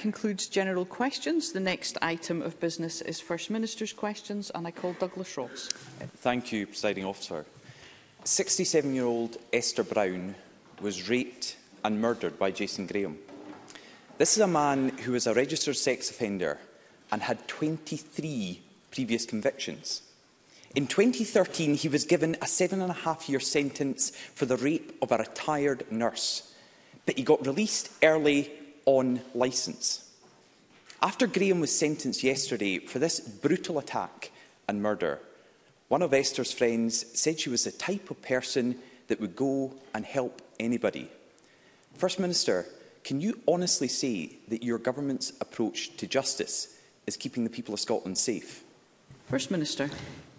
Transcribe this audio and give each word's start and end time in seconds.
concludes 0.00 0.46
general 0.46 0.86
questions. 0.86 1.52
The 1.52 1.60
next 1.60 1.98
item 2.00 2.40
of 2.40 2.58
business 2.58 3.02
is 3.02 3.20
First 3.20 3.50
Minister's 3.50 3.92
questions, 3.92 4.50
and 4.54 4.66
I 4.66 4.70
call 4.70 4.94
Douglas 4.94 5.36
Ross. 5.36 5.68
Thank 6.22 6.50
you, 6.52 6.66
Presiding 6.66 7.04
Officer. 7.04 7.44
67-year-old 8.24 9.36
Esther 9.52 9.82
Brown 9.82 10.34
was 10.80 11.10
raped 11.10 11.56
and 11.84 12.00
murdered 12.00 12.38
by 12.38 12.50
Jason 12.50 12.86
Graham. 12.86 13.18
This 14.16 14.36
is 14.38 14.42
a 14.42 14.46
man 14.46 14.88
who 15.04 15.14
is 15.14 15.26
a 15.26 15.34
registered 15.34 15.76
sex 15.76 16.10
offender 16.10 16.58
and 17.12 17.20
had 17.20 17.46
23 17.46 18.62
previous 18.90 19.26
convictions. 19.26 20.00
In 20.74 20.86
2013, 20.86 21.74
he 21.74 21.88
was 21.88 22.04
given 22.06 22.38
a 22.40 22.46
seven-and-a-half-year 22.46 23.40
sentence 23.40 24.10
for 24.34 24.46
the 24.46 24.56
rape 24.56 24.96
of 25.02 25.12
a 25.12 25.18
retired 25.18 25.84
nurse, 25.92 26.54
but 27.04 27.18
he 27.18 27.22
got 27.22 27.44
released 27.46 27.90
early 28.02 28.50
on 28.98 29.20
licence. 29.36 30.10
After 31.00 31.28
Graham 31.28 31.60
was 31.60 31.72
sentenced 31.74 32.24
yesterday 32.24 32.80
for 32.80 32.98
this 32.98 33.20
brutal 33.20 33.78
attack 33.78 34.32
and 34.66 34.82
murder, 34.82 35.20
one 35.86 36.02
of 36.02 36.12
Esther's 36.12 36.50
friends 36.52 37.06
said 37.18 37.38
she 37.38 37.50
was 37.50 37.62
the 37.62 37.70
type 37.70 38.10
of 38.10 38.20
person 38.20 38.74
that 39.06 39.20
would 39.20 39.36
go 39.36 39.72
and 39.94 40.04
help 40.04 40.42
anybody. 40.58 41.08
First 41.94 42.18
Minister, 42.18 42.66
can 43.04 43.20
you 43.20 43.38
honestly 43.46 43.86
say 43.86 44.36
that 44.48 44.64
your 44.64 44.78
government's 44.78 45.34
approach 45.40 45.96
to 45.98 46.08
justice 46.08 46.76
is 47.06 47.16
keeping 47.16 47.44
the 47.44 47.50
people 47.58 47.72
of 47.74 47.78
Scotland 47.80 48.18
safe? 48.18 48.64
First 49.28 49.52
Minister. 49.52 49.88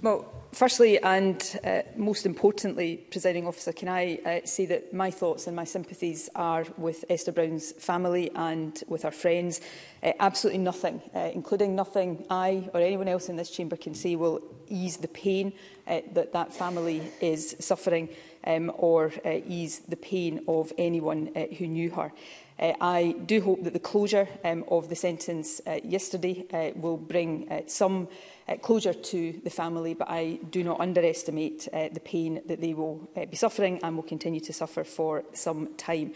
Well, 0.04 0.26
firstly 0.52 1.00
and 1.04 1.60
uh, 1.64 1.82
most 1.96 2.26
importantly, 2.26 2.98
presiding 3.12 3.46
officer, 3.46 3.72
can 3.72 3.88
I 3.88 4.16
uh, 4.26 4.46
say 4.48 4.66
that 4.66 4.92
my 4.96 5.12
thoughts 5.12 5.46
and 5.46 5.56
my 5.56 5.64
sympathies 5.64 6.28
are 6.34 6.66
with 6.76 7.06
Esther 7.08 7.32
Brown's 7.32 7.72
family 7.74 8.32
and 8.34 8.84
with 8.88 9.06
our 9.06 9.12
friends. 9.12 9.62
Uh, 10.02 10.14
absolutely 10.20 10.58
nothing, 10.58 11.04
uh, 11.16 11.30
including 11.36 11.76
nothing 11.76 12.26
I 12.32 12.68
or 12.74 12.82
anyone 12.82 13.10
else 13.10 13.30
in 13.30 13.36
this 13.36 13.52
chamber 13.52 13.76
can 13.78 13.94
say 13.94 14.16
will 14.16 14.42
ease 14.68 14.98
the 14.98 15.08
pain 15.08 15.54
uh, 15.86 16.02
that 16.14 16.34
that 16.34 16.52
family 16.52 17.04
is 17.22 17.56
suffering 17.60 18.10
um, 18.46 18.72
or 18.78 19.12
uh, 19.24 19.40
ease 19.48 19.82
the 19.88 19.98
pain 19.98 20.44
of 20.48 20.74
anyone 20.80 21.30
uh, 21.36 21.42
who 21.60 21.68
knew 21.68 21.92
her. 21.92 22.12
Uh, 22.60 22.74
I 22.82 23.16
do 23.26 23.40
hope 23.42 23.64
that 23.66 23.74
the 23.74 23.80
closure 23.80 24.28
um, 24.44 24.64
of 24.68 24.90
the 24.90 24.96
sentence 24.96 25.62
uh, 25.68 25.80
yesterday 25.84 26.46
uh, 26.52 26.80
will 26.80 26.98
bring 26.98 27.50
uh, 27.52 27.62
some 27.68 28.08
uh, 28.48 28.56
closure 28.58 28.94
to 28.94 29.40
the 29.44 29.50
family, 29.50 29.94
but 29.94 30.10
I 30.10 30.40
do 30.50 30.64
not 30.64 30.80
underestimate 30.80 31.68
uh, 31.74 31.90
the 31.92 32.00
pain 32.00 32.42
that 32.46 32.62
they 32.62 32.74
will 32.74 33.10
uh, 33.16 33.26
be 33.26 33.38
suffering 33.38 33.80
and 33.84 33.96
will 33.96 34.04
continue 34.04 34.40
to 34.42 34.54
suffer 34.54 34.84
for 34.84 35.24
some 35.34 35.70
time. 35.76 36.14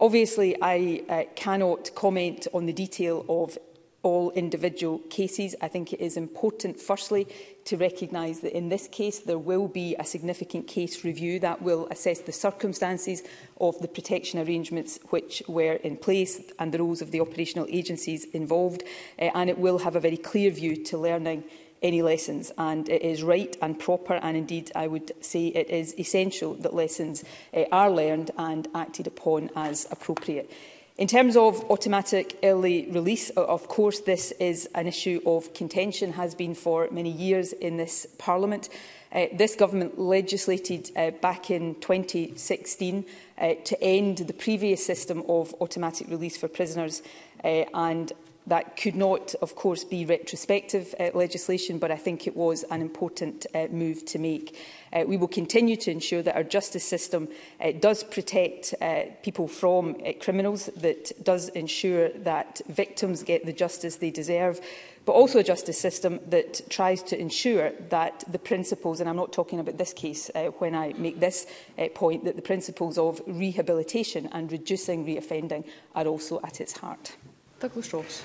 Obviously, 0.00 0.56
I 0.62 1.02
uh, 1.08 1.22
cannot 1.34 1.90
comment 1.94 2.46
on 2.52 2.66
the 2.66 2.72
detail 2.72 3.24
of 3.28 3.58
all 4.02 4.30
individual 4.32 4.98
cases. 5.10 5.54
I 5.60 5.68
think 5.68 5.92
it 5.92 6.00
is 6.00 6.16
important, 6.16 6.80
firstly, 6.80 7.26
to 7.64 7.76
recognise 7.76 8.40
that 8.40 8.56
in 8.56 8.68
this 8.68 8.86
case 8.88 9.18
there 9.20 9.38
will 9.38 9.66
be 9.68 9.96
a 9.96 10.04
significant 10.04 10.66
case 10.66 11.04
review 11.04 11.38
that 11.40 11.60
will 11.60 11.88
assess 11.90 12.20
the 12.20 12.32
circumstances 12.32 13.22
of 13.60 13.78
the 13.82 13.88
protection 13.88 14.38
arrangements 14.38 14.98
which 15.10 15.42
were 15.48 15.74
in 15.74 15.96
place 15.96 16.40
and 16.58 16.70
the 16.72 16.78
roles 16.78 17.02
of 17.02 17.10
the 17.10 17.20
operational 17.20 17.66
agencies 17.68 18.24
involved, 18.26 18.84
uh, 19.18 19.30
and 19.34 19.50
it 19.50 19.58
will 19.58 19.78
have 19.78 19.96
a 19.96 20.00
very 20.00 20.16
clear 20.16 20.50
view 20.50 20.76
to 20.84 20.96
learning 20.98 21.42
any 21.80 22.02
lessons 22.02 22.50
and 22.58 22.88
it 22.88 23.02
is 23.02 23.22
right 23.22 23.56
and 23.62 23.78
proper 23.78 24.14
and 24.14 24.36
indeed 24.36 24.72
I 24.74 24.88
would 24.88 25.12
say 25.20 25.46
it 25.46 25.70
is 25.70 25.96
essential 25.96 26.54
that 26.54 26.74
lessons 26.74 27.22
uh, 27.54 27.62
are 27.70 27.88
learned 27.88 28.32
and 28.36 28.66
acted 28.74 29.06
upon 29.06 29.48
as 29.54 29.86
appropriate. 29.92 30.50
In 30.98 31.06
terms 31.06 31.36
of 31.36 31.62
automatic 31.70 32.36
early 32.42 32.88
release, 32.90 33.30
of 33.30 33.68
course, 33.68 34.00
this 34.00 34.32
is 34.40 34.68
an 34.74 34.88
issue 34.88 35.20
of 35.24 35.54
contention, 35.54 36.10
has 36.14 36.34
been 36.34 36.56
for 36.56 36.88
many 36.90 37.08
years 37.12 37.52
in 37.52 37.76
this 37.76 38.04
Parliament. 38.18 38.68
Uh, 39.12 39.26
this 39.32 39.54
government 39.54 39.96
legislated 40.00 40.90
uh, 40.96 41.12
back 41.12 41.52
in 41.52 41.76
2016 41.76 43.04
uh, 43.40 43.54
to 43.62 43.80
end 43.80 44.18
the 44.18 44.32
previous 44.32 44.84
system 44.84 45.22
of 45.28 45.54
automatic 45.60 46.10
release 46.10 46.36
for 46.36 46.48
prisoners 46.48 47.00
uh, 47.44 47.64
and 47.74 48.12
that 48.48 48.76
could 48.78 48.96
not, 48.96 49.34
of 49.42 49.54
course, 49.54 49.84
be 49.84 50.06
retrospective 50.06 50.94
uh, 50.98 51.10
legislation, 51.12 51.78
but 51.78 51.90
I 51.90 51.96
think 51.96 52.26
it 52.26 52.34
was 52.34 52.64
an 52.70 52.80
important 52.80 53.44
uh, 53.54 53.66
move 53.70 54.04
to 54.06 54.18
make. 54.18 54.56
Uh, 54.92 55.04
we 55.06 55.16
will 55.16 55.28
continue 55.28 55.76
to 55.76 55.90
ensure 55.90 56.22
that 56.22 56.34
our 56.36 56.42
justice 56.42 56.84
system 56.84 57.28
uh, 57.60 57.72
does 57.78 58.02
protect 58.04 58.74
uh, 58.80 59.02
people 59.22 59.46
from 59.48 59.94
uh, 60.06 60.12
criminals, 60.20 60.66
that 60.76 61.12
does 61.24 61.48
ensure 61.50 62.08
that 62.10 62.60
victims 62.68 63.22
get 63.22 63.44
the 63.44 63.52
justice 63.52 63.96
they 63.96 64.10
deserve, 64.10 64.60
but 65.04 65.12
also 65.12 65.38
a 65.40 65.44
justice 65.44 65.78
system 65.78 66.20
that 66.26 66.60
tries 66.70 67.02
to 67.02 67.18
ensure 67.18 67.70
that 67.90 68.24
the 68.30 68.38
principles, 68.38 69.00
and 69.00 69.08
I'm 69.08 69.16
not 69.16 69.32
talking 69.32 69.58
about 69.58 69.78
this 69.78 69.92
case 69.92 70.30
uh, 70.34 70.44
when 70.58 70.74
I 70.74 70.94
make 70.98 71.20
this 71.20 71.46
uh, 71.78 71.88
point, 71.94 72.24
that 72.24 72.36
the 72.36 72.42
principles 72.42 72.98
of 72.98 73.20
rehabilitation 73.26 74.28
and 74.32 74.50
reducing 74.50 75.04
reoffending 75.06 75.64
are 75.94 76.06
also 76.06 76.40
at 76.44 76.60
its 76.60 76.76
heart. 76.78 77.16
Douglas 77.60 77.92
Ross. 77.92 78.22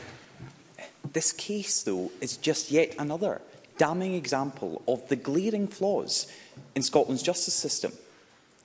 This 1.11 1.31
case, 1.33 1.83
though, 1.83 2.11
is 2.21 2.37
just 2.37 2.71
yet 2.71 2.95
another 2.99 3.41
damning 3.77 4.13
example 4.13 4.81
of 4.87 5.07
the 5.09 5.15
glaring 5.15 5.67
flaws 5.67 6.27
in 6.75 6.83
Scotland's 6.83 7.23
justice 7.23 7.53
system. 7.53 7.91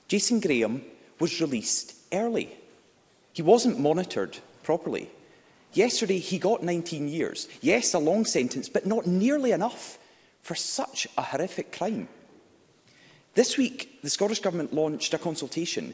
Jason 0.07 0.39
Graham 0.39 0.81
was 1.19 1.41
released 1.41 1.95
early. 2.11 2.49
He 3.33 3.41
wasn't 3.41 3.79
monitored 3.79 4.37
properly. 4.63 5.09
Yesterday, 5.73 6.17
he 6.19 6.39
got 6.39 6.63
19 6.63 7.07
years. 7.07 7.47
Yes, 7.61 7.93
a 7.93 7.99
long 7.99 8.25
sentence, 8.25 8.67
but 8.69 8.85
not 8.85 9.05
nearly 9.05 9.51
enough 9.51 9.99
for 10.41 10.55
such 10.55 11.07
a 11.17 11.21
horrific 11.21 11.71
crime. 11.77 12.07
This 13.35 13.57
week, 13.57 13.99
the 14.01 14.09
Scottish 14.09 14.39
Government 14.39 14.73
launched 14.73 15.13
a 15.13 15.19
consultation 15.19 15.93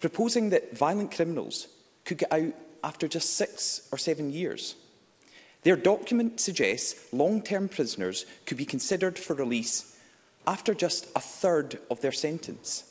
proposing 0.00 0.50
that 0.50 0.76
violent 0.76 1.12
criminals 1.14 1.68
could 2.04 2.18
get 2.18 2.32
out 2.32 2.52
after 2.82 3.06
just 3.06 3.34
six 3.36 3.88
or 3.92 3.98
seven 3.98 4.32
years. 4.32 4.74
Their 5.62 5.76
document 5.76 6.40
suggests 6.40 7.12
long-term 7.12 7.68
prisoners 7.68 8.26
could 8.44 8.56
be 8.56 8.64
considered 8.64 9.16
for 9.16 9.34
release 9.34 9.91
after 10.46 10.74
just 10.74 11.06
a 11.14 11.20
third 11.20 11.78
of 11.90 12.00
their 12.00 12.12
sentence. 12.12 12.84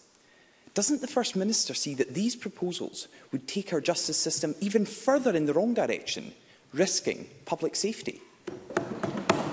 Doesn't 0.73 1.01
the 1.01 1.07
First 1.07 1.35
Minister 1.35 1.73
see 1.73 1.93
that 1.95 2.13
these 2.13 2.35
proposals 2.35 3.07
would 3.31 3.47
take 3.47 3.73
our 3.73 3.81
justice 3.81 4.17
system 4.17 4.55
even 4.61 4.85
further 4.85 5.35
in 5.35 5.45
the 5.45 5.53
wrong 5.53 5.73
direction, 5.73 6.33
risking 6.73 7.27
public 7.45 7.75
safety? 7.75 8.21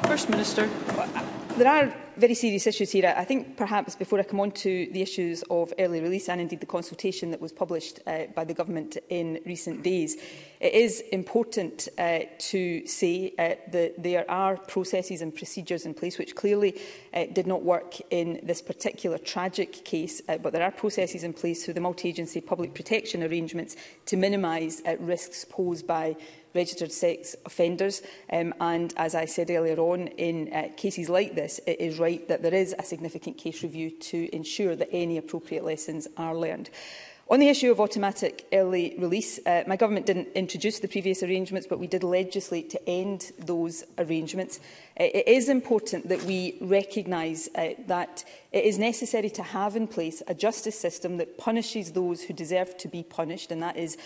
First 0.05 0.31
Minister 0.31 0.69
there 1.59 1.69
are 1.69 1.93
very 2.17 2.35
serious 2.35 2.67
issues 2.67 2.91
here. 2.93 3.15
I 3.17 3.25
think 3.25 3.57
perhaps 3.57 3.95
before 3.97 4.19
I 4.21 4.25
come 4.25 4.41
on 4.41 4.53
to 4.53 4.89
the 4.93 5.03
issues 5.03 5.43
of 5.51 5.73
early 5.79 6.01
release 6.01 6.29
and 6.29 6.41
indeed 6.41 6.61
the 6.61 6.67
consultation 6.67 7.31
that 7.33 7.41
was 7.41 7.53
published 7.53 7.99
uh, 8.07 8.25
by 8.35 8.45
the 8.45 8.55
government 8.55 8.97
in 9.09 9.41
recent 9.45 9.83
days, 9.83 10.17
it 10.61 10.73
is 10.73 11.01
important 11.13 11.89
uh, 11.99 12.21
to 12.39 12.87
say 12.87 13.35
uh, 13.39 13.55
that 13.73 14.01
there 14.03 14.29
are 14.31 14.57
processes 14.57 15.21
and 15.21 15.35
procedures 15.35 15.85
in 15.85 15.95
place 15.95 16.19
which 16.19 16.35
clearly 16.37 16.81
uh, 17.15 17.27
did 17.33 17.47
not 17.47 17.63
work 17.63 17.95
in 18.11 18.39
this 18.43 18.63
particular 18.63 19.19
tragic 19.19 19.73
case, 19.85 20.21
uh, 20.29 20.39
but 20.39 20.53
there 20.53 20.63
are 20.67 20.71
processes 20.73 21.25
in 21.25 21.33
place 21.33 21.65
through 21.65 21.75
the 21.75 21.81
multi-agency 21.81 22.41
public 22.41 22.73
protection 22.75 23.23
arrangements 23.23 23.77
to 24.07 24.17
minimise 24.17 24.83
uh, 24.87 24.97
risks 25.01 25.45
posed 25.45 25.87
by 25.87 26.17
registered 26.59 26.91
sex 26.93 27.37
offenders. 27.47 28.03
Um, 28.33 28.53
and 28.61 28.93
as 28.99 29.15
I 29.15 29.25
said 29.27 29.49
earlier 29.51 29.79
on, 29.79 30.09
in 30.29 30.53
uh, 30.53 30.69
cases 30.77 31.09
like 31.09 31.35
this, 31.37 31.61
it 31.67 31.81
is 31.81 31.99
right 31.99 32.27
that 32.29 32.43
there 32.43 32.55
is 32.55 32.75
a 32.79 32.83
significant 32.83 33.39
case 33.39 33.63
review 33.63 33.91
to 34.11 34.29
ensure 34.35 34.75
that 34.77 34.89
any 34.91 35.17
appropriate 35.19 35.65
lessons 35.65 36.09
are 36.17 36.35
learned. 36.35 36.69
On 37.31 37.39
the 37.41 37.49
issue 37.51 37.71
of 37.71 37.79
automatic 37.79 38.47
early 38.55 38.95
release, 38.99 39.39
uh, 39.45 39.63
my 39.67 39.77
government 39.77 40.07
didn't 40.07 40.29
introduce 40.35 40.79
the 40.81 40.89
previous 40.89 41.23
arrangements, 41.23 41.67
but 41.69 41.79
we 41.79 41.87
did 41.87 42.03
legislate 42.03 42.71
to 42.71 42.89
end 42.89 43.33
those 43.39 43.85
arrangements. 43.99 44.61
Uh, 44.99 45.05
it 45.05 45.29
is 45.29 45.51
important 45.51 46.09
that 46.09 46.23
we 46.23 46.57
recognise 46.63 47.47
uh, 47.55 47.69
that 47.87 48.25
it 48.51 48.65
is 48.65 48.79
necessary 48.79 49.29
to 49.29 49.43
have 49.43 49.77
in 49.77 49.87
place 49.87 50.23
a 50.27 50.35
justice 50.35 50.79
system 50.87 51.19
that 51.19 51.37
punishes 51.37 51.93
those 51.93 52.23
who 52.23 52.33
deserve 52.33 52.79
to 52.79 52.89
be 52.89 53.03
punished, 53.03 53.53
and 53.53 53.61
that 53.63 53.77
is 53.77 53.99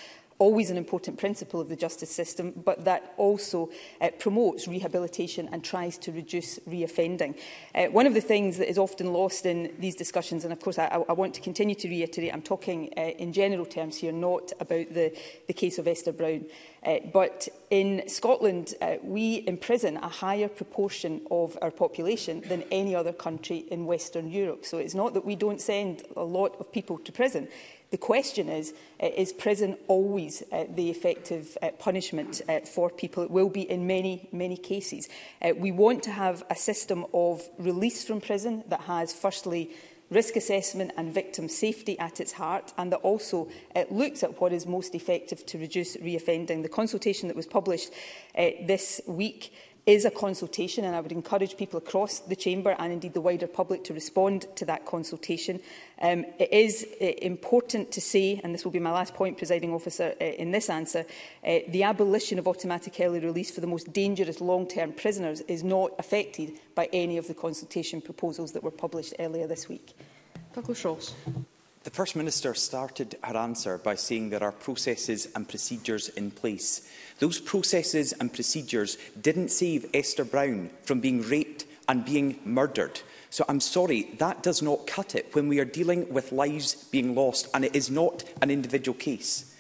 always 0.43 0.71
an 0.71 0.77
important 0.77 1.19
principle 1.19 1.61
of 1.61 1.69
the 1.69 1.77
justice 1.77 2.11
system, 2.11 2.53
but 2.65 2.85
that 2.85 3.15
also 3.17 3.71
uh, 4.01 4.11
promotes 4.19 4.67
rehabilitation 4.69 5.49
and 5.53 5.63
tries 5.63 5.97
to 5.99 6.13
reduce 6.13 6.59
reoffending. 6.69 7.39
Uh, 7.75 7.85
one 7.87 8.07
of 8.07 8.15
the 8.15 8.21
things 8.21 8.59
that 8.59 8.69
is 8.69 8.77
often 8.79 9.13
lost 9.13 9.47
in 9.47 9.73
these 9.79 9.95
discussions, 9.95 10.45
and 10.45 10.53
of 10.53 10.61
course 10.61 10.79
I, 10.79 10.87
I 11.09 11.13
want 11.13 11.35
to 11.35 11.41
continue 11.41 11.77
to 11.77 11.89
reiterate, 11.89 12.33
I'm 12.35 12.43
talking 12.43 12.93
uh, 12.97 13.01
in 13.01 13.33
general 13.33 13.65
terms 13.65 13.99
here, 13.99 14.13
not 14.13 14.51
about 14.59 14.93
the, 14.93 15.17
the 15.47 15.53
case 15.55 15.79
of 15.79 15.87
Esther 15.87 16.13
Brown, 16.13 16.45
uh, 16.85 16.97
but 17.13 17.47
in 17.71 18.03
Scotland 18.09 18.75
uh, 18.83 18.97
we 19.05 19.45
imprison 19.47 19.97
a 19.99 20.09
higher 20.09 20.49
proportion 20.49 21.21
of 21.31 21.57
our 21.63 21.71
population 21.71 22.41
than 22.49 22.65
any 22.73 22.97
other 22.97 23.13
country 23.13 23.59
in 23.71 23.87
Western 23.87 24.29
Europe. 24.29 24.65
So 24.65 24.79
it's 24.79 24.95
not 24.95 25.15
that 25.15 25.25
we 25.25 25.37
don't 25.37 25.61
send 25.61 26.03
a 26.17 26.25
lot 26.25 26.57
of 26.59 26.73
people 26.73 26.99
to 26.99 27.13
prison, 27.13 27.47
The 27.93 27.99
question 27.99 28.49
is, 28.49 28.73
uh, 29.03 29.07
is 29.15 29.35
prison 29.35 29.77
always 29.87 30.43
uh, 30.51 30.65
the 30.75 30.89
effective 30.89 31.59
uh, 31.61 31.73
punishment 31.73 32.41
uh, 32.49 32.61
for 32.61 32.89
people? 32.89 33.23
It 33.23 33.31
will 33.31 33.51
be 33.51 33.71
in 33.71 33.87
many, 33.87 34.31
many 34.33 34.57
cases. 34.57 35.11
Uh, 35.43 35.51
we 35.55 35.73
want 35.73 36.03
to 36.05 36.11
have 36.11 36.43
a 36.49 36.57
system 36.57 37.05
of 37.13 37.47
release 37.59 38.03
from 38.05 38.23
prison 38.23 38.65
that 38.69 38.81
has, 38.81 39.13
firstly, 39.13 39.73
risk 40.11 40.37
assessment 40.37 40.93
and 40.97 41.13
victim 41.13 41.51
safety 41.51 41.99
at 41.99 42.19
its 42.21 42.33
heart 42.33 42.73
and 42.79 42.91
that 42.93 42.97
also 42.99 43.49
uh, 43.77 43.85
looks 43.91 44.23
at 44.23 44.41
what 44.41 44.55
is 44.55 44.67
most 44.67 44.95
effective 44.95 45.45
to 45.45 45.59
reduce 45.59 45.95
reoffending. 45.99 46.63
The 46.63 46.69
consultation 46.71 47.29
that 47.29 47.37
was 47.37 47.47
published 47.47 47.91
uh, 48.39 48.47
this 48.65 49.03
week 49.07 49.53
is 49.87 50.05
a 50.05 50.11
consultation 50.11 50.85
and 50.85 50.95
I 50.95 51.01
would 51.01 51.11
encourage 51.13 51.57
people 51.57 51.79
across 51.79 52.21
the 52.21 52.37
chamber 52.37 52.77
and 52.79 52.93
indeed 52.93 53.15
the 53.15 53.21
wider 53.21 53.49
public 53.49 53.83
to 53.85 53.95
respond 53.95 54.47
to 54.57 54.65
that 54.67 54.87
consultation. 54.87 55.59
Um, 56.01 56.25
it 56.39 56.53
is 56.53 56.87
uh, 57.01 57.05
important 57.21 57.91
to 57.93 58.01
say, 58.01 58.41
and 58.45 58.55
this 58.55 58.65
will 58.65 58.71
be 58.71 58.79
my 58.79 58.93
last 58.93 59.13
point, 59.15 59.39
presiding 59.39 59.75
officer, 59.75 60.15
uh, 60.21 60.25
in 60.25 60.53
this 60.53 60.71
answer, 60.71 61.05
uh, 61.45 61.55
the 61.69 61.83
abolition 61.83 62.39
of 62.39 62.47
automatic 62.47 62.95
early 63.01 63.19
release 63.19 63.51
for 63.51 63.61
the 63.61 63.67
most 63.67 63.93
dangerous 63.93 64.41
long-term 64.41 64.93
prisoners 64.93 65.41
is 65.43 65.65
not 65.65 65.91
affected 65.99 66.53
by 66.77 66.89
any 66.93 67.17
of 67.19 67.27
the 67.27 67.35
consultation 67.35 68.01
proposals 68.01 68.53
that 68.53 68.63
were 68.63 68.71
published 68.71 69.15
earlier 69.19 69.49
this 69.49 69.69
week. 69.69 69.95
Douglas 70.55 70.85
Ross. 70.85 71.13
The 71.83 71.91
First 71.91 72.15
Minister 72.15 72.55
started 72.55 73.17
her 73.25 73.37
answer 73.37 73.79
by 73.79 73.97
saying 73.97 74.31
there 74.31 74.45
are 74.45 74.53
processes 74.53 75.27
and 75.35 75.49
procedures 75.49 76.09
in 76.11 76.31
place 76.31 76.89
Those 77.23 77.39
processes 77.39 78.13
and 78.15 78.33
procedures 78.35 78.99
didn't 79.21 79.51
save 79.53 79.89
Esther 79.95 80.25
Brown 80.25 80.71
from 80.83 80.99
being 80.99 81.23
raped 81.23 81.67
and 81.89 82.05
being 82.05 82.41
murdered. 82.45 83.01
So 83.31 83.45
I'm 83.49 83.61
sorry, 83.61 84.11
that 84.19 84.43
does 84.43 84.61
not 84.61 84.89
cut 84.89 85.15
it 85.15 85.33
when 85.33 85.47
we 85.47 85.61
are 85.61 85.65
dealing 85.65 86.13
with 86.13 86.33
lives 86.33 86.75
being 86.91 87.15
lost, 87.15 87.47
and 87.55 87.65
it 87.65 87.77
is 87.77 87.93
not 87.93 88.25
an 88.43 88.51
individual 88.51 88.99
case. 88.99 89.55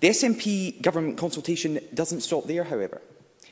The 0.00 0.08
SNP 0.08 0.80
government 0.80 1.18
consultation 1.18 1.78
doesn't 1.92 2.22
stop 2.22 2.44
there, 2.46 2.64
however. 2.64 3.02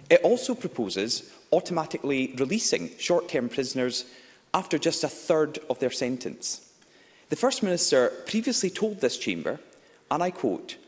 It 0.08 0.22
also 0.22 0.54
proposes 0.54 1.30
automatically 1.52 2.32
releasing 2.38 2.88
short-term 2.96 3.50
prisoners 3.50 4.06
after 4.54 4.78
just 4.78 5.04
a 5.04 5.08
third 5.08 5.58
of 5.68 5.78
their 5.78 5.90
sentence. 5.90 6.66
The 7.28 7.36
First 7.36 7.62
Minister 7.62 8.14
previously 8.26 8.70
told 8.70 9.02
this 9.02 9.18
chamber, 9.18 9.60
and 10.10 10.22
I 10.22 10.30
quote, 10.30 10.78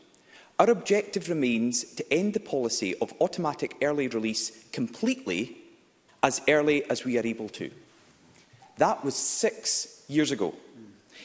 Our 0.59 0.69
objective 0.71 1.29
remains 1.29 1.85
to 1.95 2.13
end 2.13 2.33
the 2.33 2.41
policy 2.41 2.93
of 3.01 3.13
automatic 3.21 3.75
early 3.81 4.09
release 4.09 4.51
completely 4.73 5.57
as 6.21 6.41
early 6.49 6.83
as 6.89 7.05
we 7.05 7.17
are 7.17 7.25
able 7.25 7.47
to. 7.47 7.71
That 8.77 9.03
was 9.05 9.15
six 9.15 10.03
years 10.09 10.31
ago. 10.31 10.53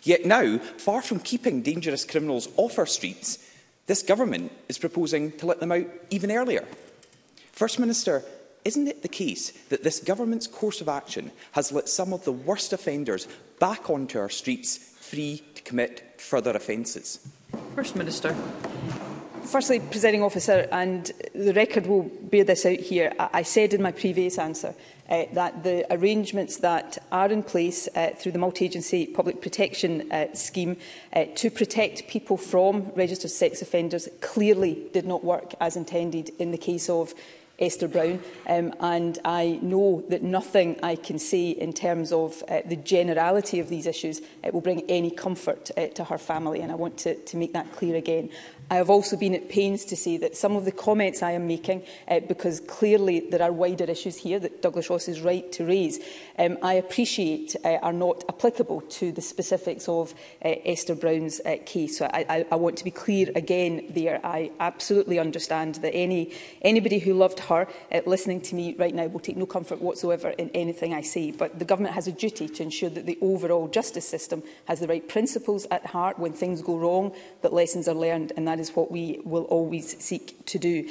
Yet 0.05 0.25
now, 0.25 0.59
far 0.59 1.03
from 1.03 1.19
keeping 1.19 1.63
dangerous 1.63 2.05
criminals 2.05 2.49
off 2.57 2.79
our 2.79 2.87
streets, 2.87 3.39
this 3.87 4.05
government 4.05 4.53
is 4.69 4.79
proposing 4.79 5.33
to 5.39 5.47
let 5.47 5.59
them 5.59 5.73
out 5.73 5.87
even 6.11 6.31
earlier. 6.31 6.65
First 7.51 7.81
Minister, 7.81 8.23
isn't 8.65 8.87
it 8.87 9.03
the 9.03 9.09
case 9.09 9.51
that 9.69 9.83
this 9.83 9.99
government's 9.99 10.47
course 10.47 10.81
of 10.81 10.89
action 10.89 11.33
has 11.53 11.73
let 11.73 11.89
some 11.89 12.13
of 12.13 12.25
the 12.25 12.33
worst 12.33 12.73
offenders 12.73 13.27
back 13.59 13.91
onto 13.91 14.17
our 14.19 14.31
streets 14.31 14.77
free 14.79 15.43
to 15.57 15.63
commit 15.63 16.21
further 16.21 16.53
offences? 16.53 17.27
First 17.75 17.97
Minister 17.97 18.37
firstly, 19.47 19.81
presiding 19.81 20.23
officer, 20.23 20.69
and 20.73 21.11
the 21.35 21.53
record 21.53 21.87
will 21.87 22.03
bear 22.03 22.45
this 22.45 22.67
out 22.67 22.79
here, 22.81 23.13
I, 23.19 23.29
I 23.35 23.43
said 23.43 23.75
in 23.75 23.83
my 23.83 23.93
previous 23.93 24.39
answer 24.39 24.75
uh, 25.09 25.25
that 25.33 25.63
the 25.63 25.87
arrangements 25.93 26.57
that 26.59 26.99
are 27.13 27.31
in 27.31 27.43
place 27.43 27.89
uh, 27.95 28.11
through 28.11 28.33
the 28.33 28.39
multi-agency 28.39 29.07
public 29.07 29.43
protection 29.43 30.11
uh, 30.13 30.33
scheme 30.35 30.77
uh, 31.13 31.25
to 31.37 31.51
protect 31.51 32.09
people 32.09 32.37
from 32.37 32.91
registered 32.97 33.31
sex 33.31 33.63
offenders 33.63 34.09
clearly 34.21 34.87
did 34.93 35.07
not 35.07 35.23
work 35.25 35.55
as 35.61 35.77
intended 35.77 36.31
in 36.39 36.51
the 36.51 36.59
case 36.59 36.89
of 36.89 37.15
Esther 37.61 37.87
Brown, 37.87 38.19
um, 38.49 38.75
and 38.81 39.21
I 39.25 39.61
know 39.63 40.03
that 40.09 40.25
nothing 40.25 40.77
I 40.83 40.97
can 40.97 41.21
say 41.21 41.51
in 41.51 41.73
terms 41.73 42.11
of 42.13 42.43
uh, 42.49 42.63
the 42.67 42.75
generality 42.75 43.61
of 43.61 43.69
these 43.69 43.87
issues 43.87 44.21
uh, 44.43 44.51
will 44.53 44.61
bring 44.61 44.81
any 44.91 45.13
comfort 45.13 45.71
uh, 45.77 45.87
to 45.87 46.03
her 46.03 46.19
family, 46.19 46.63
and 46.63 46.73
I 46.73 46.75
want 46.75 46.99
to, 46.99 47.15
to 47.15 47.37
make 47.37 47.53
that 47.53 47.71
clear 47.77 47.95
again. 47.95 48.31
I 48.71 48.77
have 48.77 48.91
also 48.91 49.17
been 49.17 49.35
at 49.35 49.49
pains 49.49 49.85
to 49.87 49.97
say 49.97 50.17
that 50.19 50.37
some 50.37 50.57
of 50.57 50.65
the 50.65 50.73
comments 50.73 51.23
I 51.23 51.33
am 51.33 51.47
making, 51.47 51.83
uh, 52.09 52.21
because 52.21 52.61
clearly 52.61 53.21
there 53.21 53.43
are 53.43 53.53
wider 53.53 53.85
issues 53.85 54.17
here 54.17 54.39
that 54.39 54.63
Douglas 54.63 54.89
Ross 54.89 55.07
is 55.09 55.21
right 55.21 55.51
to 55.53 55.67
raise, 55.67 56.01
um, 56.39 56.57
I 56.63 56.75
appreciate 56.75 57.57
uh, 57.65 57.77
are 57.83 57.93
not 57.93 58.25
applicable 58.29 58.81
to 58.81 59.13
the 59.13 59.21
specifics 59.21 59.89
of 59.89 60.13
uh, 60.45 60.55
Esther 60.65 60.95
Brown's 60.95 61.41
uh, 61.45 61.57
case. 61.67 61.99
So 61.99 62.07
I, 62.07 62.25
I, 62.29 62.47
I 62.53 62.57
want 62.57 62.79
to 62.79 62.85
be 62.85 62.91
clear 62.91 63.31
again 63.35 63.87
there. 63.91 64.21
I 64.25 64.51
absolutely 64.61 65.19
understand 65.19 65.77
that 65.77 65.95
any, 65.95 66.33
anybody 66.63 66.99
who 66.99 67.15
loved 67.15 67.41
her 67.41 67.69
uh, 67.93 68.01
listening 68.07 68.41
to 68.43 68.55
me 68.55 68.75
right 68.79 68.95
now 68.95 69.07
will 69.07 69.21
take 69.21 69.37
no 69.37 69.47
comfort 69.47 69.83
whatsoever 69.83 70.31
in 70.31 70.51
anything 70.55 70.95
I 70.95 71.03
say. 71.03 71.31
But 71.33 71.59
the 71.59 71.65
government 71.65 71.95
has 71.95 72.07
a 72.09 72.13
duty 72.13 72.49
to 72.49 72.63
ensure 72.63 72.91
that 72.91 73.07
the 73.07 73.19
overall 73.21 73.69
justice 73.69 74.09
system 74.09 74.43
has 74.67 74.81
the 74.81 74.89
right 74.89 75.07
principles 75.07 75.67
at 75.71 75.85
heart 75.87 76.19
when 76.19 76.33
things 76.33 76.63
go 76.63 76.77
wrong, 76.77 77.15
that 77.43 77.53
lessons 77.53 77.89
are 77.89 77.95
learned 77.95 78.33
and 78.37 78.49
that 78.49 78.54
that 78.57 78.61
is 78.61 78.77
what 78.77 78.89
we 78.93 79.21
will 79.25 79.43
always 79.47 79.99
seek 79.99 80.47
to 80.47 80.61
do. 80.61 80.89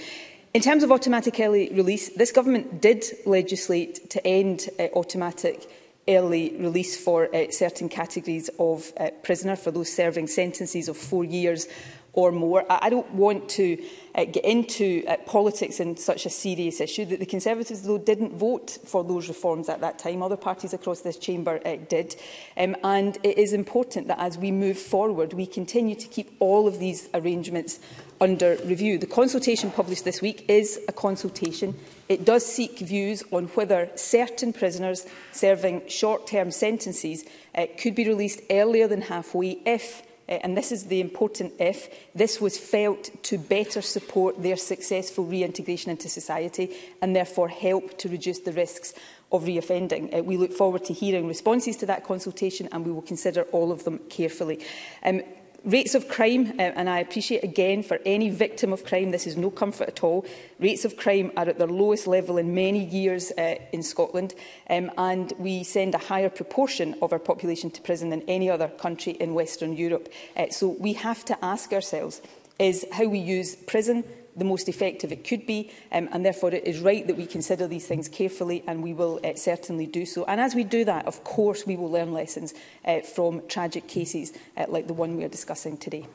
In 0.54 0.62
terms 0.62 0.84
of 0.84 0.92
automatic 0.92 1.40
early 1.40 1.70
release, 1.72 2.10
this 2.10 2.30
government 2.34 2.82
did 2.82 3.06
legislate 3.26 4.10
to 4.10 4.28
end 4.28 4.68
uh, 4.82 4.90
automatic 4.98 5.72
early 6.10 6.58
release 6.60 7.02
for 7.02 7.34
uh, 7.34 7.50
certain 7.52 7.88
categories 7.88 8.50
of 8.60 8.92
uh, 9.00 9.12
prisoner, 9.24 9.56
for 9.56 9.72
those 9.72 9.90
serving 9.94 10.28
sentences 10.28 10.90
of 10.90 10.98
four 10.98 11.24
years 11.24 11.68
or 12.14 12.32
more. 12.32 12.64
I, 12.70 12.90
don't 12.90 13.10
want 13.12 13.50
to 13.50 13.78
uh, 14.16 14.26
get 14.26 14.46
into 14.46 15.04
uh, 15.08 15.18
politics 15.26 15.80
in 15.80 15.98
such 15.98 16.26
a 16.28 16.30
serious 16.30 16.80
issue 16.80 17.06
that 17.06 17.20
the 17.20 17.26
Conservatives, 17.26 17.82
though, 17.82 17.98
didn't 17.98 18.34
vote 18.38 18.78
for 18.86 19.04
those 19.04 19.28
reforms 19.28 19.68
at 19.68 19.82
that 19.82 19.98
time. 19.98 20.22
Other 20.22 20.38
parties 20.38 20.74
across 20.74 21.02
this 21.02 21.18
chamber 21.18 21.60
uh, 21.66 21.78
did. 21.90 22.16
Um, 22.56 22.76
and 22.84 23.18
it 23.24 23.40
is 23.40 23.52
important 23.54 24.08
that 24.08 24.20
as 24.20 24.38
we 24.38 24.52
move 24.52 24.78
forward, 24.78 25.34
we 25.34 25.48
continue 25.48 25.96
to 25.96 26.08
keep 26.08 26.36
all 26.40 26.68
of 26.68 26.78
these 26.80 27.10
arrangements 27.16 27.80
under 28.22 28.58
review. 28.64 29.00
The 29.00 29.08
consultation 29.08 29.72
published 29.72 30.06
this 30.06 30.22
week 30.22 30.46
is 30.48 30.80
a 30.88 30.92
consultation. 30.92 31.74
It 32.10 32.24
does 32.26 32.46
seek 32.46 32.78
views 32.80 33.24
on 33.32 33.46
whether 33.48 33.90
certain 33.96 34.54
prisoners 34.54 35.08
serving 35.32 35.90
short-term 35.90 36.52
sentences 36.52 37.26
uh, 37.56 37.66
could 37.80 37.96
be 37.96 38.08
released 38.08 38.42
earlier 38.52 38.88
than 38.88 39.02
halfway 39.02 39.58
if 39.66 40.04
Eh, 40.34 40.40
and 40.44 40.58
this 40.58 40.72
is 40.72 40.86
the 40.86 41.00
important 41.02 41.54
if, 41.60 41.90
this 42.16 42.42
was 42.42 42.58
felt 42.58 43.10
to 43.24 43.38
better 43.38 43.82
support 43.82 44.42
their 44.42 44.58
successful 44.58 45.26
reintegration 45.26 45.92
into 45.92 46.10
society 46.10 46.70
and 47.02 47.16
therefore 47.16 47.48
help 47.50 47.98
to 48.00 48.10
reduce 48.10 48.40
the 48.40 48.54
risks 48.54 48.94
of 49.32 49.44
reoffending. 49.44 50.18
Uh, 50.20 50.24
we 50.24 50.38
look 50.38 50.52
forward 50.54 50.84
to 50.86 50.94
hearing 50.94 51.28
responses 51.28 51.78
to 51.78 51.86
that 51.86 52.04
consultation 52.04 52.68
and 52.72 52.86
we 52.86 52.92
will 52.92 53.02
consider 53.04 53.44
all 53.52 53.72
of 53.72 53.84
them 53.84 54.00
carefully. 54.10 54.60
Um, 55.04 55.22
Rates 55.66 55.96
of 55.96 56.10
crime, 56.10 56.56
uh, 56.60 56.74
and 56.76 56.90
I 56.90 57.00
appreciate 57.00 57.42
again 57.42 57.84
for 57.84 57.98
any 58.06 58.30
victim 58.30 58.74
of 58.74 58.84
crime, 58.84 59.12
this 59.12 59.26
is 59.26 59.38
no 59.38 59.50
comfort 59.50 59.88
at 59.88 60.04
all. 60.04 60.26
Rates 60.60 60.84
of 60.84 60.98
crime 60.98 61.32
are 61.38 61.48
at 61.48 61.58
their 61.58 61.68
lowest 61.68 62.06
level 62.06 62.38
in 62.38 62.54
many 62.54 62.84
years 62.84 63.32
uh, 63.38 63.56
in 63.72 63.82
Scotland, 63.82 64.34
um, 64.70 64.92
and 64.98 65.32
we 65.38 65.64
send 65.64 65.96
a 65.96 66.00
higher 66.00 66.28
proportion 66.30 66.96
of 67.02 67.14
our 67.14 67.20
population 67.20 67.72
to 67.72 67.82
prison 67.82 68.10
than 68.10 68.24
any 68.24 68.50
other 68.50 68.68
country 68.68 69.14
in 69.22 69.34
Western 69.34 69.74
Europe. 69.74 70.10
Uh, 70.36 70.50
so 70.50 70.76
we 70.80 70.92
have 70.92 71.24
to 71.24 71.46
ask 71.46 71.72
ourselves, 71.72 72.22
is 72.60 72.86
how 72.92 73.06
we 73.06 73.20
use 73.20 73.56
prison 73.56 74.04
the 74.36 74.46
most 74.46 74.68
effective 74.70 75.12
it 75.12 75.24
could 75.28 75.46
be. 75.46 75.72
Um, 75.92 76.10
and 76.12 76.26
therefore, 76.26 76.52
it 76.54 76.66
is 76.68 76.80
right 76.80 77.06
that 77.08 77.18
we 77.18 77.26
consider 77.26 77.68
these 77.68 77.88
things 77.88 78.08
carefully, 78.08 78.64
and 78.68 78.82
we 78.84 78.94
will 78.94 79.20
uh, 79.24 79.36
certainly 79.36 79.86
do 79.86 80.06
so. 80.06 80.26
And 80.26 80.40
as 80.42 80.56
we 80.56 80.64
do 80.64 80.86
that, 80.86 81.06
of 81.06 81.24
course, 81.24 81.66
we 81.66 81.76
will 81.76 81.92
learn 81.92 82.14
lessons 82.14 82.54
uh, 82.86 83.02
from 83.02 83.42
tragic 83.48 83.88
cases 83.88 84.34
uh, 84.58 84.66
like 84.68 84.88
the 84.88 84.94
one 84.94 85.18
we 85.18 85.24
are 85.24 85.28
discussing 85.30 85.78
today. 85.78 86.06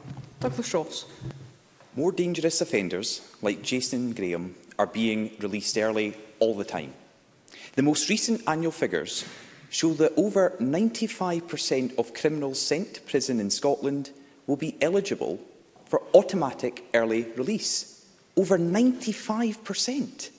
Douglas 0.41 0.73
Ross. 0.75 1.07
More 1.97 2.13
dangerous 2.13 2.61
offenders, 2.61 3.23
like 3.43 3.63
Jason 3.63 4.13
Graham, 4.13 4.55
are 4.79 4.87
being 4.87 5.33
released 5.41 5.77
early 5.77 6.15
all 6.39 6.55
the 6.55 6.65
time. 6.65 6.93
The 7.75 7.83
most 7.83 8.09
recent 8.09 8.43
annual 8.47 8.71
figures 8.73 9.25
show 9.71 9.93
that 9.95 10.13
over 10.17 10.55
95% 10.61 11.99
of 11.99 12.15
criminals 12.15 12.61
sent 12.61 12.95
to 12.95 13.01
prison 13.03 13.39
in 13.41 13.51
Scotland 13.51 14.11
will 14.47 14.57
be 14.57 14.77
eligible 14.81 15.39
for 15.87 16.03
automatic 16.15 16.85
early 16.95 17.25
release 17.37 17.98
over 18.39 18.57
95%. 18.57 20.31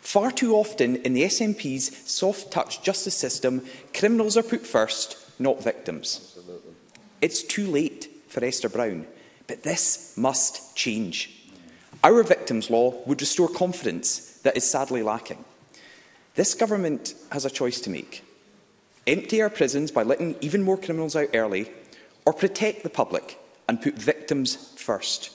Far 0.00 0.30
too 0.30 0.54
often 0.54 0.96
in 0.96 1.12
the 1.12 1.22
SNP's 1.22 2.10
soft 2.10 2.50
touch 2.50 2.82
justice 2.82 3.14
system, 3.14 3.62
criminals 3.92 4.36
are 4.36 4.42
put 4.42 4.66
first, 4.66 5.16
not 5.38 5.62
victims. 5.62 6.20
Absolutely. 6.36 6.72
It's 7.20 7.42
too 7.42 7.66
late 7.70 8.08
for 8.28 8.44
Esther 8.44 8.68
Brown, 8.68 9.06
but 9.46 9.62
this 9.62 10.14
must 10.16 10.74
change. 10.76 11.40
Our 12.02 12.22
victims' 12.22 12.70
law 12.70 12.94
would 13.06 13.20
restore 13.20 13.48
confidence 13.48 14.38
that 14.42 14.56
is 14.56 14.68
sadly 14.68 15.02
lacking. 15.02 15.42
This 16.34 16.54
government 16.54 17.14
has 17.30 17.44
a 17.44 17.50
choice 17.50 17.80
to 17.82 17.90
make. 17.90 18.22
Empty 19.06 19.40
our 19.42 19.50
prisons 19.50 19.90
by 19.90 20.02
letting 20.02 20.34
even 20.40 20.62
more 20.62 20.76
criminals 20.78 21.14
out 21.16 21.28
early, 21.34 21.70
or 22.26 22.32
protect 22.32 22.82
the 22.82 22.90
public 22.90 23.38
and 23.68 23.80
put 23.80 23.94
victims 23.94 24.72
first. 24.78 25.33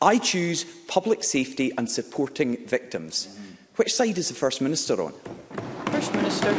I 0.00 0.18
choose 0.18 0.62
public 0.86 1.24
safety 1.24 1.72
and 1.76 1.90
supporting 1.90 2.56
victims. 2.68 3.36
Which 3.76 3.92
side 3.92 4.16
is 4.16 4.28
the 4.28 4.34
First 4.34 4.60
Minister 4.60 5.02
on? 5.02 5.12
First 5.86 6.14
Minister, 6.14 6.54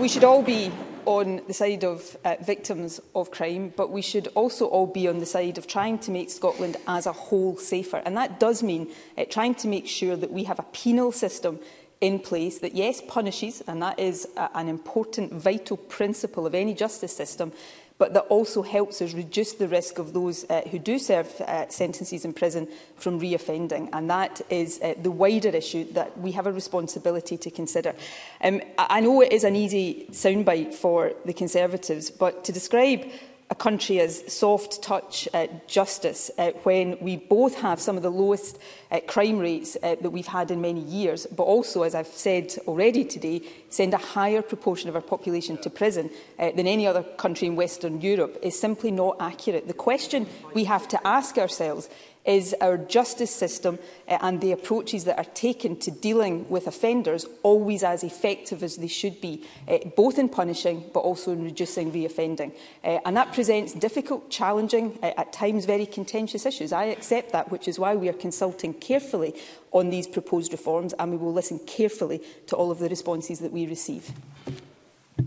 we 0.00 0.08
should 0.08 0.24
all 0.24 0.42
be 0.42 0.72
on 1.06 1.40
the 1.46 1.54
side 1.54 1.84
of 1.84 2.16
uh, 2.24 2.34
victims 2.42 2.98
of 3.14 3.30
crime, 3.30 3.72
but 3.76 3.92
we 3.92 4.02
should 4.02 4.26
also 4.34 4.66
all 4.66 4.88
be 4.88 5.06
on 5.06 5.20
the 5.20 5.26
side 5.26 5.56
of 5.56 5.68
trying 5.68 5.98
to 6.00 6.10
make 6.10 6.30
Scotland 6.30 6.76
as 6.88 7.06
a 7.06 7.12
whole 7.12 7.56
safer. 7.58 7.98
And 8.04 8.16
that 8.16 8.40
does 8.40 8.62
mean 8.64 8.90
uh, 9.16 9.24
trying 9.30 9.54
to 9.56 9.68
make 9.68 9.86
sure 9.86 10.16
that 10.16 10.32
we 10.32 10.42
have 10.44 10.58
a 10.58 10.66
penal 10.72 11.12
system 11.12 11.60
in 12.00 12.18
place 12.18 12.58
that, 12.58 12.74
yes, 12.74 13.02
punishes, 13.06 13.62
and 13.68 13.80
that 13.82 14.00
is 14.00 14.26
a, 14.36 14.40
uh, 14.42 14.48
an 14.56 14.66
important, 14.68 15.32
vital 15.32 15.76
principle 15.76 16.44
of 16.46 16.54
any 16.56 16.72
justice 16.74 17.14
system, 17.14 17.52
but 17.96 18.12
that 18.14 18.22
also 18.22 18.62
helps 18.62 19.00
us 19.00 19.14
reduce 19.14 19.52
the 19.52 19.68
risk 19.68 19.98
of 19.98 20.12
those 20.12 20.48
uh, 20.50 20.62
who 20.70 20.78
do 20.78 20.98
serve 20.98 21.28
uh, 21.40 21.68
sentences 21.68 22.24
in 22.24 22.32
prison 22.32 22.66
from 22.96 23.20
reoffending. 23.20 23.88
And 23.92 24.10
that 24.10 24.40
is 24.50 24.80
uh, 24.82 24.94
the 25.00 25.10
wider 25.12 25.50
issue 25.50 25.84
that 25.92 26.18
we 26.18 26.32
have 26.32 26.46
a 26.48 26.52
responsibility 26.52 27.36
to 27.36 27.50
consider. 27.50 27.94
Um, 28.40 28.62
I 28.78 29.00
know 29.00 29.20
it 29.20 29.32
is 29.32 29.44
an 29.44 29.54
easy 29.54 30.06
soundbite 30.10 30.74
for 30.74 31.12
the 31.24 31.32
Conservatives, 31.32 32.10
but 32.10 32.42
to 32.44 32.52
describe 32.52 33.06
a 33.50 33.54
country 33.54 34.00
as 34.00 34.24
soft 34.32 34.82
touch 34.82 35.28
uh, 35.34 35.46
justice 35.66 36.30
uh, 36.38 36.50
when 36.62 36.96
we 37.00 37.16
both 37.16 37.54
have 37.56 37.80
some 37.80 37.96
of 37.96 38.02
the 38.02 38.10
lowest 38.10 38.58
uh, 38.90 39.00
crime 39.06 39.38
rates 39.38 39.76
uh, 39.82 39.96
that 40.00 40.10
we've 40.10 40.26
had 40.26 40.50
in 40.50 40.60
many 40.60 40.80
years, 40.80 41.26
but 41.26 41.42
also, 41.42 41.82
as 41.82 41.94
I've 41.94 42.06
said 42.06 42.54
already 42.66 43.04
today, 43.04 43.42
send 43.68 43.92
a 43.92 43.98
higher 43.98 44.40
proportion 44.40 44.88
of 44.88 44.94
our 44.96 45.02
population 45.02 45.58
to 45.58 45.70
prison 45.70 46.10
uh, 46.38 46.52
than 46.52 46.66
any 46.66 46.86
other 46.86 47.02
country 47.02 47.46
in 47.46 47.56
Western 47.56 48.00
Europe 48.00 48.38
is 48.42 48.58
simply 48.58 48.90
not 48.90 49.16
accurate. 49.20 49.68
The 49.68 49.74
question 49.74 50.26
we 50.54 50.64
have 50.64 50.88
to 50.88 51.06
ask 51.06 51.36
ourselves 51.36 51.88
is 52.24 52.54
our 52.60 52.78
justice 52.78 53.34
system 53.34 53.78
uh, 54.08 54.18
and 54.22 54.40
the 54.40 54.52
approaches 54.52 55.04
that 55.04 55.18
are 55.18 55.30
taken 55.34 55.76
to 55.78 55.90
dealing 55.90 56.48
with 56.48 56.66
offenders 56.66 57.26
always 57.42 57.82
as 57.82 58.02
effective 58.02 58.62
as 58.62 58.76
they 58.76 58.88
should 58.88 59.20
be, 59.20 59.44
uh, 59.68 59.78
both 59.96 60.18
in 60.18 60.28
punishing 60.28 60.84
but 60.94 61.00
also 61.00 61.32
in 61.32 61.44
reducing 61.44 61.92
reoffending. 61.92 62.52
Uh, 62.82 62.98
and 63.04 63.16
that 63.16 63.32
presents 63.32 63.72
difficult, 63.74 64.30
challenging, 64.30 64.98
uh, 65.02 65.10
at 65.18 65.32
times 65.32 65.66
very 65.66 65.84
contentious 65.86 66.46
issues. 66.46 66.72
I 66.72 66.84
accept 66.84 67.32
that, 67.32 67.50
which 67.50 67.68
is 67.68 67.78
why 67.78 67.94
we 67.94 68.08
are 68.08 68.12
consulting 68.24 68.72
carefully 68.74 69.34
on 69.72 69.90
these 69.90 70.06
proposed 70.06 70.52
reforms 70.52 70.94
and 70.98 71.10
we 71.10 71.18
will 71.18 71.32
listen 71.32 71.58
carefully 71.66 72.22
to 72.46 72.56
all 72.56 72.70
of 72.70 72.78
the 72.78 72.88
responses 72.88 73.40
that 73.40 73.52
we 73.52 73.66
receive. 73.66 74.10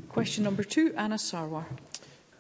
Question 0.10 0.44
number 0.46 0.64
two, 0.64 0.94
Anna 0.98 1.16
Sarwar. 1.16 1.66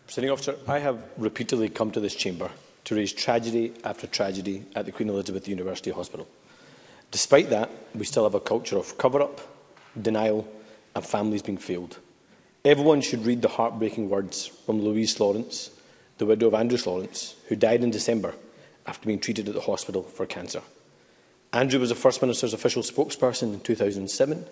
Presiding 0.07 0.31
officer, 0.31 0.55
I 0.67 0.79
have 0.79 1.03
repeatedly 1.17 1.69
come 1.69 1.91
to 1.91 1.99
this 1.99 2.15
chamber 2.15 2.49
to 2.87 2.95
raise 2.95 3.11
tragedy 3.11 3.73
after 3.83 4.07
tragedy 4.07 4.63
at 4.73 4.85
the 4.85 4.93
Queen 4.93 5.09
Elizabeth 5.09 5.45
University 5.45 5.91
Hospital. 5.91 6.25
Despite 7.11 7.49
that, 7.49 7.69
we 7.93 8.05
still 8.05 8.23
have 8.23 8.33
a 8.33 8.39
culture 8.39 8.77
of 8.77 8.97
cover-up, 8.97 9.41
denial 10.01 10.47
and 10.95 11.05
families 11.05 11.41
being 11.41 11.57
failed. 11.57 11.99
Everyone 12.63 13.01
should 13.01 13.25
read 13.25 13.41
the 13.41 13.49
heartbreaking 13.49 14.09
words 14.09 14.45
from 14.47 14.81
Louise 14.81 15.19
Lawrence, 15.19 15.69
the 16.17 16.25
widow 16.25 16.47
of 16.47 16.53
Andrew 16.53 16.77
Lawrence, 16.85 17.35
who 17.49 17.57
died 17.57 17.83
in 17.83 17.91
December 17.91 18.33
after 18.85 19.05
being 19.05 19.19
treated 19.19 19.49
at 19.49 19.53
the 19.53 19.61
hospital 19.67 20.03
for 20.03 20.25
cancer. 20.25 20.61
Andrew 21.51 21.81
was 21.81 21.89
the 21.89 21.95
First 21.95 22.21
Minister's 22.21 22.53
official 22.53 22.83
spokesperson 22.83 23.53
in 23.53 23.59
2007 23.59 24.45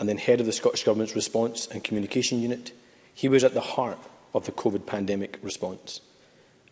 and 0.00 0.08
then 0.08 0.18
head 0.18 0.40
of 0.40 0.46
the 0.46 0.52
Scottish 0.52 0.82
Government's 0.82 1.14
Response 1.14 1.68
and 1.68 1.84
Communication 1.84 2.42
Unit. 2.42 2.72
He 3.14 3.28
was 3.28 3.44
at 3.44 3.54
the 3.54 3.60
heart 3.78 3.98
of 4.34 4.46
the 4.46 4.52
COVID 4.52 4.84
pandemic 4.84 5.38
response. 5.44 6.00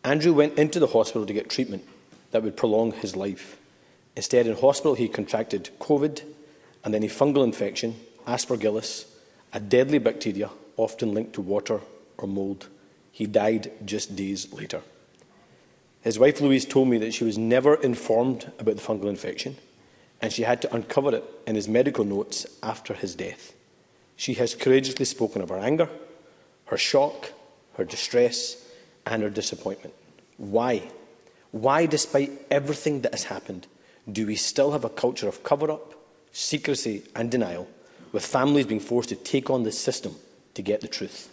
Andrew 0.06 0.32
went 0.32 0.56
into 0.56 0.78
the 0.78 0.86
hospital 0.86 1.26
to 1.26 1.32
get 1.32 1.50
treatment 1.50 1.82
that 2.30 2.44
would 2.44 2.56
prolong 2.56 2.92
his 2.92 3.16
life. 3.16 3.56
Instead, 4.14 4.46
in 4.46 4.54
hospital, 4.56 4.94
he 4.94 5.08
contracted 5.08 5.68
COVID 5.80 6.22
and 6.84 6.94
then 6.94 7.02
a 7.02 7.06
fungal 7.08 7.42
infection, 7.42 7.96
aspergillus, 8.24 9.06
a 9.52 9.58
deadly 9.58 9.98
bacteria 9.98 10.48
often 10.76 11.12
linked 11.12 11.32
to 11.32 11.40
water 11.40 11.80
or 12.18 12.28
mould. 12.28 12.68
He 13.10 13.26
died 13.26 13.72
just 13.84 14.14
days 14.14 14.52
later. 14.52 14.82
His 16.02 16.20
wife 16.20 16.40
Louise 16.40 16.66
told 16.66 16.86
me 16.86 16.98
that 16.98 17.12
she 17.12 17.24
was 17.24 17.36
never 17.36 17.74
informed 17.74 18.52
about 18.60 18.76
the 18.76 18.82
fungal 18.82 19.08
infection 19.10 19.56
and 20.22 20.32
she 20.32 20.42
had 20.42 20.62
to 20.62 20.72
uncover 20.72 21.16
it 21.16 21.24
in 21.48 21.56
his 21.56 21.66
medical 21.66 22.04
notes 22.04 22.46
after 22.62 22.94
his 22.94 23.16
death. 23.16 23.54
She 24.14 24.34
has 24.34 24.54
courageously 24.54 25.04
spoken 25.04 25.42
of 25.42 25.48
her 25.48 25.58
anger, 25.58 25.88
her 26.66 26.78
shock, 26.78 27.32
her 27.74 27.82
distress, 27.84 28.62
and 29.06 29.22
our 29.22 29.30
disappointment. 29.30 29.94
Why? 30.36 30.90
Why, 31.52 31.86
despite 31.86 32.32
everything 32.50 33.00
that 33.02 33.12
has 33.12 33.24
happened, 33.24 33.66
do 34.10 34.26
we 34.26 34.36
still 34.36 34.72
have 34.72 34.84
a 34.84 34.88
culture 34.88 35.28
of 35.28 35.42
cover-up, 35.42 35.94
secrecy 36.32 37.02
and 37.14 37.30
denial, 37.30 37.68
with 38.12 38.24
families 38.26 38.66
being 38.66 38.80
forced 38.80 39.08
to 39.10 39.16
take 39.16 39.48
on 39.50 39.62
the 39.62 39.72
system 39.72 40.14
to 40.54 40.62
get 40.62 40.80
the 40.80 40.88
truth? 40.88 41.30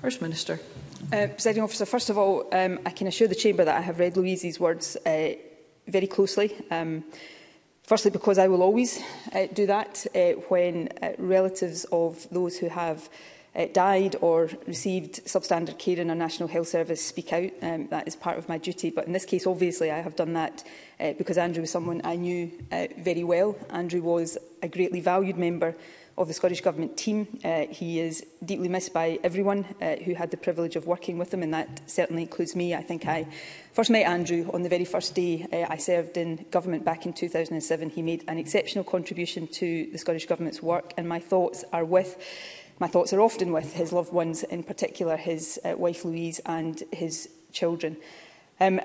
First 0.00 0.22
Minister. 0.22 0.60
Uh, 1.12 1.26
Presiding 1.26 1.62
officer, 1.62 1.84
first 1.84 2.08
of 2.10 2.16
all, 2.16 2.46
um, 2.52 2.78
I 2.86 2.90
can 2.90 3.06
assure 3.06 3.28
the 3.28 3.34
Chamber 3.34 3.64
that 3.64 3.76
I 3.76 3.80
have 3.80 3.98
read 3.98 4.16
Louise's 4.16 4.58
words 4.58 4.96
uh, 5.04 5.34
very 5.86 6.06
closely. 6.06 6.54
Um, 6.70 7.04
firstly, 7.82 8.10
because 8.10 8.38
I 8.38 8.48
will 8.48 8.62
always 8.62 9.00
uh, 9.34 9.46
do 9.52 9.66
that 9.66 10.06
uh, 10.14 10.32
when 10.48 10.88
uh, 11.02 11.10
relatives 11.18 11.84
of 11.84 12.26
those 12.30 12.56
who 12.58 12.68
have 12.70 13.08
uh, 13.54 13.66
died 13.72 14.16
or 14.20 14.48
received 14.66 15.24
substandard 15.26 15.78
care 15.78 15.98
in 15.98 16.10
a 16.10 16.14
National 16.14 16.48
Health 16.48 16.68
Service 16.68 17.04
speak 17.04 17.32
out. 17.32 17.50
Um, 17.62 17.88
that 17.88 18.06
is 18.06 18.14
part 18.14 18.38
of 18.38 18.48
my 18.48 18.58
duty. 18.58 18.90
But 18.90 19.06
in 19.06 19.12
this 19.12 19.24
case, 19.24 19.46
obviously, 19.46 19.90
I 19.90 19.98
have 20.00 20.16
done 20.16 20.34
that 20.34 20.64
uh, 21.00 21.12
because 21.14 21.36
Andrew 21.38 21.62
was 21.62 21.70
someone 21.70 22.00
I 22.04 22.16
knew 22.16 22.50
uh, 22.70 22.86
very 22.98 23.24
well. 23.24 23.56
Andrew 23.70 24.02
was 24.02 24.38
a 24.62 24.68
greatly 24.68 25.00
valued 25.00 25.36
member 25.36 25.74
of 26.16 26.28
the 26.28 26.34
Scottish 26.34 26.60
Government 26.60 26.96
team. 26.98 27.26
Uh, 27.42 27.66
he 27.70 27.98
is 27.98 28.24
deeply 28.44 28.68
missed 28.68 28.92
by 28.92 29.18
everyone 29.24 29.64
uh, 29.80 29.96
who 29.96 30.14
had 30.14 30.30
the 30.30 30.36
privilege 30.36 30.76
of 30.76 30.86
working 30.86 31.16
with 31.18 31.32
him, 31.32 31.42
and 31.42 31.54
that 31.54 31.80
certainly 31.90 32.22
includes 32.22 32.54
me. 32.54 32.74
I 32.74 32.82
think 32.82 33.06
I 33.06 33.26
first 33.72 33.90
met 33.90 34.06
Andrew 34.06 34.48
on 34.52 34.62
the 34.62 34.68
very 34.68 34.84
first 34.84 35.14
day 35.14 35.46
uh, 35.52 35.72
I 35.72 35.78
served 35.78 36.16
in 36.18 36.44
government 36.50 36.84
back 36.84 37.06
in 37.06 37.14
2007. 37.14 37.90
He 37.90 38.02
made 38.02 38.22
an 38.28 38.36
exceptional 38.38 38.84
contribution 38.84 39.46
to 39.48 39.88
the 39.90 39.98
Scottish 39.98 40.26
Government's 40.26 40.62
work, 40.62 40.92
and 40.98 41.08
my 41.08 41.20
thoughts 41.20 41.64
are 41.72 41.84
with 41.86 42.22
My 42.80 42.86
thoughts 42.86 43.12
are 43.12 43.20
often 43.20 43.52
with 43.52 43.74
his 43.74 43.92
loved 43.92 44.10
ones, 44.10 44.42
in 44.42 44.62
particular 44.62 45.18
his 45.18 45.60
uh, 45.66 45.74
wife 45.76 46.02
Louise 46.02 46.40
and 46.46 46.82
his 46.90 47.28
children. 47.52 47.98
Um, 48.58 48.80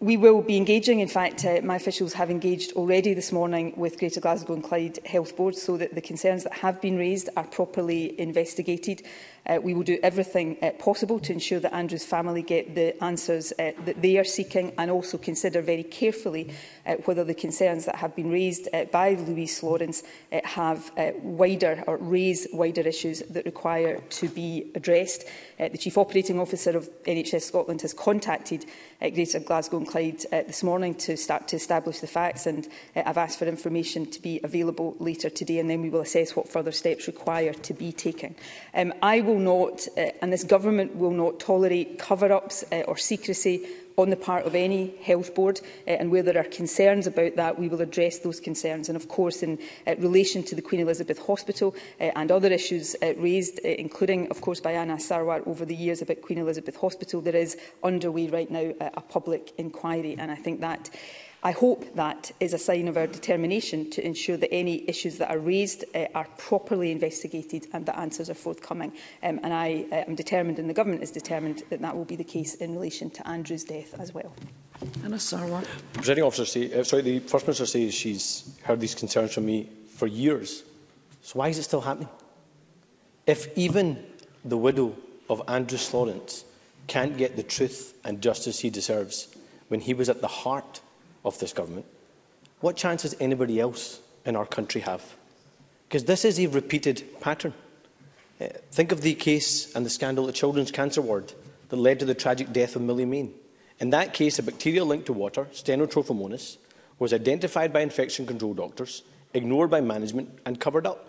We 0.00 0.16
will 0.16 0.42
be 0.42 0.56
engaging, 0.56 1.00
in 1.00 1.08
fact 1.08 1.44
uh, 1.44 1.60
my 1.64 1.74
officials 1.74 2.12
have 2.12 2.30
engaged 2.30 2.70
already 2.74 3.14
this 3.14 3.32
morning 3.32 3.72
with 3.76 3.98
Greater 3.98 4.20
Glasgow 4.20 4.54
and 4.54 4.62
Clyde 4.62 5.00
Health 5.04 5.36
Board 5.36 5.56
so 5.56 5.76
that 5.76 5.96
the 5.96 6.00
concerns 6.00 6.44
that 6.44 6.52
have 6.52 6.80
been 6.80 6.96
raised 6.96 7.28
are 7.36 7.42
properly 7.42 8.18
investigated. 8.20 9.02
Uh, 9.44 9.58
we 9.60 9.74
will 9.74 9.82
do 9.82 9.98
everything 10.04 10.56
uh, 10.62 10.70
possible 10.78 11.18
to 11.18 11.32
ensure 11.32 11.58
that 11.58 11.74
Andrew's 11.74 12.04
family 12.04 12.42
get 12.42 12.76
the 12.76 13.02
answers 13.02 13.50
uh, 13.58 13.72
that 13.86 14.00
they 14.00 14.18
are 14.18 14.24
seeking 14.24 14.72
and 14.78 14.88
also 14.90 15.18
consider 15.18 15.60
very 15.62 15.82
carefully 15.82 16.52
uh, 16.86 16.94
whether 17.06 17.24
the 17.24 17.32
concerns 17.34 17.84
that 17.86 17.96
have 17.96 18.14
been 18.14 18.30
raised 18.30 18.68
uh, 18.74 18.84
by 18.92 19.14
Louise 19.14 19.60
Lawrence 19.64 20.04
uh, 20.32 20.38
have 20.44 20.92
uh, 20.96 21.10
wider 21.22 21.82
or 21.88 21.96
raise 21.96 22.46
wider 22.52 22.82
issues 22.82 23.18
that 23.30 23.46
require 23.46 23.98
to 24.10 24.28
be 24.28 24.70
addressed. 24.76 25.24
Uh, 25.58 25.68
the 25.70 25.78
Chief 25.78 25.98
Operating 25.98 26.38
Officer 26.38 26.76
of 26.76 26.88
NHS 27.04 27.42
Scotland 27.42 27.80
has 27.82 27.94
contacted 27.94 28.64
uh, 29.02 29.08
Greater 29.08 29.40
Glasgow 29.40 29.78
and 29.78 29.87
Clyde 29.88 30.24
uh, 30.32 30.42
this 30.42 30.62
morning 30.62 30.94
to 30.94 31.16
start 31.16 31.48
to 31.48 31.56
establish 31.56 32.00
the 32.00 32.06
facts 32.06 32.46
and 32.46 32.68
uh, 32.94 33.02
I've 33.06 33.16
asked 33.16 33.38
for 33.38 33.46
information 33.46 34.04
to 34.10 34.20
be 34.20 34.38
available 34.44 34.94
later 35.00 35.30
today 35.30 35.58
and 35.60 35.70
then 35.70 35.80
we 35.80 35.88
will 35.88 36.02
assess 36.02 36.36
what 36.36 36.46
further 36.48 36.72
steps 36.72 37.06
require 37.06 37.54
to 37.54 37.74
be 37.74 37.90
taken. 37.90 38.34
Um, 38.74 38.92
I 39.02 39.22
will 39.22 39.38
not 39.38 39.88
uh, 39.96 40.02
and 40.20 40.30
this 40.30 40.44
government 40.44 40.94
will 40.96 41.10
not 41.10 41.40
tolerate 41.40 41.98
cover-ups 41.98 42.64
uh, 42.70 42.80
or 42.82 42.98
secrecy 42.98 43.62
on 43.98 44.10
the 44.10 44.16
part 44.16 44.44
of 44.46 44.54
any 44.54 44.94
health 45.02 45.34
board 45.34 45.60
uh, 45.86 45.90
and 45.90 46.10
where 46.10 46.22
there 46.22 46.38
are 46.38 46.44
concerns 46.48 47.06
about 47.06 47.34
that 47.36 47.58
we 47.58 47.68
will 47.68 47.80
address 47.80 48.20
those 48.20 48.38
concerns 48.38 48.88
and 48.88 48.96
of 48.96 49.08
course 49.08 49.42
in 49.42 49.58
uh, 49.88 49.96
relation 49.98 50.42
to 50.44 50.54
the 50.54 50.62
Queen 50.62 50.80
Elizabeth 50.80 51.18
Hospital 51.26 51.74
uh, 52.00 52.04
and 52.14 52.30
other 52.30 52.48
issues 52.48 52.94
uh, 53.02 53.12
raised 53.16 53.58
uh, 53.64 53.68
including 53.68 54.28
of 54.28 54.40
course 54.40 54.60
by 54.60 54.72
Anna 54.72 54.94
Sarwar 54.96 55.46
over 55.48 55.64
the 55.64 55.74
years 55.74 56.00
about 56.00 56.22
Queen 56.22 56.38
Elizabeth 56.38 56.76
Hospital 56.76 57.20
there 57.20 57.36
is 57.36 57.56
underway 57.82 58.28
right 58.28 58.50
now 58.50 58.72
uh, 58.80 58.88
a 58.94 59.00
public 59.00 59.52
inquiry 59.58 60.14
and 60.18 60.30
I 60.30 60.36
think 60.36 60.60
that 60.60 60.90
I 61.44 61.52
hope 61.52 61.94
that 61.94 62.32
is 62.40 62.52
a 62.52 62.58
sign 62.58 62.88
of 62.88 62.96
our 62.96 63.06
determination 63.06 63.90
to 63.90 64.04
ensure 64.04 64.36
that 64.36 64.52
any 64.52 64.84
issues 64.90 65.18
that 65.18 65.30
are 65.30 65.38
raised 65.38 65.84
uh, 65.94 66.06
are 66.16 66.26
properly 66.36 66.90
investigated 66.90 67.68
and 67.72 67.86
that 67.86 67.96
answers 67.96 68.28
are 68.28 68.34
forthcoming. 68.34 68.92
Um, 69.22 69.38
and 69.44 69.52
I 69.52 69.86
uh, 69.92 70.04
am 70.08 70.16
determined, 70.16 70.58
and 70.58 70.68
the 70.68 70.74
Government 70.74 71.02
is 71.02 71.12
determined, 71.12 71.62
that 71.70 71.80
that 71.80 71.96
will 71.96 72.04
be 72.04 72.16
the 72.16 72.24
case 72.24 72.56
in 72.56 72.72
relation 72.74 73.08
to 73.10 73.28
Andrew's 73.28 73.62
death 73.62 73.94
as 74.00 74.12
well. 74.12 74.32
Anna 75.04 75.16
Sarwar. 75.16 75.64
Presiding 75.92 76.24
officer 76.24 76.44
say, 76.44 76.72
uh, 76.72 76.78
eh, 76.78 76.82
sorry, 76.82 77.02
the 77.02 77.20
First 77.20 77.46
Minister 77.46 77.66
says 77.66 77.94
she's 77.94 78.50
heard 78.64 78.80
these 78.80 78.96
concerns 78.96 79.32
from 79.34 79.46
me 79.46 79.68
for 79.94 80.08
years. 80.08 80.64
So 81.22 81.38
why 81.38 81.48
is 81.50 81.58
it 81.58 81.62
still 81.64 81.80
happening? 81.80 82.08
If 83.26 83.56
even 83.56 84.02
the 84.44 84.56
widow 84.56 84.96
of 85.30 85.40
Andrew 85.46 85.78
Lawrence 85.92 86.44
can't 86.88 87.16
get 87.16 87.36
the 87.36 87.42
truth 87.44 87.96
and 88.04 88.20
justice 88.20 88.58
he 88.60 88.70
deserves 88.70 89.28
when 89.68 89.78
he 89.80 89.94
was 89.94 90.08
at 90.08 90.20
the 90.20 90.26
heart 90.28 90.80
of 91.28 91.38
this 91.38 91.52
government, 91.52 91.86
what 92.60 92.74
chance 92.76 93.02
does 93.02 93.14
anybody 93.20 93.60
else 93.60 94.00
in 94.24 94.34
our 94.34 94.46
country 94.46 94.80
have? 94.80 95.04
Because 95.86 96.04
this 96.04 96.24
is 96.24 96.40
a 96.40 96.48
repeated 96.48 97.04
pattern. 97.20 97.54
Eh, 98.40 98.48
think 98.72 98.90
of 98.90 99.02
the 99.02 99.14
case 99.14 99.74
and 99.76 99.86
the 99.86 99.90
scandal 99.90 100.24
at 100.24 100.28
the 100.34 100.40
Children's 100.40 100.72
Cancer 100.72 101.00
Ward 101.00 101.32
that 101.68 101.76
led 101.76 102.00
to 102.00 102.04
the 102.06 102.14
tragic 102.14 102.52
death 102.52 102.74
of 102.74 102.82
Millie 102.82 103.04
Main. 103.04 103.32
In 103.78 103.90
that 103.90 104.12
case, 104.12 104.38
a 104.38 104.42
bacteria 104.42 104.84
linked 104.84 105.06
to 105.06 105.12
water, 105.12 105.44
Stenotrophomonas, 105.52 106.56
was 106.98 107.12
identified 107.12 107.72
by 107.72 107.80
infection 107.80 108.26
control 108.26 108.54
doctors, 108.54 109.02
ignored 109.34 109.70
by 109.70 109.80
management 109.80 110.36
and 110.44 110.58
covered 110.58 110.84
up. 110.86 111.06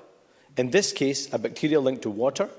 In 0.58 0.70
this 0.70 0.92
case, 0.94 1.34
a 1.34 1.40
bacteria 1.40 1.80
linked 1.80 2.04
to 2.04 2.12
water 2.12 2.50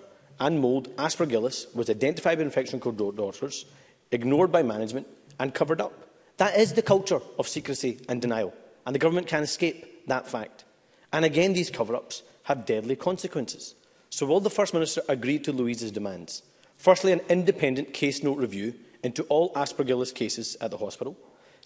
and 0.40 0.58
mould, 0.58 0.88
aspergillus, 0.96 1.72
was 1.76 1.90
identified 1.90 2.38
by 2.38 2.44
infection 2.44 2.80
control 2.80 3.12
doctors, 3.12 3.66
ignored 4.10 4.50
by 4.50 4.62
management 4.64 5.06
and 5.38 5.54
covered 5.54 5.80
up. 5.80 5.92
That 6.40 6.56
is 6.58 6.72
the 6.72 6.80
culture 6.80 7.20
of 7.38 7.46
secrecy 7.46 7.98
and 8.08 8.18
denial, 8.22 8.54
and 8.86 8.94
the 8.94 8.98
government 8.98 9.26
can't 9.26 9.44
escape 9.44 10.06
that 10.08 10.26
fact. 10.26 10.64
And 11.12 11.22
again, 11.26 11.52
these 11.52 11.68
cover-ups 11.68 12.22
have 12.44 12.64
deadly 12.64 12.96
consequences. 12.96 13.74
So 14.08 14.24
will 14.24 14.40
the 14.40 14.48
First 14.48 14.72
Minister 14.72 15.02
agree 15.06 15.38
to 15.40 15.52
Louise's 15.52 15.92
demands? 15.92 16.42
Firstly, 16.78 17.12
an 17.12 17.20
independent 17.28 17.92
case 17.92 18.22
note 18.22 18.38
review 18.38 18.72
into 19.04 19.24
all 19.24 19.52
Aspergillus 19.52 20.14
cases 20.14 20.56
at 20.62 20.70
the 20.70 20.78
hospital. 20.78 21.14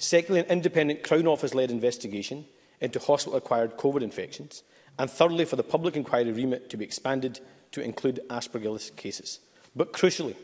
Secondly, 0.00 0.40
an 0.40 0.46
independent 0.48 1.04
Crown 1.04 1.28
Office-led 1.28 1.70
investigation 1.70 2.44
into 2.80 2.98
hospital-acquired 2.98 3.76
COVID 3.76 4.02
infections. 4.02 4.64
And 4.98 5.08
thirdly, 5.08 5.44
for 5.44 5.54
the 5.54 5.62
public 5.62 5.94
inquiry 5.94 6.32
remit 6.32 6.68
to 6.70 6.76
be 6.76 6.84
expanded 6.84 7.38
to 7.70 7.80
include 7.80 8.18
Aspergillus 8.28 8.90
cases. 8.96 9.38
But 9.76 9.92
crucially, 9.92 10.34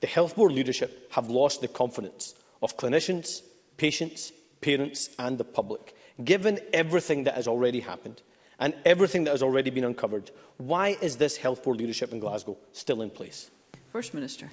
the 0.00 0.08
Health 0.08 0.34
Board 0.34 0.50
leadership 0.50 1.12
have 1.12 1.30
lost 1.30 1.60
the 1.60 1.68
confidence 1.68 2.34
of 2.62 2.76
clinicians, 2.76 3.42
patients, 3.80 4.32
parents 4.60 5.08
and 5.18 5.38
the 5.38 5.44
public. 5.58 5.94
Given 6.32 6.60
everything 6.74 7.24
that 7.24 7.34
has 7.34 7.48
already 7.48 7.80
happened 7.80 8.20
and 8.58 8.74
everything 8.84 9.24
that 9.24 9.30
has 9.30 9.42
already 9.42 9.70
been 9.70 9.84
uncovered, 9.84 10.30
why 10.58 10.88
is 11.00 11.16
this 11.16 11.38
health 11.38 11.64
board 11.64 11.78
leadership 11.78 12.12
in 12.12 12.20
Glasgow 12.20 12.56
still 12.74 13.00
in 13.00 13.08
place? 13.08 13.50
First 13.92 14.14
Minister. 14.14 14.48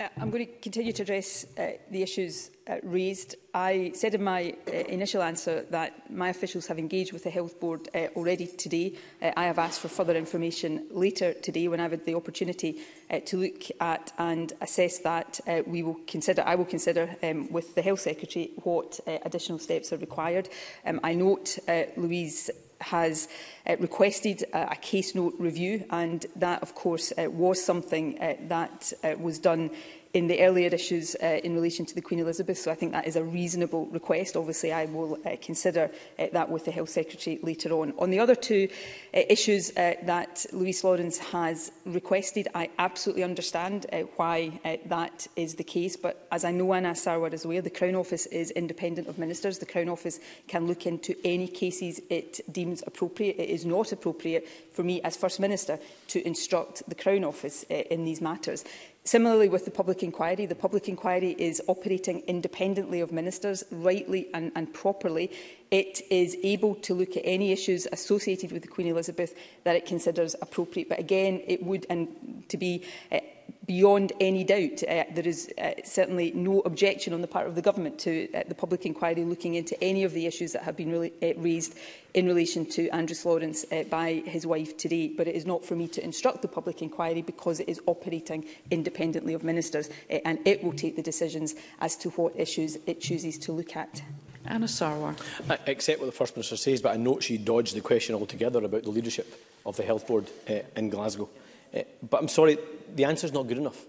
Uh, 0.00 0.08
I'm 0.18 0.30
going 0.30 0.46
to 0.46 0.52
continue 0.60 0.94
to 0.94 1.02
address 1.02 1.44
uh, 1.58 1.72
the 1.90 2.02
issues 2.02 2.50
uh, 2.66 2.76
raised. 2.82 3.34
I 3.52 3.92
said 3.94 4.14
in 4.14 4.24
my 4.24 4.54
uh, 4.66 4.70
initial 4.72 5.20
answer 5.22 5.66
that 5.68 6.10
my 6.10 6.30
officials 6.30 6.66
have 6.68 6.78
engaged 6.78 7.12
with 7.12 7.24
the 7.24 7.28
Health 7.28 7.60
Board 7.60 7.90
uh, 7.94 7.98
already 8.16 8.46
today. 8.46 8.94
Uh, 9.20 9.30
I 9.36 9.44
have 9.44 9.58
asked 9.58 9.80
for 9.80 9.88
further 9.88 10.16
information 10.16 10.86
later 10.90 11.34
today 11.34 11.68
when 11.68 11.80
have 11.80 11.90
had 11.90 12.06
the 12.06 12.14
opportunity 12.14 12.80
uh, 13.10 13.20
to 13.26 13.36
look 13.36 13.60
at 13.80 14.10
and 14.16 14.54
assess 14.62 15.00
that. 15.00 15.38
Uh, 15.46 15.60
we 15.66 15.82
will 15.82 15.98
consider, 16.06 16.40
I 16.42 16.54
will 16.54 16.64
consider 16.64 17.14
um, 17.22 17.52
with 17.52 17.74
the 17.74 17.82
Health 17.82 18.00
Secretary 18.00 18.52
what 18.62 19.00
uh, 19.06 19.18
additional 19.24 19.58
steps 19.58 19.92
are 19.92 19.98
required. 19.98 20.48
Um, 20.86 20.98
I 21.04 21.12
note 21.12 21.58
uh, 21.68 21.82
Louise 21.98 22.48
has 22.82 23.28
uh, 23.66 23.76
requested 23.78 24.42
a, 24.52 24.56
uh, 24.56 24.72
a 24.72 24.76
case 24.76 25.14
note 25.14 25.34
review 25.38 25.84
and 25.90 26.26
that 26.36 26.60
of 26.62 26.74
course 26.74 27.12
uh, 27.18 27.30
was 27.30 27.62
something 27.64 28.20
uh, 28.20 28.34
that 28.48 28.92
uh, 29.04 29.14
was 29.18 29.38
done 29.38 29.70
in 30.14 30.26
the 30.26 30.40
earlier 30.42 30.68
issues 30.68 31.16
uh, 31.22 31.40
in 31.42 31.54
relation 31.54 31.86
to 31.86 31.94
the 31.94 32.00
Queen 32.02 32.20
Elizabeth. 32.20 32.58
So 32.58 32.70
I 32.70 32.74
think 32.74 32.92
that 32.92 33.06
is 33.06 33.16
a 33.16 33.24
reasonable 33.24 33.86
request. 33.86 34.36
Obviously, 34.36 34.70
I 34.72 34.84
will 34.86 35.16
uh, 35.24 35.36
consider 35.40 35.90
uh, 36.18 36.26
that 36.34 36.50
with 36.50 36.66
the 36.66 36.70
Health 36.70 36.90
Secretary 36.90 37.38
later 37.42 37.70
on. 37.70 37.94
On 37.98 38.10
the 38.10 38.18
other 38.18 38.34
two 38.34 38.68
uh, 39.16 39.20
issues 39.30 39.70
uh, 39.74 39.94
that 40.02 40.44
Louise 40.52 40.84
Lawrence 40.84 41.16
has 41.16 41.72
requested, 41.86 42.48
I 42.54 42.68
absolutely 42.78 43.24
understand 43.24 43.86
uh, 43.92 44.00
why 44.16 44.60
uh, 44.66 44.76
that 44.86 45.26
is 45.36 45.54
the 45.54 45.64
case. 45.64 45.96
But 45.96 46.26
as 46.30 46.44
I 46.44 46.50
know 46.52 46.74
Anna 46.74 46.90
Sarwar 46.92 47.32
is 47.32 47.46
aware, 47.46 47.62
the 47.62 47.70
Crown 47.70 47.94
Office 47.94 48.26
is 48.26 48.50
independent 48.50 49.08
of 49.08 49.18
ministers. 49.18 49.58
The 49.60 49.66
Crown 49.66 49.88
Office 49.88 50.20
can 50.46 50.66
look 50.66 50.84
into 50.86 51.16
any 51.24 51.48
cases 51.48 52.00
it 52.10 52.38
deems 52.52 52.82
appropriate. 52.86 53.36
It 53.38 53.48
is 53.48 53.64
not 53.64 53.92
appropriate 53.92 54.46
for 54.74 54.82
me 54.82 55.00
as 55.02 55.16
First 55.16 55.40
Minister 55.40 55.78
to 56.08 56.26
instruct 56.26 56.82
the 56.86 56.94
Crown 56.94 57.24
Office 57.24 57.64
uh, 57.70 57.74
in 57.74 58.04
these 58.04 58.20
matters. 58.20 58.64
Similarly, 59.04 59.48
with 59.48 59.64
the 59.64 59.70
public 59.72 60.02
inquiry, 60.04 60.46
the 60.46 60.54
public 60.54 60.88
inquiry 60.88 61.34
is 61.36 61.60
operating 61.66 62.20
independently 62.28 63.00
of 63.00 63.10
ministers, 63.10 63.64
rightly 63.70 64.28
and, 64.32 64.52
and 64.54 64.72
properly. 64.72 65.30
It 65.72 66.02
is 66.10 66.36
able 66.44 66.74
to 66.86 66.92
look 66.92 67.16
at 67.16 67.22
any 67.24 67.50
issues 67.50 67.86
associated 67.90 68.52
with 68.52 68.60
the 68.60 68.68
Queen 68.68 68.88
Elizabeth 68.88 69.34
that 69.64 69.74
it 69.74 69.86
considers 69.86 70.36
appropriate. 70.42 70.90
But 70.90 70.98
again, 70.98 71.42
it 71.46 71.62
would, 71.62 71.86
and 71.88 72.44
to 72.50 72.58
be 72.58 72.82
uh, 73.10 73.20
beyond 73.66 74.12
any 74.20 74.44
doubt, 74.44 74.82
uh, 74.82 75.04
there 75.14 75.26
is 75.26 75.50
uh, 75.58 75.70
certainly 75.82 76.30
no 76.32 76.60
objection 76.60 77.14
on 77.14 77.22
the 77.22 77.26
part 77.26 77.46
of 77.46 77.54
the 77.54 77.62
government 77.62 77.98
to 78.00 78.28
uh, 78.34 78.42
the 78.46 78.54
public 78.54 78.84
inquiry 78.84 79.24
looking 79.24 79.54
into 79.54 79.82
any 79.82 80.04
of 80.04 80.12
the 80.12 80.26
issues 80.26 80.52
that 80.52 80.62
have 80.62 80.76
been 80.76 80.92
really, 80.92 81.10
uh, 81.22 81.32
raised 81.40 81.74
in 82.12 82.26
relation 82.26 82.66
to 82.66 82.90
Andrew 82.90 83.16
Lawrence 83.24 83.64
uh, 83.72 83.84
by 83.84 84.22
his 84.26 84.46
wife 84.46 84.76
today. 84.76 85.08
But 85.08 85.26
it 85.26 85.34
is 85.34 85.46
not 85.46 85.64
for 85.64 85.74
me 85.74 85.88
to 85.88 86.04
instruct 86.04 86.42
the 86.42 86.48
public 86.48 86.82
inquiry 86.82 87.22
because 87.22 87.60
it 87.60 87.68
is 87.70 87.80
operating 87.86 88.44
independently 88.70 89.32
of 89.32 89.42
ministers 89.42 89.88
uh, 90.12 90.18
and 90.26 90.38
it 90.46 90.62
will 90.62 90.74
take 90.74 90.96
the 90.96 91.02
decisions 91.02 91.54
as 91.80 91.96
to 91.96 92.10
what 92.10 92.38
issues 92.38 92.76
it 92.84 93.00
chooses 93.00 93.38
to 93.38 93.52
look 93.52 93.74
at. 93.74 94.02
Anna 94.44 94.66
Sarwar. 94.66 95.16
I 95.48 95.70
accept 95.70 96.00
what 96.00 96.06
the 96.06 96.12
First 96.12 96.34
Minister 96.36 96.56
says, 96.56 96.80
but 96.80 96.92
I 96.92 96.96
note 96.96 97.22
she 97.22 97.38
dodged 97.38 97.74
the 97.74 97.80
question 97.80 98.14
altogether 98.14 98.62
about 98.64 98.82
the 98.82 98.90
leadership 98.90 99.40
of 99.64 99.76
the 99.76 99.82
Health 99.82 100.06
Board 100.06 100.26
uh, 100.48 100.54
in 100.76 100.88
Glasgow. 100.90 101.28
Uh, 101.74 101.82
but 102.08 102.20
I'm 102.20 102.28
sorry, 102.28 102.58
the 102.94 103.04
answer 103.04 103.26
is 103.26 103.32
not 103.32 103.46
good 103.46 103.58
enough, 103.58 103.84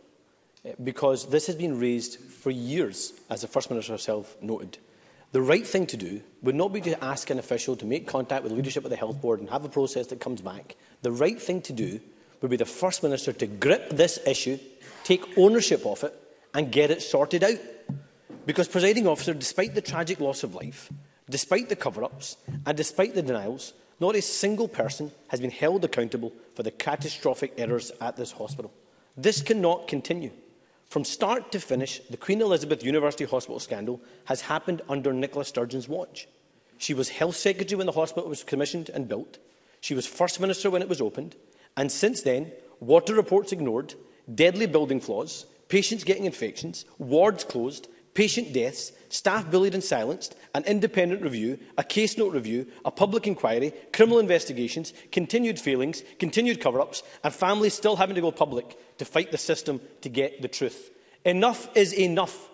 uh, 0.66 0.70
because 0.84 1.28
this 1.30 1.48
has 1.48 1.56
been 1.56 1.80
raised 1.80 2.20
for 2.20 2.52
years, 2.52 3.14
as 3.30 3.42
the 3.42 3.48
First 3.48 3.70
Minister 3.70 3.94
herself 3.94 4.36
noted. 4.42 4.78
The 5.32 5.42
right 5.42 5.66
thing 5.66 5.88
to 5.88 5.98
do 5.98 6.22
would 6.44 6.56
not 6.56 6.72
be 6.72 6.82
to 6.82 7.04
ask 7.04 7.32
an 7.32 7.40
official 7.40 7.76
to 7.78 7.86
make 7.86 8.06
contact 8.08 8.44
with 8.44 8.52
leadership 8.52 8.84
of 8.84 8.92
the 8.92 8.96
Health 8.96 9.20
Board 9.20 9.40
and 9.40 9.50
have 9.50 9.66
a 9.66 9.70
process 9.70 10.08
that 10.08 10.20
comes 10.20 10.42
back. 10.42 10.76
The 11.02 11.12
right 11.12 11.42
thing 11.42 11.62
to 11.64 11.74
do 11.74 12.00
would 12.42 12.52
be 12.52 12.58
the 12.58 12.66
First 12.66 13.02
Minister 13.02 13.34
to 13.34 13.48
grip 13.48 13.90
this 13.90 14.20
issue, 14.28 14.60
take 15.04 15.36
ownership 15.38 15.84
of 15.88 16.04
it 16.04 16.14
and 16.54 16.72
get 16.72 16.92
it 16.92 17.02
sorted 17.02 17.44
out. 17.44 17.58
Because, 18.46 18.68
presiding 18.68 19.08
officer, 19.08 19.34
despite 19.34 19.74
the 19.74 19.82
tragic 19.82 20.20
loss 20.20 20.44
of 20.44 20.56
life, 20.56 20.92
despite 21.30 21.70
the 21.70 21.76
cover-ups 21.76 22.36
and 22.66 22.76
despite 22.76 23.16
the 23.16 23.22
denials, 23.22 23.74
not 24.02 24.16
a 24.16 24.22
single 24.22 24.68
person 24.68 25.12
has 25.30 25.40
been 25.40 25.52
held 25.52 25.86
accountable 25.86 26.34
for 26.56 26.64
the 26.64 26.72
catastrophic 26.72 27.54
errors 27.58 27.92
at 28.02 28.18
this 28.18 28.34
hospital. 28.34 28.72
This 29.16 29.42
cannot 29.42 29.88
continue. 29.88 30.32
From 30.90 31.06
start 31.06 31.52
to 31.54 31.60
finish, 31.60 32.02
the 32.10 32.18
Queen 32.18 32.42
Elizabeth 32.42 32.84
University 32.84 33.24
Hospital 33.26 33.60
scandal 33.60 34.02
has 34.26 34.42
happened 34.42 34.82
under 34.90 35.14
Nicola 35.14 35.46
Sturgeon's 35.46 35.88
watch. 35.88 36.28
She 36.78 36.94
was 36.94 37.10
Health 37.10 37.38
Secretary 37.38 37.78
when 37.78 37.86
the 37.86 37.92
hospital 37.94 38.28
was 38.30 38.44
commissioned 38.44 38.90
and 38.90 39.08
built. 39.08 39.38
She 39.80 39.94
was 39.96 40.06
First 40.06 40.40
Minister 40.42 40.70
when 40.70 40.82
it 40.82 40.90
was 40.90 41.02
opened. 41.02 41.36
And 41.78 41.92
since 41.92 42.22
then, 42.22 42.52
water 42.82 43.16
reports 43.16 43.52
ignored, 43.54 43.94
deadly 44.36 44.66
building 44.68 45.00
flaws, 45.00 45.46
patients 45.70 46.04
getting 46.04 46.26
infections, 46.26 46.86
wards 47.00 47.44
closed, 47.44 47.88
patient 48.14 48.54
deaths, 48.54 48.92
staff 49.10 49.50
bullied 49.50 49.74
and 49.74 49.84
silenced, 49.84 50.36
an 50.56 50.64
independent 50.66 51.22
review, 51.22 51.60
a 51.78 51.84
case 51.84 52.18
note 52.18 52.34
review, 52.34 52.68
a 52.86 52.92
public 52.92 53.28
inquiry, 53.28 53.74
criminal 53.92 54.20
investigations, 54.20 54.94
continued 55.12 55.60
failings, 55.60 56.04
continued 56.20 56.62
cover-ups, 56.62 57.04
and 57.24 57.34
families 57.34 57.74
still 57.74 57.96
having 57.96 58.16
to 58.16 58.22
go 58.22 58.32
public 58.32 58.78
to 58.98 59.06
fight 59.06 59.32
the 59.32 59.38
system 59.38 59.82
to 60.02 60.10
get 60.10 60.42
the 60.42 60.48
truth. 60.48 60.92
Enough 61.26 61.76
is 61.76 61.94
enough. 61.98 62.50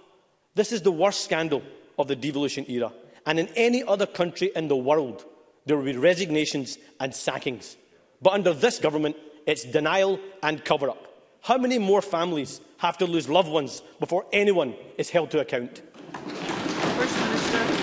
This 0.56 0.72
is 0.72 0.82
the 0.82 0.92
worst 0.92 1.24
scandal 1.24 1.62
of 1.98 2.08
the 2.08 2.16
devolution 2.16 2.66
era. 2.70 2.92
And 3.26 3.40
in 3.40 3.48
any 3.56 3.84
other 3.84 4.06
country 4.06 4.52
in 4.56 4.68
the 4.68 4.78
world, 4.78 5.26
there 5.66 5.78
will 5.78 5.84
be 5.84 5.98
resignations 5.98 6.78
and 7.00 7.14
sackings. 7.14 7.78
But 8.22 8.34
under 8.34 8.54
this 8.54 8.80
government, 8.80 9.18
it's 9.46 9.64
denial 9.64 10.20
and 10.42 10.64
cover-up. 10.64 11.06
How 11.42 11.58
many 11.58 11.80
more 11.80 12.02
families 12.02 12.60
have 12.80 12.98
to 12.98 13.06
lose 13.06 13.28
loved 13.30 13.50
ones 13.50 13.82
before 14.00 14.26
anyone 14.32 14.74
is 14.98 15.10
held 15.10 15.30
to 15.32 15.40
account. 15.40 15.82
First 15.98 17.22
Minister. 17.22 17.74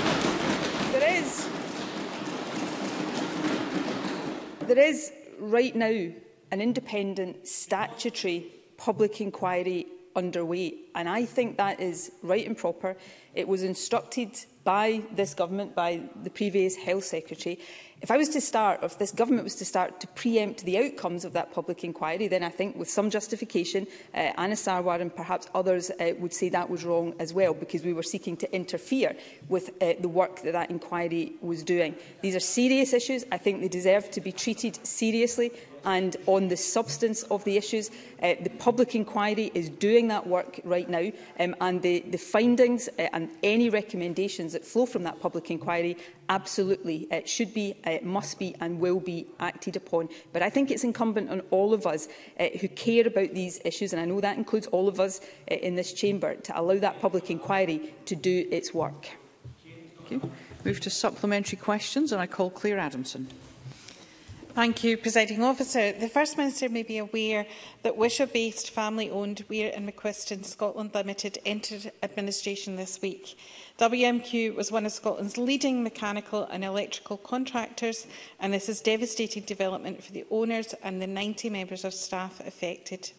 There 0.99 1.19
is, 1.19 1.49
there 4.61 4.79
is 4.79 5.13
right 5.39 5.77
now 5.77 6.11
an 6.51 6.61
independent 6.63 7.47
statutory 7.47 8.47
public 8.79 9.21
inquiry 9.21 9.87
underway 10.15 10.73
and 10.95 11.11
I 11.11 11.27
think 11.27 11.59
that 11.59 11.79
is 11.79 12.13
right 12.23 12.47
and 12.47 12.57
proper. 12.57 12.97
It 13.35 13.47
was 13.47 13.63
instructed 13.65 14.31
by 14.65 15.03
this 15.13 15.35
government, 15.35 15.75
by 15.75 16.01
the 16.23 16.31
previous 16.31 16.75
Health 16.75 17.05
Secretary. 17.05 17.59
If 18.03 18.11
I 18.11 18.19
was 18.19 18.29
to 18.31 18.41
start, 18.43 18.81
or 18.83 18.87
if 18.87 18.99
this 18.99 19.11
government 19.11 19.45
was 19.45 19.55
to 19.57 19.65
start 19.65 20.01
to 20.01 20.07
preempt 20.09 20.65
the 20.65 20.79
outcomes 20.79 21.25
of 21.25 21.33
that 21.33 21.51
public 21.53 21.83
inquiry, 21.83 22.29
then 22.29 22.43
I 22.43 22.51
think 22.51 22.77
with 22.77 22.91
some 22.91 23.09
justification, 23.09 23.87
uh, 24.15 24.19
Anna 24.37 24.55
Sarwar 24.55 25.01
and 25.01 25.15
perhaps 25.15 25.49
others 25.55 25.91
uh, 25.99 26.11
would 26.19 26.35
say 26.35 26.51
that 26.51 26.69
was 26.69 26.85
wrong 26.85 27.15
as 27.19 27.33
well, 27.33 27.55
because 27.55 27.85
we 27.85 27.95
were 27.95 28.03
seeking 28.03 28.37
to 28.39 28.55
interfere 28.55 29.17
with 29.49 29.71
uh, 29.83 29.95
the 30.01 30.09
work 30.09 30.43
that 30.43 30.53
that 30.53 30.71
inquiry 30.71 31.33
was 31.41 31.63
doing. 31.63 31.95
These 32.21 32.37
are 32.37 32.41
serious 32.41 32.93
issues. 32.93 33.25
I 33.33 33.39
think 33.39 33.61
they 33.63 33.69
deserve 33.69 34.11
to 34.11 34.21
be 34.21 34.31
treated 34.33 34.85
seriously 34.87 35.51
and 35.85 36.17
on 36.27 36.49
the 36.49 36.57
substance 36.57 37.23
of 37.25 37.45
the 37.45 37.57
issues. 37.57 37.91
Uh, 38.21 38.35
the 38.41 38.51
public 38.59 38.95
inquiry 38.95 39.53
is 39.55 39.69
doing 39.71 40.09
that 40.09 40.27
work 40.27 40.59
right 40.65 40.89
now 40.91 41.13
um, 41.39 41.55
and 41.61 41.81
the, 41.83 42.01
the 42.11 42.19
findings 42.19 42.89
uh, 42.99 43.07
and 43.13 43.31
any 43.45 43.71
recommendations 43.71 44.53
that 44.53 44.65
flow 44.65 44.85
from 44.85 45.05
that 45.05 45.21
public 45.21 45.49
inquiry 45.51 45.97
absolutely 46.29 47.07
it 47.11 47.29
should 47.29 47.53
be, 47.55 47.75
it 47.85 48.05
must 48.05 48.39
be 48.39 48.55
and 48.61 48.79
will 48.81 49.01
be 49.01 49.27
acted 49.41 49.77
upon. 49.77 50.09
But 50.33 50.43
I 50.43 50.51
think 50.51 50.71
it's 50.71 50.85
incumbent 50.85 51.31
on 51.31 51.41
all 51.51 51.73
of 51.73 51.87
us 51.87 52.09
uh, 52.39 52.47
who 52.61 52.69
care 52.69 53.07
about 53.07 53.35
these 53.35 53.61
issues, 53.65 53.93
and 53.93 54.01
I 54.01 54.05
know 54.05 54.21
that 54.21 54.37
includes 54.37 54.67
all 54.69 54.89
of 54.89 55.01
us 55.01 55.21
uh, 55.51 55.55
in 55.55 55.75
this 55.75 55.93
chamber, 55.93 56.35
to 56.35 56.59
allow 56.61 56.79
that 56.79 57.01
public 57.01 57.31
inquiry 57.31 57.95
to 58.07 58.17
do 58.17 58.47
its 58.51 58.75
work. 58.75 59.09
Thank 60.09 60.23
you. 60.23 60.31
Move 60.65 60.81
to 60.81 60.91
supplementary 60.91 61.59
questions 61.59 62.11
and 62.13 62.21
I 62.21 62.27
call 62.27 62.51
Claire 62.51 62.79
Adamson. 62.79 63.29
Thank 64.57 64.83
you, 64.83 64.97
Presiding 64.97 65.43
Officer. 65.45 65.93
The 65.93 66.09
First 66.09 66.39
Minister 66.39 66.71
may 66.71 66.83
be 66.83 66.97
aware 66.97 67.45
that 67.83 67.99
Wishaw-based 67.99 68.71
family-owned 68.71 69.45
Weir 69.51 69.71
and 69.77 69.87
McQuiston 69.87 70.47
Scotland 70.47 70.93
Limited 70.95 71.39
entered 71.45 71.93
administration 72.03 72.75
this 72.77 73.03
week. 73.03 73.37
WMQ 73.79 74.55
was 74.55 74.73
one 74.73 74.87
of 74.87 74.93
Scotland's 74.93 75.37
leading 75.37 75.83
mechanical 75.83 76.45
and 76.45 76.65
electrical 76.65 77.19
contractors, 77.19 78.07
and 78.41 78.51
this 78.55 78.71
is 78.71 78.81
devastating 78.81 79.43
development 79.43 80.03
for 80.03 80.13
the 80.13 80.25
owners 80.31 80.75
and 80.83 81.03
the 81.03 81.07
90 81.07 81.51
members 81.51 81.85
of 81.85 81.93
staff 81.93 82.41
affected. 82.41 83.11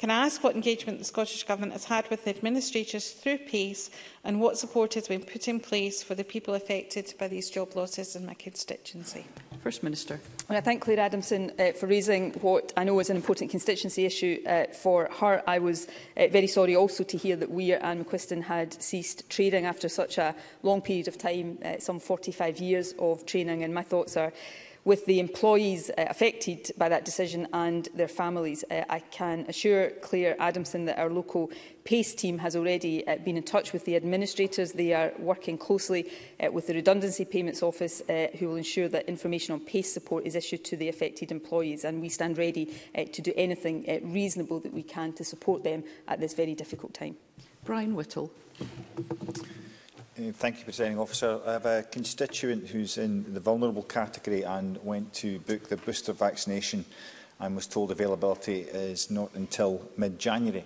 Can 0.00 0.10
I 0.10 0.14
ask 0.24 0.42
what 0.42 0.54
engagement 0.54 0.98
the 0.98 1.04
Scottish 1.04 1.42
Government 1.42 1.72
has 1.74 1.84
had 1.84 2.08
with 2.08 2.24
the 2.24 2.30
administrators 2.30 3.10
through 3.10 3.36
PACE 3.36 3.90
and 4.24 4.40
what 4.40 4.56
support 4.56 4.94
has 4.94 5.06
been 5.08 5.22
put 5.22 5.46
in 5.46 5.60
place 5.60 6.02
for 6.02 6.14
the 6.14 6.24
people 6.24 6.54
affected 6.54 7.12
by 7.18 7.28
these 7.28 7.50
job 7.50 7.76
losses 7.76 8.16
in 8.16 8.24
my 8.24 8.32
constituency? 8.32 9.26
First 9.62 9.82
Minister. 9.82 10.18
Well, 10.48 10.56
I 10.56 10.62
thank 10.62 10.80
Claire 10.80 11.00
Adamson 11.00 11.52
uh, 11.58 11.72
for 11.72 11.86
raising 11.86 12.30
what 12.40 12.72
I 12.78 12.84
know 12.84 12.98
is 12.98 13.10
an 13.10 13.16
important 13.16 13.50
constituency 13.50 14.06
issue 14.06 14.40
uh, 14.46 14.68
for 14.72 15.10
her. 15.20 15.42
I 15.46 15.58
was 15.58 15.86
uh, 16.16 16.28
very 16.28 16.46
sorry 16.46 16.74
also 16.76 17.04
to 17.04 17.18
hear 17.18 17.36
that 17.36 17.50
Weir 17.50 17.78
and 17.82 18.06
McQuiston 18.06 18.42
had 18.42 18.82
ceased 18.82 19.28
trading 19.28 19.66
after 19.66 19.90
such 19.90 20.16
a 20.16 20.34
long 20.62 20.80
period 20.80 21.08
of 21.08 21.18
time, 21.18 21.58
uh, 21.62 21.74
some 21.78 22.00
45 22.00 22.56
years 22.58 22.94
of 22.98 23.26
training, 23.26 23.64
and 23.64 23.74
my 23.74 23.82
thoughts 23.82 24.16
are 24.16 24.32
with 24.84 25.04
the 25.06 25.20
employees 25.20 25.90
uh, 25.90 26.06
affected 26.08 26.72
by 26.78 26.88
that 26.88 27.04
decision 27.04 27.46
and 27.52 27.88
their 27.94 28.08
families. 28.08 28.64
Uh, 28.70 28.82
I 28.88 29.00
can 29.00 29.44
assure 29.48 29.90
Claire 30.02 30.36
Adamson 30.40 30.86
that 30.86 30.98
our 30.98 31.10
local 31.10 31.50
PACE 31.84 32.14
team 32.14 32.38
has 32.38 32.56
already 32.56 33.06
uh, 33.06 33.16
been 33.18 33.36
in 33.36 33.42
touch 33.42 33.72
with 33.72 33.84
the 33.84 33.96
administrators. 33.96 34.72
They 34.72 34.92
are 34.94 35.12
working 35.18 35.58
closely 35.58 36.10
uh, 36.42 36.50
with 36.50 36.66
the 36.66 36.74
Redundancy 36.74 37.24
Payments 37.26 37.62
Office 37.62 38.00
uh, 38.08 38.28
who 38.38 38.48
will 38.48 38.56
ensure 38.56 38.88
that 38.88 39.06
information 39.06 39.52
on 39.52 39.60
PACE 39.60 39.92
support 39.92 40.24
is 40.24 40.34
issued 40.34 40.64
to 40.64 40.76
the 40.76 40.88
affected 40.88 41.30
employees 41.30 41.84
and 41.84 42.00
we 42.00 42.08
stand 42.08 42.38
ready 42.38 42.74
uh, 42.96 43.04
to 43.04 43.22
do 43.22 43.32
anything 43.36 43.84
uh, 43.88 43.98
reasonable 44.06 44.60
that 44.60 44.72
we 44.72 44.82
can 44.82 45.12
to 45.14 45.24
support 45.24 45.62
them 45.62 45.84
at 46.08 46.20
this 46.20 46.32
very 46.32 46.54
difficult 46.54 46.94
time. 46.94 47.16
Brian 47.64 47.94
Whittle. 47.94 48.30
Mm, 50.20 50.34
thank 50.34 50.58
you, 50.58 50.64
Presiding 50.64 50.98
Officer. 50.98 51.38
I 51.46 51.52
have 51.52 51.66
a 51.66 51.82
constituent 51.84 52.66
who's 52.68 52.98
in 52.98 53.32
the 53.32 53.40
vulnerable 53.40 53.82
category 53.82 54.42
and 54.42 54.76
went 54.84 55.12
to 55.14 55.38
book 55.40 55.68
the 55.68 55.76
booster 55.78 56.12
vaccination 56.12 56.84
and 57.38 57.54
was 57.54 57.66
told 57.66 57.90
availability 57.90 58.60
is 58.60 59.10
not 59.10 59.30
until 59.34 59.80
mid-January. 59.96 60.64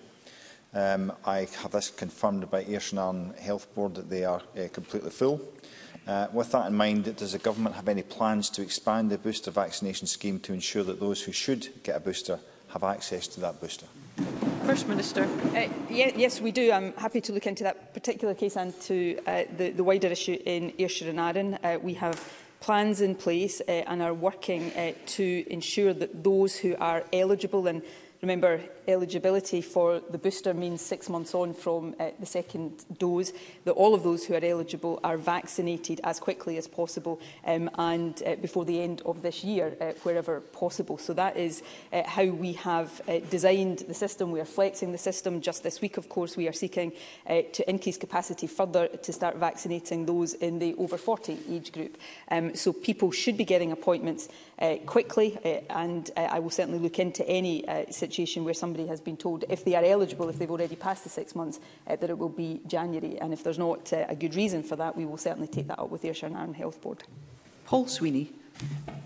Um, 0.72 1.12
I 1.24 1.46
have 1.62 1.70
this 1.72 1.90
confirmed 1.90 2.50
by 2.50 2.64
Ayrshire 2.64 3.26
Health 3.40 3.72
Board 3.76 3.94
that 3.94 4.10
they 4.10 4.24
are 4.24 4.40
uh, 4.56 4.68
completely 4.72 5.10
full. 5.10 5.40
Uh, 6.06 6.26
with 6.32 6.50
that 6.50 6.66
in 6.68 6.74
mind, 6.74 7.14
does 7.16 7.32
the 7.32 7.38
Government 7.38 7.76
have 7.76 7.88
any 7.88 8.02
plans 8.02 8.50
to 8.50 8.62
expand 8.62 9.10
the 9.10 9.18
booster 9.18 9.52
vaccination 9.52 10.08
scheme 10.08 10.40
to 10.40 10.52
ensure 10.54 10.82
that 10.82 10.98
those 10.98 11.22
who 11.22 11.32
should 11.32 11.68
get 11.84 11.96
a 11.96 12.00
booster 12.00 12.40
have 12.70 12.82
access 12.82 13.28
to 13.28 13.40
that 13.40 13.60
booster? 13.60 13.86
First 14.64 14.88
Minister. 14.88 15.24
Uh, 15.54 15.68
yeah, 15.90 16.10
yes, 16.16 16.40
we 16.40 16.50
do. 16.50 16.72
I'm 16.72 16.94
happy 16.94 17.20
to 17.20 17.32
look 17.34 17.46
into 17.46 17.64
that 17.64 17.92
particular 17.92 18.32
case 18.32 18.56
and 18.56 18.72
to 18.82 19.18
uh, 19.26 19.44
the, 19.58 19.70
the 19.70 19.84
wider 19.84 20.06
issue 20.08 20.38
in 20.46 20.72
Ayrshire 20.78 21.10
and 21.10 21.20
Arran. 21.20 21.58
Uh, 21.62 21.78
we 21.82 21.92
have 21.94 22.32
plans 22.60 23.02
in 23.02 23.14
place 23.14 23.60
uh, 23.68 23.70
and 23.70 24.00
are 24.00 24.14
working 24.14 24.72
uh, 24.72 24.92
to 25.04 25.44
ensure 25.48 25.92
that 25.92 26.24
those 26.24 26.56
who 26.56 26.74
are 26.76 27.04
eligible 27.12 27.66
and 27.66 27.82
Remember, 28.24 28.58
eligibility 28.88 29.60
for 29.60 30.00
the 30.00 30.16
booster 30.16 30.54
means 30.54 30.80
six 30.80 31.10
months 31.10 31.34
on 31.34 31.52
from 31.52 31.94
uh, 32.00 32.08
the 32.18 32.24
second 32.24 32.82
dose, 32.98 33.34
that 33.66 33.72
all 33.72 33.92
of 33.94 34.02
those 34.02 34.24
who 34.24 34.32
are 34.34 34.42
eligible 34.42 34.98
are 35.04 35.18
vaccinated 35.18 36.00
as 36.04 36.18
quickly 36.20 36.56
as 36.56 36.66
possible 36.66 37.20
um, 37.44 37.68
and 37.76 38.22
uh, 38.26 38.34
before 38.36 38.64
the 38.64 38.80
end 38.80 39.02
of 39.04 39.20
this 39.20 39.44
year, 39.44 39.76
uh, 39.78 39.92
wherever 40.04 40.40
possible. 40.40 40.96
So 40.96 41.12
that 41.12 41.36
is 41.36 41.62
uh, 41.92 42.04
how 42.06 42.24
we 42.24 42.54
have 42.54 42.98
uh, 43.06 43.18
designed 43.28 43.80
the 43.80 43.92
system. 43.94 44.32
We 44.32 44.40
are 44.40 44.46
flexing 44.46 44.92
the 44.92 44.96
system. 44.98 45.42
Just 45.42 45.62
this 45.62 45.82
week, 45.82 45.98
of 45.98 46.08
course, 46.08 46.34
we 46.34 46.48
are 46.48 46.52
seeking 46.54 46.94
uh, 47.26 47.42
to 47.52 47.68
increase 47.68 47.98
capacity 47.98 48.46
further 48.46 48.88
to 48.88 49.12
start 49.12 49.36
vaccinating 49.36 50.06
those 50.06 50.32
in 50.32 50.60
the 50.60 50.74
over 50.76 50.96
40 50.96 51.38
age 51.50 51.72
group. 51.72 51.98
Um, 52.30 52.54
so 52.56 52.72
people 52.72 53.10
should 53.10 53.36
be 53.36 53.44
getting 53.44 53.70
appointments 53.70 54.30
uh, 54.60 54.76
quickly, 54.86 55.38
uh, 55.44 55.60
and 55.74 56.10
uh, 56.16 56.20
I 56.22 56.38
will 56.38 56.48
certainly 56.50 56.78
look 56.78 56.98
into 56.98 57.22
any 57.28 57.68
uh, 57.68 57.84
situation 57.90 58.13
situation 58.14 58.44
where 58.44 58.54
somebody 58.54 58.86
has 58.86 59.00
been 59.00 59.16
told 59.16 59.44
if 59.48 59.64
they 59.64 59.74
are 59.74 59.84
eligible, 59.84 60.28
if 60.28 60.38
they've 60.38 60.50
already 60.50 60.76
passed 60.76 61.02
the 61.02 61.10
six 61.10 61.34
months, 61.34 61.58
uh, 61.86 61.96
that 61.96 62.08
it 62.10 62.18
will 62.18 62.28
be 62.28 62.60
January. 62.66 63.18
And 63.20 63.32
if 63.32 63.42
there's 63.42 63.58
not 63.58 63.92
uh, 63.92 64.06
a 64.08 64.14
good 64.16 64.34
reason 64.34 64.62
for 64.62 64.76
that, 64.76 64.96
we 64.96 65.04
will 65.04 65.16
certainly 65.16 65.48
take 65.48 65.66
that 65.68 65.78
up 65.78 65.90
with 65.90 66.02
the 66.02 66.08
Ayrshire 66.08 66.26
and 66.28 66.36
Arran 66.36 66.54
Health 66.54 66.80
Board. 66.80 67.02
Paul 67.66 67.86
Sweeney. 67.88 68.30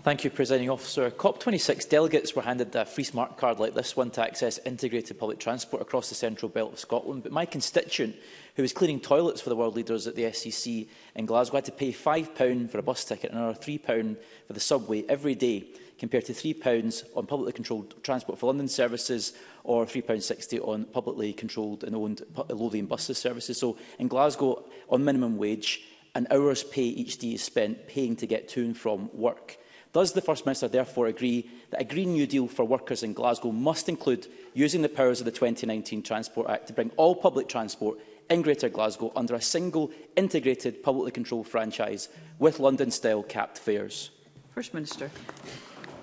Thank 0.03 0.23
you, 0.23 0.29
Presiding 0.29 0.69
Officer. 0.69 1.09
COP26 1.09 1.89
delegates 1.89 2.35
were 2.35 2.43
handed 2.43 2.73
a 2.75 2.85
free 2.85 3.03
smart 3.03 3.35
card 3.35 3.57
like 3.59 3.73
this 3.73 3.95
one 3.97 4.11
to 4.11 4.21
access 4.21 4.59
integrated 4.59 5.17
public 5.19 5.39
transport 5.39 5.81
across 5.81 6.09
the 6.09 6.13
central 6.15 6.49
belt 6.49 6.73
of 6.73 6.79
Scotland. 6.79 7.23
But 7.23 7.31
my 7.31 7.45
constituent, 7.47 8.15
who 8.55 8.61
was 8.61 8.73
cleaning 8.73 8.99
toilets 8.99 9.41
for 9.41 9.49
the 9.49 9.55
world 9.55 9.75
leaders 9.75 10.05
at 10.05 10.15
the 10.15 10.31
SEC 10.31 10.85
in 11.15 11.25
Glasgow, 11.25 11.57
had 11.57 11.65
to 11.65 11.71
pay 11.71 11.91
£5 11.91 12.69
for 12.69 12.77
a 12.77 12.83
bus 12.83 13.03
ticket 13.03 13.31
and 13.31 13.39
another 13.39 13.59
£3 13.59 14.17
for 14.45 14.53
the 14.53 14.59
subway 14.59 15.03
every 15.09 15.33
day 15.33 15.65
compared 15.99 16.25
to 16.25 16.33
£3 16.33 17.03
on 17.15 17.27
publicly 17.27 17.51
controlled 17.51 18.01
Transport 18.03 18.39
for 18.39 18.47
London 18.47 18.67
services 18.67 19.33
or 19.63 19.85
£3.60 19.85 20.65
on 20.67 20.85
publicly 20.85 21.33
controlled 21.33 21.83
and 21.83 21.95
owned 21.95 22.23
Lothian 22.49 22.85
buses 22.87 23.17
services. 23.17 23.59
So 23.59 23.77
in 23.99 24.07
Glasgow, 24.07 24.63
on 24.89 25.03
minimum 25.03 25.37
wage, 25.37 25.81
an 26.15 26.25
hour's 26.31 26.63
pay 26.63 26.83
each 26.83 27.17
day 27.17 27.33
is 27.33 27.43
spent 27.43 27.87
paying 27.87 28.15
to 28.15 28.25
get 28.25 28.47
to 28.49 28.61
and 28.63 28.75
from 28.75 29.09
work. 29.13 29.57
Does 29.91 30.13
the 30.13 30.21
First 30.21 30.45
Minister 30.45 30.67
therefore 30.67 31.07
agree 31.07 31.49
that 31.71 31.81
a 31.81 31.83
Green 31.83 32.13
New 32.13 32.27
Deal 32.27 32.47
for 32.47 32.63
workers 32.63 33.03
in 33.03 33.13
Glasgow 33.13 33.51
must 33.51 33.89
include 33.89 34.27
using 34.53 34.81
the 34.81 34.89
powers 34.89 35.19
of 35.19 35.25
the 35.25 35.31
2019 35.31 36.03
Transport 36.03 36.49
Act 36.49 36.67
to 36.67 36.73
bring 36.73 36.91
all 36.95 37.15
public 37.15 37.47
transport 37.47 37.99
in 38.29 38.43
Greater 38.43 38.69
Glasgow 38.69 39.11
under 39.15 39.33
a 39.33 39.41
single 39.41 39.89
integrated 40.15 40.83
publicly 40.83 41.11
controlled 41.11 41.47
franchise 41.47 42.09
with 42.37 42.59
London-style 42.59 43.23
capped 43.23 43.57
fares? 43.57 44.11
First 44.53 44.75
Minister. 44.75 45.09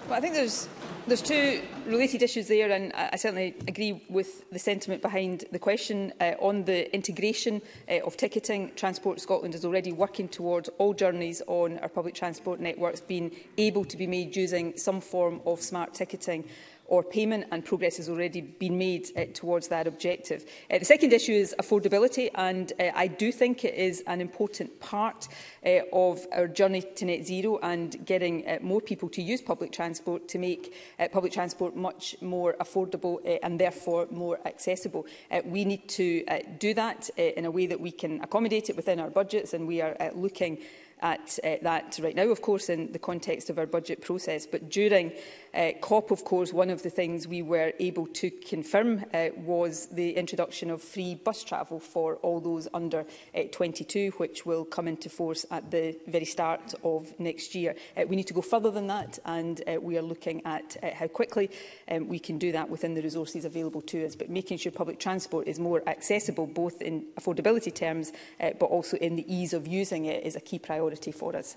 Well, 0.09 0.15
I 0.17 0.21
think 0.21 0.35
there's 0.35 0.69
there's 1.09 1.21
two 1.23 1.61
related 1.85 2.23
issues 2.23 2.47
there, 2.47 2.71
and 2.71 2.93
I 2.95 3.17
certainly 3.17 3.55
agree 3.67 4.01
with 4.09 4.49
the 4.51 4.59
sentiment 4.61 5.03
behind 5.03 5.45
the 5.51 5.59
question 5.59 6.13
uh, 6.21 6.35
on 6.39 6.63
the 6.63 6.93
integration 6.95 7.61
uh, 7.91 7.99
of 8.05 8.17
ticketing. 8.17 8.71
Transport 8.77 9.21
Scotland 9.21 9.57
is 9.57 9.65
already 9.65 9.91
working 9.91 10.29
towards 10.29 10.71
all 10.79 10.95
journeys 10.95 11.43
on 11.49 11.79
our 11.79 11.89
public 11.89 12.15
transport 12.15 12.61
networks 12.61 13.01
being 13.01 13.33
able 13.59 13.85
to 13.85 13.97
be 13.97 14.07
made 14.07 14.37
using 14.37 14.77
some 14.77 15.01
form 15.01 15.41
of 15.45 15.61
smart 15.61 15.93
ticketing 15.93 16.45
or 16.89 17.03
payment, 17.03 17.47
and 17.51 17.65
progress 17.65 17.97
has 17.97 18.09
already 18.09 18.41
been 18.41 18.79
made 18.79 19.09
uh, 19.17 19.25
towards 19.35 19.69
that 19.69 19.87
objective. 19.87 20.45
Uh, 20.71 20.79
the 20.79 20.85
second 20.85 21.13
issue 21.13 21.33
is 21.33 21.55
affordability, 21.61 22.31
and 22.37 22.73
uh, 22.81 22.89
I 22.95 23.07
do 23.07 23.33
think 23.33 23.65
it 23.65 23.75
is 23.75 24.03
an 24.07 24.21
important 24.21 24.79
part 24.81 25.29
uh, 25.65 25.81
of 25.93 26.25
our 26.33 26.49
journey 26.49 26.83
to 26.97 27.05
net 27.05 27.25
zero 27.27 27.59
and 27.63 28.05
getting 28.07 28.47
uh, 28.49 28.59
more 28.63 28.81
people 28.81 29.09
to 29.11 29.23
use 29.23 29.41
public 29.43 29.73
transport 29.73 30.29
to 30.29 30.39
make 30.39 30.75
uh, 30.99 31.09
public 31.09 31.33
transport 31.33 31.77
much 31.77 32.17
more 32.21 32.55
affordable 32.61 33.19
uh, 33.25 33.39
and 33.43 33.59
therefore 33.59 34.07
more 34.11 34.39
accessible. 34.47 35.07
Uh, 35.31 35.41
we 35.45 35.65
need 35.65 35.89
to 35.89 36.25
uh, 36.27 36.39
do 36.59 36.73
that 36.75 37.11
uh, 37.19 37.23
in 37.23 37.45
a 37.45 37.51
way 37.51 37.67
that 37.67 37.81
we 37.81 37.91
can 37.91 38.23
accommodate 38.23 38.71
it 38.71 38.77
within 38.77 39.01
our 39.01 39.11
budgets, 39.11 39.55
and 39.55 39.67
we 39.67 39.81
are 39.81 39.97
uh, 40.01 40.11
looking 40.15 40.59
at 41.03 41.39
uh, 41.45 41.57
that 41.63 41.99
right 42.03 42.15
now, 42.17 42.29
of 42.29 42.41
course, 42.41 42.69
in 42.71 42.91
the 42.93 42.99
context 42.99 43.51
of 43.51 43.59
our 43.59 43.67
budget 43.67 44.01
process. 44.01 44.47
But 44.47 44.71
during 44.71 45.13
uh, 45.55 45.73
COP, 45.81 46.11
of 46.11 46.25
course, 46.25 46.53
one 46.53 46.71
of 46.71 46.83
the 46.83 46.91
things 46.91 47.29
we 47.29 47.43
were 47.43 47.73
able 47.79 48.07
to 48.09 48.31
confirm 48.31 49.05
uh, 49.13 49.29
was 49.37 49.87
the 49.89 50.13
introduction 50.17 50.71
of 50.71 50.83
free 50.83 51.15
bus 51.15 51.45
travel 51.45 51.81
for 51.81 52.17
all 52.17 52.41
those 52.41 52.67
under 52.73 53.05
uh, 53.35 53.43
22, 53.53 54.13
which 54.17 54.47
will 54.47 54.65
come 54.65 54.89
into 54.89 55.09
force 55.11 55.45
at 55.51 55.71
the 55.71 55.97
very 56.07 56.25
start 56.25 56.75
of 56.83 57.13
next 57.21 57.55
year. 57.55 57.75
Uh, 57.97 58.05
we 58.09 58.17
need 58.17 58.27
to 58.27 58.35
go 58.35 58.41
further 58.43 58.71
than 58.71 58.87
that, 58.87 59.19
and 59.27 59.63
uh, 59.71 59.79
we 59.81 59.99
are 59.99 60.03
looking 60.03 60.41
at 60.47 60.77
uh, 60.83 60.89
how 60.95 61.07
quickly 61.07 61.51
um, 61.91 62.09
we 62.09 62.19
can 62.19 62.39
do 62.39 62.53
that 62.53 62.69
within 62.71 62.95
the 62.95 63.03
resources 63.03 63.45
available 63.45 63.83
to 63.83 64.05
us. 64.05 64.17
But 64.17 64.31
making 64.31 64.59
sure 64.59 64.73
public 64.73 64.99
transport 64.99 65.47
is 65.47 65.59
more 65.61 65.83
accessible, 65.89 66.47
both 66.47 66.81
in 66.81 67.05
affordability 67.21 67.75
terms, 67.75 68.13
uh, 68.41 68.51
but 68.59 68.67
also 68.67 68.97
in 68.97 69.17
the 69.17 69.27
ease 69.33 69.53
of 69.53 69.67
using 69.67 70.07
it, 70.07 70.25
is 70.25 70.37
a 70.37 70.41
key 70.41 70.59
priority 70.59 70.86
priority 70.87 71.11
for 71.13 71.35
us. 71.35 71.57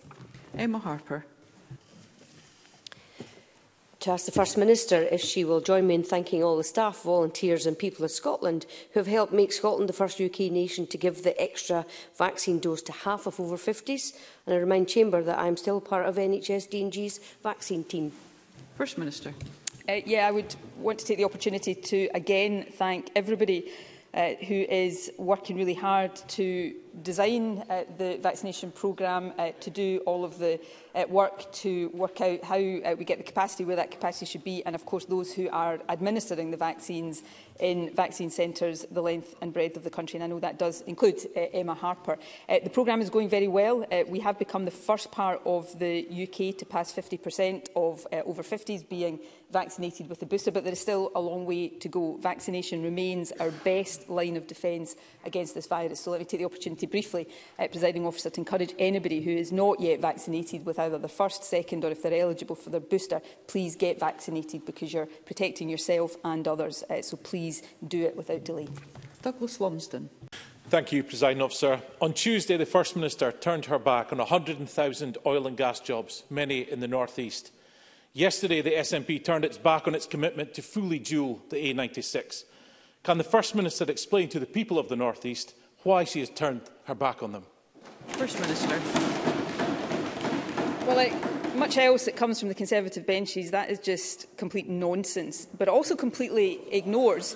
Emma 0.58 0.80
Harper. 0.80 1.24
To 4.00 4.12
ask 4.12 4.26
the 4.26 4.32
First 4.32 4.58
Minister 4.58 5.04
if 5.12 5.22
she 5.22 5.44
will 5.44 5.62
join 5.62 5.86
me 5.86 5.94
in 5.94 6.04
thanking 6.04 6.42
all 6.44 6.58
the 6.58 6.64
staff, 6.64 7.04
volunteers 7.04 7.66
and 7.68 7.78
people 7.78 8.04
of 8.06 8.10
Scotland 8.12 8.66
who 8.94 9.00
have 9.02 9.06
helped 9.08 9.32
make 9.34 9.52
Scotland 9.52 9.88
the 9.90 9.94
first 9.94 10.20
UK 10.22 10.40
nation 10.52 10.88
to 10.88 10.98
give 10.98 11.22
the 11.24 11.40
extra 11.40 11.86
vaccine 12.18 12.58
dose 12.60 12.82
to 12.84 12.92
half 12.92 13.28
of 13.28 13.40
over 13.40 13.56
50s. 13.58 14.16
And 14.48 14.56
I 14.56 14.58
remind 14.58 14.88
Chamber 14.88 15.22
that 15.22 15.38
I'm 15.38 15.58
still 15.58 15.80
part 15.82 16.06
of 16.08 16.16
NHS 16.16 16.70
DNG's 16.72 17.20
vaccine 17.44 17.84
team. 17.84 18.12
First 18.78 18.98
Minister. 18.98 19.34
Uh, 19.88 20.00
yeah, 20.06 20.28
I 20.28 20.32
would 20.32 20.56
want 20.80 20.98
to 21.00 21.06
take 21.06 21.18
the 21.18 21.26
opportunity 21.26 21.76
to 21.76 22.10
again 22.16 22.66
thank 22.78 23.12
everybody 23.16 23.70
uh, 24.14 24.30
who 24.48 24.56
is 24.56 25.12
working 25.20 25.56
really 25.58 25.76
hard 25.76 26.16
to 26.40 26.74
design 27.04 27.64
uh, 27.70 27.84
the 27.98 28.18
vaccination 28.22 28.72
programme 28.72 29.34
uh, 29.38 29.52
to 29.60 29.70
do 29.70 30.02
all 30.06 30.26
of 30.26 30.38
the 30.40 30.60
uh, 30.96 31.06
work 31.10 31.52
to 31.52 31.90
work 31.90 32.20
out 32.20 32.44
how 32.44 32.56
uh, 32.58 32.96
we 32.98 33.06
get 33.06 33.18
the 33.20 33.24
capacity, 33.24 33.64
where 33.64 33.76
that 33.76 33.92
capacity 33.92 34.26
should 34.26 34.44
be, 34.44 34.64
and 34.66 34.74
of 34.76 34.86
course 34.88 35.06
those 35.06 35.32
who 35.34 35.48
are 35.50 35.80
administering 35.90 36.50
the 36.52 36.58
vaccines 36.58 37.22
in 37.60 37.94
vaccine 37.94 38.30
centres 38.30 38.86
the 38.90 39.02
length 39.02 39.36
and 39.42 39.54
breadth 39.54 39.78
of 39.78 39.84
the 39.84 39.90
country, 39.90 40.18
and 40.18 40.24
I 40.24 40.28
know 40.28 40.40
that 40.40 40.58
does 40.60 40.82
include 40.82 41.20
uh, 41.36 41.40
Emma 41.54 41.74
Harper. 41.76 42.18
Uh, 42.48 42.58
the 42.64 42.70
programme 42.72 43.02
is 43.02 43.10
going 43.12 43.30
very 43.30 43.48
well. 43.48 43.86
Uh, 43.92 44.02
we 44.08 44.20
have 44.22 44.40
become 44.40 44.66
the 44.66 44.72
first 44.72 45.12
part 45.12 45.42
of 45.46 45.78
the 45.80 46.08
UK 46.24 46.58
to 46.58 46.66
pass 46.66 46.92
50% 46.94 47.68
of 47.76 48.08
uh, 48.12 48.18
over 48.26 48.42
50s 48.44 48.88
being 48.88 49.20
vaccinated 49.52 50.10
with 50.10 50.20
the 50.20 50.26
booster, 50.26 50.52
but 50.52 50.64
there 50.64 50.74
is 50.74 50.80
still 50.80 51.12
a 51.16 51.20
long 51.22 51.46
way 51.46 51.70
to 51.70 51.88
go. 51.88 52.18
Vaccination 52.18 52.84
remains 52.84 53.32
our 53.40 53.52
best 53.64 54.08
line 54.10 54.38
of 54.38 54.46
defence 54.48 54.96
against 55.26 55.56
this 55.56 55.66
virus. 55.68 56.00
So 56.00 56.12
let 56.12 56.20
me 56.20 56.26
take 56.26 56.40
the 56.40 56.46
opportunity 56.46 56.79
opportunity 56.80 56.86
briefly, 56.88 57.28
uh, 57.58 57.68
presiding 57.68 58.06
officer, 58.06 58.30
to 58.30 58.40
encourage 58.42 58.74
anybody 58.80 59.22
who 59.22 59.32
is 59.32 59.52
not 59.52 59.80
yet 59.80 60.00
vaccinated 60.02 60.66
with 60.66 60.80
either 60.80 60.98
the 60.98 61.10
first, 61.10 61.44
second 61.44 61.84
or 61.84 61.90
if 61.92 62.02
they're 62.04 62.22
eligible 62.22 62.56
for 62.56 62.70
their 62.70 62.80
booster, 62.82 63.22
please 63.48 63.76
get 63.76 64.00
vaccinated 64.00 64.66
because 64.66 64.94
you're 64.94 65.08
protecting 65.26 65.70
yourself 65.70 66.16
and 66.24 66.48
others. 66.48 66.84
Uh, 66.90 67.02
so 67.02 67.18
please 67.18 67.62
do 67.88 68.04
it 68.06 68.16
without 68.16 68.44
delay. 68.44 68.68
Douglas 69.22 69.60
Lumsden. 69.60 70.10
Thank 70.70 70.92
you, 70.92 71.04
presiding 71.04 71.42
Officer. 71.42 71.82
On 72.00 72.14
Tuesday, 72.14 72.56
the 72.56 72.66
First 72.66 72.96
Minister 72.96 73.32
turned 73.32 73.66
her 73.66 73.80
back 73.80 74.12
on 74.12 74.20
100,000 74.20 75.18
oil 75.26 75.48
and 75.48 75.58
gas 75.58 75.80
jobs, 75.80 76.24
many 76.30 76.60
in 76.70 76.80
the 76.80 76.88
North 76.88 77.18
East. 77.18 77.52
Yesterday, 78.14 78.62
the 78.62 78.74
SNP 78.78 79.24
turned 79.24 79.46
its 79.46 79.58
back 79.58 79.88
on 79.88 79.96
its 79.96 80.06
commitment 80.06 80.54
to 80.54 80.62
fully 80.62 81.00
dual 81.00 81.42
the 81.50 81.58
A96. 81.58 82.44
Can 83.04 83.18
the 83.18 83.24
First 83.24 83.56
Minister 83.56 83.86
explain 83.90 84.30
to 84.30 84.40
the 84.40 84.46
people 84.46 84.78
of 84.78 84.90
the 84.90 84.96
North 84.96 85.26
East 85.26 85.56
why 85.84 86.04
she 86.04 86.20
has 86.20 86.30
turned 86.30 86.62
her 86.86 86.96
back 86.96 87.24
on 87.24 87.32
them. 87.32 87.44
First 88.10 88.40
Minister. 88.40 88.80
Well, 90.86 90.96
like 90.96 91.14
much 91.56 91.78
else 91.78 92.06
that 92.06 92.16
comes 92.16 92.40
from 92.40 92.50
the 92.50 92.56
Conservative 92.56 93.06
benches, 93.06 93.52
that 93.52 93.70
is 93.70 93.80
just 93.80 94.26
complete 94.38 94.68
nonsense, 94.68 95.48
but 95.58 95.68
also 95.68 95.96
completely 95.96 96.60
ignores 96.72 97.36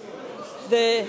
the, 0.70 1.08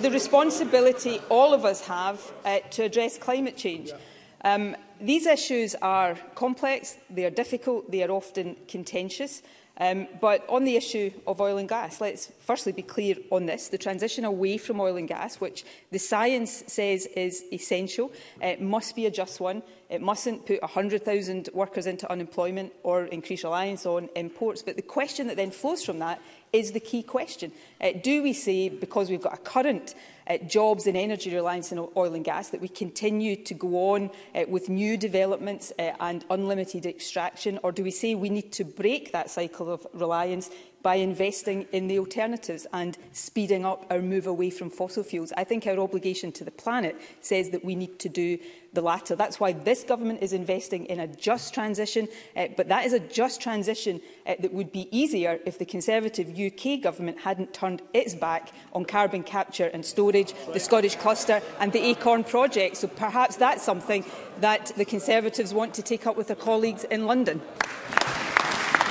the 0.00 0.10
responsibility 0.10 1.20
all 1.28 1.52
of 1.54 1.64
us 1.64 1.86
have 1.86 2.32
uh, 2.44 2.60
to 2.70 2.84
address 2.84 3.18
climate 3.18 3.56
change. 3.56 3.88
Yeah. 3.90 4.54
Um, 4.54 4.76
these 5.00 5.26
issues 5.26 5.74
are 5.82 6.14
complex, 6.34 6.96
they 7.10 7.24
are 7.24 7.30
difficult, 7.30 7.90
they 7.90 8.02
are 8.02 8.10
often 8.10 8.56
contentious. 8.68 9.42
Um, 9.78 10.06
but 10.20 10.46
on 10.48 10.64
the 10.64 10.76
issue 10.76 11.10
of 11.26 11.40
oil 11.40 11.56
and 11.56 11.68
gas, 11.68 12.00
let's 12.00 12.30
firstly 12.40 12.72
be 12.72 12.82
clear 12.82 13.14
on 13.30 13.46
this. 13.46 13.68
The 13.68 13.78
transition 13.78 14.24
away 14.24 14.58
from 14.58 14.80
oil 14.80 14.96
and 14.96 15.08
gas, 15.08 15.40
which 15.40 15.64
the 15.90 15.98
science 15.98 16.62
says 16.66 17.06
is 17.06 17.44
essential, 17.52 18.12
it 18.40 18.60
must 18.60 18.94
be 18.94 19.06
a 19.06 19.10
just 19.10 19.40
one. 19.40 19.62
It 19.88 20.02
mustn't 20.02 20.46
put 20.46 20.60
100,000 20.60 21.50
workers 21.52 21.86
into 21.86 22.10
unemployment 22.10 22.72
or 22.82 23.04
increase 23.06 23.44
reliance 23.44 23.86
on 23.86 24.08
imports. 24.14 24.62
But 24.62 24.76
the 24.76 24.82
question 24.82 25.26
that 25.28 25.36
then 25.36 25.50
flows 25.50 25.84
from 25.84 25.98
that 26.00 26.20
is 26.52 26.72
the 26.72 26.80
key 26.80 27.02
question. 27.02 27.50
Uh, 27.80 27.90
do 28.02 28.22
we 28.22 28.32
say, 28.34 28.68
because 28.68 29.08
we've 29.08 29.22
got 29.22 29.32
a 29.32 29.36
current 29.38 29.94
uh, 30.28 30.36
jobs 30.38 30.86
and 30.86 30.96
energy 30.98 31.34
reliance 31.34 31.72
on 31.72 31.88
oil 31.96 32.12
and 32.14 32.24
gas, 32.24 32.50
that 32.50 32.60
we 32.60 32.68
continue 32.68 33.36
to 33.36 33.54
go 33.54 33.92
on 33.94 34.10
uh, 34.34 34.44
with 34.48 34.68
new 34.68 34.96
developments 34.98 35.72
uh, 35.78 35.92
and 36.00 36.26
unlimited 36.28 36.84
extraction? 36.84 37.58
Or 37.62 37.72
do 37.72 37.82
we 37.82 37.90
say 37.90 38.14
we 38.14 38.28
need 38.28 38.52
to 38.52 38.64
break 38.64 39.12
that 39.12 39.30
cycle 39.30 39.72
of 39.72 39.86
reliance 39.94 40.50
by 40.82 40.96
investing 40.96 41.66
in 41.72 41.86
the 41.86 41.98
alternatives 41.98 42.66
and 42.72 42.98
speeding 43.12 43.64
up 43.64 43.86
our 43.90 44.00
move 44.00 44.26
away 44.26 44.50
from 44.50 44.68
fossil 44.68 45.04
fuels. 45.04 45.32
I 45.36 45.44
think 45.44 45.66
our 45.66 45.78
obligation 45.78 46.32
to 46.32 46.44
the 46.44 46.50
planet 46.50 46.96
says 47.20 47.50
that 47.50 47.64
we 47.64 47.74
need 47.76 47.98
to 48.00 48.08
do 48.08 48.38
the 48.72 48.80
latter. 48.82 49.14
That's 49.14 49.38
why 49.38 49.52
this 49.52 49.84
government 49.84 50.22
is 50.22 50.32
investing 50.32 50.86
in 50.86 50.98
a 50.98 51.06
just 51.06 51.54
transition, 51.54 52.08
uh, 52.36 52.48
but 52.56 52.68
that 52.68 52.84
is 52.86 52.92
a 52.94 53.00
just 53.00 53.40
transition 53.40 54.00
uh, 54.26 54.34
that 54.40 54.52
would 54.52 54.72
be 54.72 54.88
easier 54.96 55.38
if 55.46 55.58
the 55.58 55.66
Conservative 55.66 56.36
UK 56.38 56.82
government 56.82 57.18
hadn't 57.20 57.54
turned 57.54 57.82
its 57.92 58.14
back 58.14 58.50
on 58.72 58.84
carbon 58.84 59.22
capture 59.22 59.66
and 59.66 59.84
storage, 59.84 60.34
the 60.52 60.60
Scottish 60.60 60.96
cluster 60.96 61.40
and 61.60 61.72
the 61.72 61.80
Acorn 61.86 62.24
project. 62.24 62.78
So 62.78 62.88
perhaps 62.88 63.36
that's 63.36 63.62
something 63.62 64.04
that 64.40 64.72
the 64.76 64.84
Conservatives 64.86 65.54
want 65.54 65.74
to 65.74 65.82
take 65.82 66.06
up 66.06 66.16
with 66.16 66.26
their 66.26 66.36
colleagues 66.36 66.84
in 66.84 67.06
London. 67.06 67.40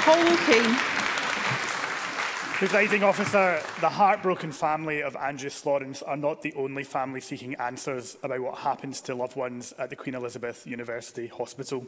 Paul 0.03 0.33
O'Kane. 0.33 0.90
Presiding 2.61 3.01
officer, 3.03 3.59
the 3.79 3.89
heartbroken 3.89 4.51
family 4.51 5.01
of 5.01 5.15
Andrew 5.15 5.49
Florence 5.49 6.03
are 6.03 6.15
not 6.15 6.43
the 6.43 6.53
only 6.53 6.83
family 6.83 7.19
seeking 7.19 7.55
answers 7.55 8.17
about 8.21 8.39
what 8.39 8.59
happens 8.59 9.01
to 9.01 9.15
loved 9.15 9.35
ones 9.35 9.73
at 9.79 9.89
the 9.89 9.95
Queen 9.95 10.13
Elizabeth 10.13 10.67
University 10.67 11.25
Hospital. 11.25 11.83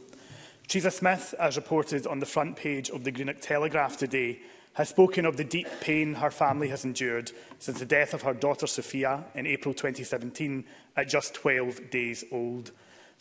Teresa 0.68 0.90
Smith, 0.90 1.36
as 1.40 1.58
reported 1.58 2.08
on 2.08 2.18
the 2.18 2.26
front 2.26 2.56
page 2.56 2.90
of 2.90 3.04
the 3.04 3.12
Greenock 3.12 3.40
Telegraph 3.40 3.98
today, 3.98 4.40
has 4.74 4.90
spoken 4.90 5.28
of 5.28 5.38
the 5.38 5.44
deep 5.44 5.68
pain 5.80 6.16
her 6.16 6.32
family 6.32 6.70
has 6.70 6.86
endured 6.86 7.32
since 7.60 7.78
the 7.78 7.86
death 7.86 8.16
of 8.16 8.24
her 8.24 8.34
daughter 8.34 8.66
Sophia 8.66 9.26
in 9.36 9.46
April 9.46 9.76
2017 9.76 10.66
at 10.98 11.08
just 11.08 11.36
12 11.36 11.92
days 11.92 12.24
old. 12.32 12.72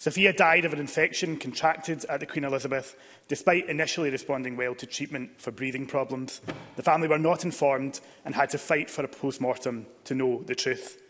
Sophia 0.02 0.32
died 0.32 0.64
of 0.64 0.72
an 0.72 0.80
infection 0.80 1.36
contracted 1.36 2.04
at 2.06 2.18
the 2.18 2.26
Queen 2.26 2.42
Elizabeth, 2.42 2.96
despite 3.28 3.68
initially 3.68 4.10
responding 4.10 4.56
well 4.56 4.74
to 4.74 4.84
treatment 4.84 5.30
for 5.40 5.52
breathing 5.52 5.86
problems. 5.86 6.40
The 6.74 6.82
family 6.82 7.06
were 7.06 7.18
not 7.20 7.44
informed 7.44 8.00
and 8.24 8.34
had 8.34 8.50
to 8.50 8.58
fight 8.58 8.90
for 8.90 9.04
a 9.04 9.08
post-mortem 9.08 9.86
to 10.06 10.14
know 10.16 10.42
the 10.44 10.56
truth. 10.56 11.00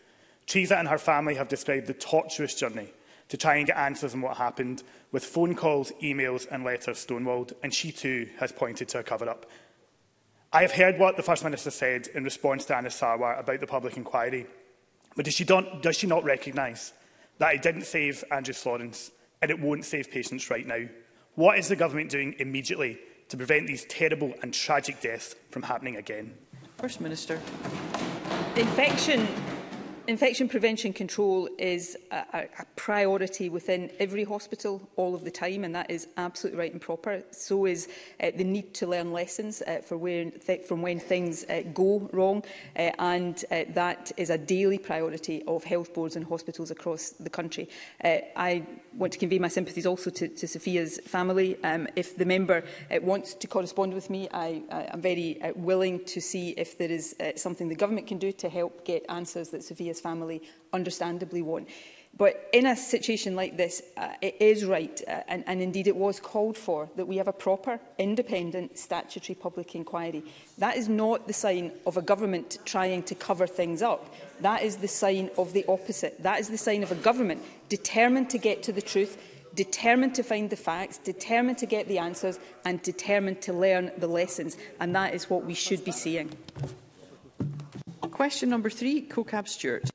Teresa 0.45 0.77
and 0.77 0.87
her 0.87 0.99
family 0.99 1.33
have 1.33 1.47
described 1.49 1.87
the 1.87 1.95
tortuous 1.95 2.53
journey 2.53 2.87
to 3.29 3.35
try 3.37 3.55
and 3.55 3.65
get 3.65 3.77
answers 3.77 4.13
on 4.13 4.21
what 4.21 4.37
happened, 4.37 4.83
with 5.11 5.25
phone 5.25 5.55
calls, 5.55 5.91
emails 6.03 6.45
and 6.51 6.63
letters 6.63 7.03
stonewalled, 7.03 7.53
and 7.63 7.73
she 7.73 7.91
too 7.91 8.29
has 8.39 8.51
pointed 8.51 8.89
to 8.89 8.99
a 8.99 9.03
cover-up. 9.03 9.47
I 10.51 10.61
have 10.61 10.71
heard 10.73 10.99
what 10.99 11.17
the 11.17 11.23
First 11.23 11.43
Minister 11.43 11.71
said 11.71 12.09
in 12.13 12.23
response 12.23 12.63
to 12.65 12.75
Anna 12.77 12.89
Sarwar 12.89 13.39
about 13.39 13.59
the 13.59 13.65
public 13.65 13.97
inquiry, 13.97 14.45
but 15.15 15.25
does 15.25 15.33
she, 15.33 15.45
does 15.45 15.95
she 15.97 16.05
not 16.05 16.23
recognise 16.23 16.93
that 17.39 17.55
it 17.55 17.61
didn't 17.61 17.83
save 17.83 18.23
Andrew 18.31 18.53
Florence 18.53 19.11
and 19.41 19.51
it 19.51 19.59
won't 19.59 19.85
save 19.85 20.11
patients 20.11 20.49
right 20.49 20.65
now. 20.65 20.85
What 21.35 21.57
is 21.57 21.67
the 21.67 21.75
government 21.75 22.09
doing 22.09 22.35
immediately 22.39 22.99
to 23.29 23.37
prevent 23.37 23.67
these 23.67 23.85
terrible 23.85 24.33
and 24.41 24.53
tragic 24.53 25.01
deaths 25.01 25.35
from 25.49 25.63
happening 25.63 25.97
again? 25.97 26.33
First 26.77 27.01
Minister. 27.01 27.39
The 28.55 28.61
infection 28.61 29.27
Infection 30.05 30.49
prevention 30.49 30.91
control 30.91 31.47
is 31.57 31.97
a, 32.11 32.17
a, 32.33 32.47
priority 32.75 33.47
within 33.47 33.89
every 33.99 34.25
hospital 34.25 34.81
all 34.97 35.15
of 35.15 35.23
the 35.23 35.31
time, 35.31 35.63
and 35.63 35.73
that 35.73 35.89
is 35.89 36.09
absolutely 36.17 36.59
right 36.59 36.73
and 36.73 36.81
proper. 36.81 37.23
So 37.31 37.65
is 37.65 37.87
uh, 38.21 38.31
the 38.35 38.43
need 38.43 38.73
to 38.73 38.87
learn 38.87 39.13
lessons 39.13 39.61
uh, 39.61 39.77
for 39.79 39.95
where 39.97 40.29
th 40.29 40.65
from 40.67 40.81
when 40.81 40.99
things 40.99 41.45
uh, 41.45 41.61
go 41.73 42.09
wrong, 42.11 42.43
uh, 42.75 42.91
and 42.99 43.45
uh, 43.49 43.63
that 43.75 44.11
is 44.17 44.29
a 44.29 44.37
daily 44.37 44.77
priority 44.77 45.41
of 45.47 45.63
health 45.63 45.93
boards 45.93 46.17
and 46.17 46.25
hospitals 46.25 46.69
across 46.69 47.11
the 47.11 47.29
country. 47.29 47.69
Uh, 48.03 48.17
I 48.35 48.63
want 48.97 49.13
to 49.13 49.19
convey 49.19 49.39
my 49.39 49.47
sympathies 49.47 49.85
also 49.85 50.09
to, 50.11 50.27
to 50.27 50.47
Sophia's 50.49 50.99
family. 51.05 51.55
Um, 51.63 51.87
if 51.95 52.17
the 52.17 52.25
member 52.25 52.61
uh, 52.91 52.99
wants 53.01 53.33
to 53.35 53.47
correspond 53.47 53.93
with 53.93 54.09
me, 54.09 54.27
I, 54.33 54.61
I 54.69 54.81
am 54.95 55.01
very 55.01 55.41
uh, 55.41 55.53
willing 55.55 56.03
to 56.13 56.19
see 56.19 56.49
if 56.57 56.77
there 56.77 56.91
is 56.91 57.15
uh, 57.21 57.31
something 57.37 57.69
the 57.69 57.79
government 57.83 58.05
can 58.07 58.19
do 58.19 58.33
to 58.33 58.49
help 58.49 58.83
get 58.85 59.03
answers 59.07 59.47
that 59.49 59.63
Sophia 59.63 59.92
his 59.93 60.01
family 60.01 60.41
understandably 60.73 61.41
want. 61.41 61.67
But 62.15 62.47
in 62.53 62.67
a 62.67 62.75
situation 62.75 63.35
like 63.35 63.57
this, 63.57 63.81
uh, 63.97 64.09
it 64.21 64.35
is 64.39 64.65
right, 64.65 65.01
uh, 65.07 65.21
and, 65.27 65.43
and 65.47 65.61
indeed 65.63 65.87
it 65.87 65.95
was 65.95 66.19
called 66.19 66.55
for, 66.55 66.87
that 66.95 67.07
we 67.07 67.17
have 67.17 67.27
a 67.27 67.33
proper, 67.33 67.79
independent 67.97 68.77
statutory 68.77 69.35
public 69.35 69.73
inquiry. 69.73 70.23
That 70.59 70.77
is 70.77 70.87
not 70.87 71.25
the 71.25 71.33
sign 71.33 71.71
of 71.87 71.97
a 71.97 72.03
government 72.03 72.59
trying 72.65 73.01
to 73.03 73.15
cover 73.15 73.47
things 73.47 73.81
up. 73.81 74.13
That 74.41 74.61
is 74.61 74.77
the 74.77 74.87
sign 74.87 75.31
of 75.39 75.53
the 75.53 75.65
opposite. 75.67 76.21
That 76.21 76.39
is 76.39 76.49
the 76.49 76.57
sign 76.57 76.83
of 76.83 76.91
a 76.91 76.95
government 77.09 77.41
determined 77.67 78.29
to 78.29 78.37
get 78.37 78.61
to 78.63 78.71
the 78.71 78.81
truth, 78.81 79.17
determined 79.55 80.13
to 80.13 80.21
find 80.23 80.51
the 80.51 80.55
facts, 80.69 80.99
determined 80.99 81.57
to 81.59 81.65
get 81.65 81.87
the 81.87 81.97
answers, 81.97 82.37
and 82.63 82.79
determined 82.83 83.41
to 83.41 83.53
learn 83.53 83.91
the 83.97 84.07
lessons. 84.07 84.55
And 84.79 84.95
that 84.95 85.15
is 85.15 85.31
what 85.31 85.45
we 85.45 85.55
should 85.55 85.83
be 85.83 85.91
seeing. 85.91 86.29
Question 88.13 88.47
number 88.49 88.69
three, 88.69 89.01
CoCab 89.07 89.47
Stewart. 89.47 89.89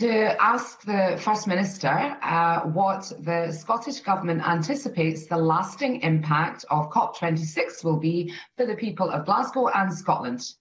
To 0.00 0.42
ask 0.42 0.82
the 0.82 1.18
First 1.24 1.46
Minister 1.48 1.88
uh, 1.88 2.60
what 2.66 3.10
the 3.20 3.50
Scottish 3.50 4.00
Government 4.00 4.46
anticipates 4.46 5.24
the 5.24 5.38
lasting 5.38 6.02
impact 6.02 6.66
of 6.70 6.90
COP26 6.90 7.82
will 7.82 7.96
be 7.96 8.30
for 8.58 8.66
the 8.66 8.74
people 8.74 9.08
of 9.08 9.24
Glasgow 9.24 9.68
and 9.68 9.90
Scotland. 9.92 10.52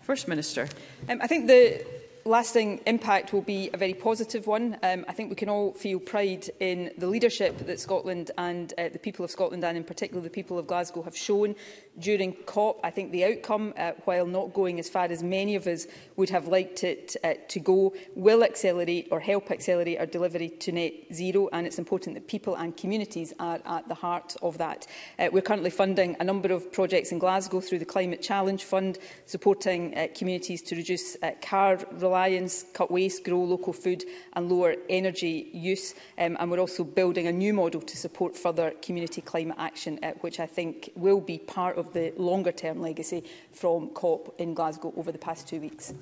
First 0.00 0.26
Minister. 0.26 0.68
Um, 1.08 1.20
I 1.22 1.28
think 1.28 1.46
the 1.46 1.86
lasting 2.24 2.80
impact 2.86 3.32
will 3.32 3.40
be 3.42 3.70
a 3.72 3.76
very 3.76 3.94
positive 3.94 4.46
one. 4.46 4.78
Um, 4.82 5.04
I 5.08 5.12
think 5.12 5.30
we 5.30 5.36
can 5.36 5.48
all 5.48 5.72
feel 5.72 5.98
pride 6.00 6.48
in 6.60 6.90
the 6.98 7.06
leadership 7.06 7.58
that 7.66 7.80
Scotland 7.80 8.30
and 8.38 8.72
uh, 8.78 8.88
the 8.88 8.98
people 8.98 9.24
of 9.24 9.30
Scotland 9.30 9.64
and 9.64 9.76
in 9.76 9.84
particular 9.84 10.20
the 10.22 10.30
people 10.30 10.58
of 10.58 10.66
Glasgow 10.66 11.02
have 11.02 11.16
shown 11.16 11.54
during 11.98 12.32
COP. 12.46 12.80
I 12.84 12.90
think 12.90 13.12
the 13.12 13.24
outcome, 13.24 13.74
uh, 13.76 13.92
while 14.04 14.26
not 14.26 14.52
going 14.54 14.78
as 14.78 14.88
far 14.88 15.06
as 15.06 15.22
many 15.22 15.54
of 15.56 15.66
us 15.66 15.86
would 16.16 16.30
have 16.30 16.46
liked 16.48 16.84
it 16.84 17.16
uh, 17.24 17.34
to 17.48 17.60
go, 17.60 17.92
will 18.14 18.44
accelerate 18.44 19.08
or 19.10 19.20
help 19.20 19.50
accelerate 19.50 19.98
our 19.98 20.06
delivery 20.06 20.48
to 20.48 20.72
net 20.72 20.92
zero. 21.12 21.48
And 21.52 21.66
it's 21.66 21.78
important 21.78 22.14
that 22.14 22.28
people 22.28 22.54
and 22.54 22.76
communities 22.76 23.32
are 23.40 23.60
at 23.66 23.88
the 23.88 23.94
heart 23.94 24.36
of 24.42 24.58
that. 24.58 24.86
Uh, 25.18 25.28
we're 25.32 25.42
currently 25.42 25.70
funding 25.70 26.16
a 26.20 26.24
number 26.24 26.52
of 26.52 26.72
projects 26.72 27.12
in 27.12 27.18
Glasgow 27.18 27.60
through 27.60 27.78
the 27.80 27.84
Climate 27.84 28.22
Challenge 28.22 28.62
Fund, 28.62 28.98
supporting 29.26 29.94
uh, 29.96 30.08
communities 30.14 30.62
to 30.62 30.76
reduce 30.76 31.16
uh, 31.24 31.32
car 31.42 31.78
reliance 31.92 32.11
reliance, 32.12 32.66
cut 32.74 32.90
waste, 32.90 33.24
grow 33.24 33.42
local 33.42 33.72
food 33.72 34.04
and 34.34 34.50
lower 34.52 34.74
energy 34.90 35.48
use. 35.54 35.94
Um, 36.18 36.36
and 36.38 36.50
we're 36.50 36.58
also 36.60 36.84
building 36.84 37.26
a 37.26 37.32
new 37.32 37.54
model 37.54 37.80
to 37.80 37.96
support 37.96 38.36
further 38.36 38.72
community 38.86 39.22
climate 39.22 39.56
action, 39.58 39.98
uh, 40.02 40.12
which 40.24 40.38
I 40.38 40.46
think 40.56 40.90
will 40.94 41.22
be 41.22 41.38
part 41.38 41.78
of 41.78 41.92
the 41.94 42.12
longer 42.18 42.52
term 42.52 42.82
legacy 42.82 43.24
from 43.52 43.88
COP 44.00 44.22
in 44.38 44.52
Glasgow 44.52 44.92
over 44.98 45.10
the 45.10 45.22
past 45.28 45.48
two 45.48 45.58
weeks. 45.58 45.94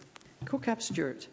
CoCap 0.47 0.83
Stewart. 0.83 1.29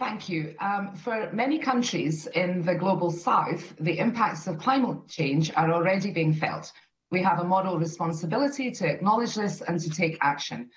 Thank 0.00 0.28
you. 0.28 0.56
Um, 0.58 0.96
for 1.04 1.16
many 1.32 1.58
countries 1.70 2.26
in 2.34 2.62
the 2.62 2.74
global 2.74 3.12
south, 3.12 3.62
the 3.78 3.96
impacts 4.06 4.48
of 4.48 4.58
climate 4.58 4.98
change 5.08 5.52
are 5.54 5.72
already 5.72 6.10
being 6.10 6.34
felt. 6.34 6.72
We 7.12 7.22
have 7.22 7.38
a 7.38 7.44
moral 7.44 7.78
responsibility 7.78 8.72
to 8.72 8.84
acknowledge 8.88 9.36
this 9.36 9.62
and 9.62 9.78
to 9.78 9.90
take 9.90 10.18
action. 10.20 10.70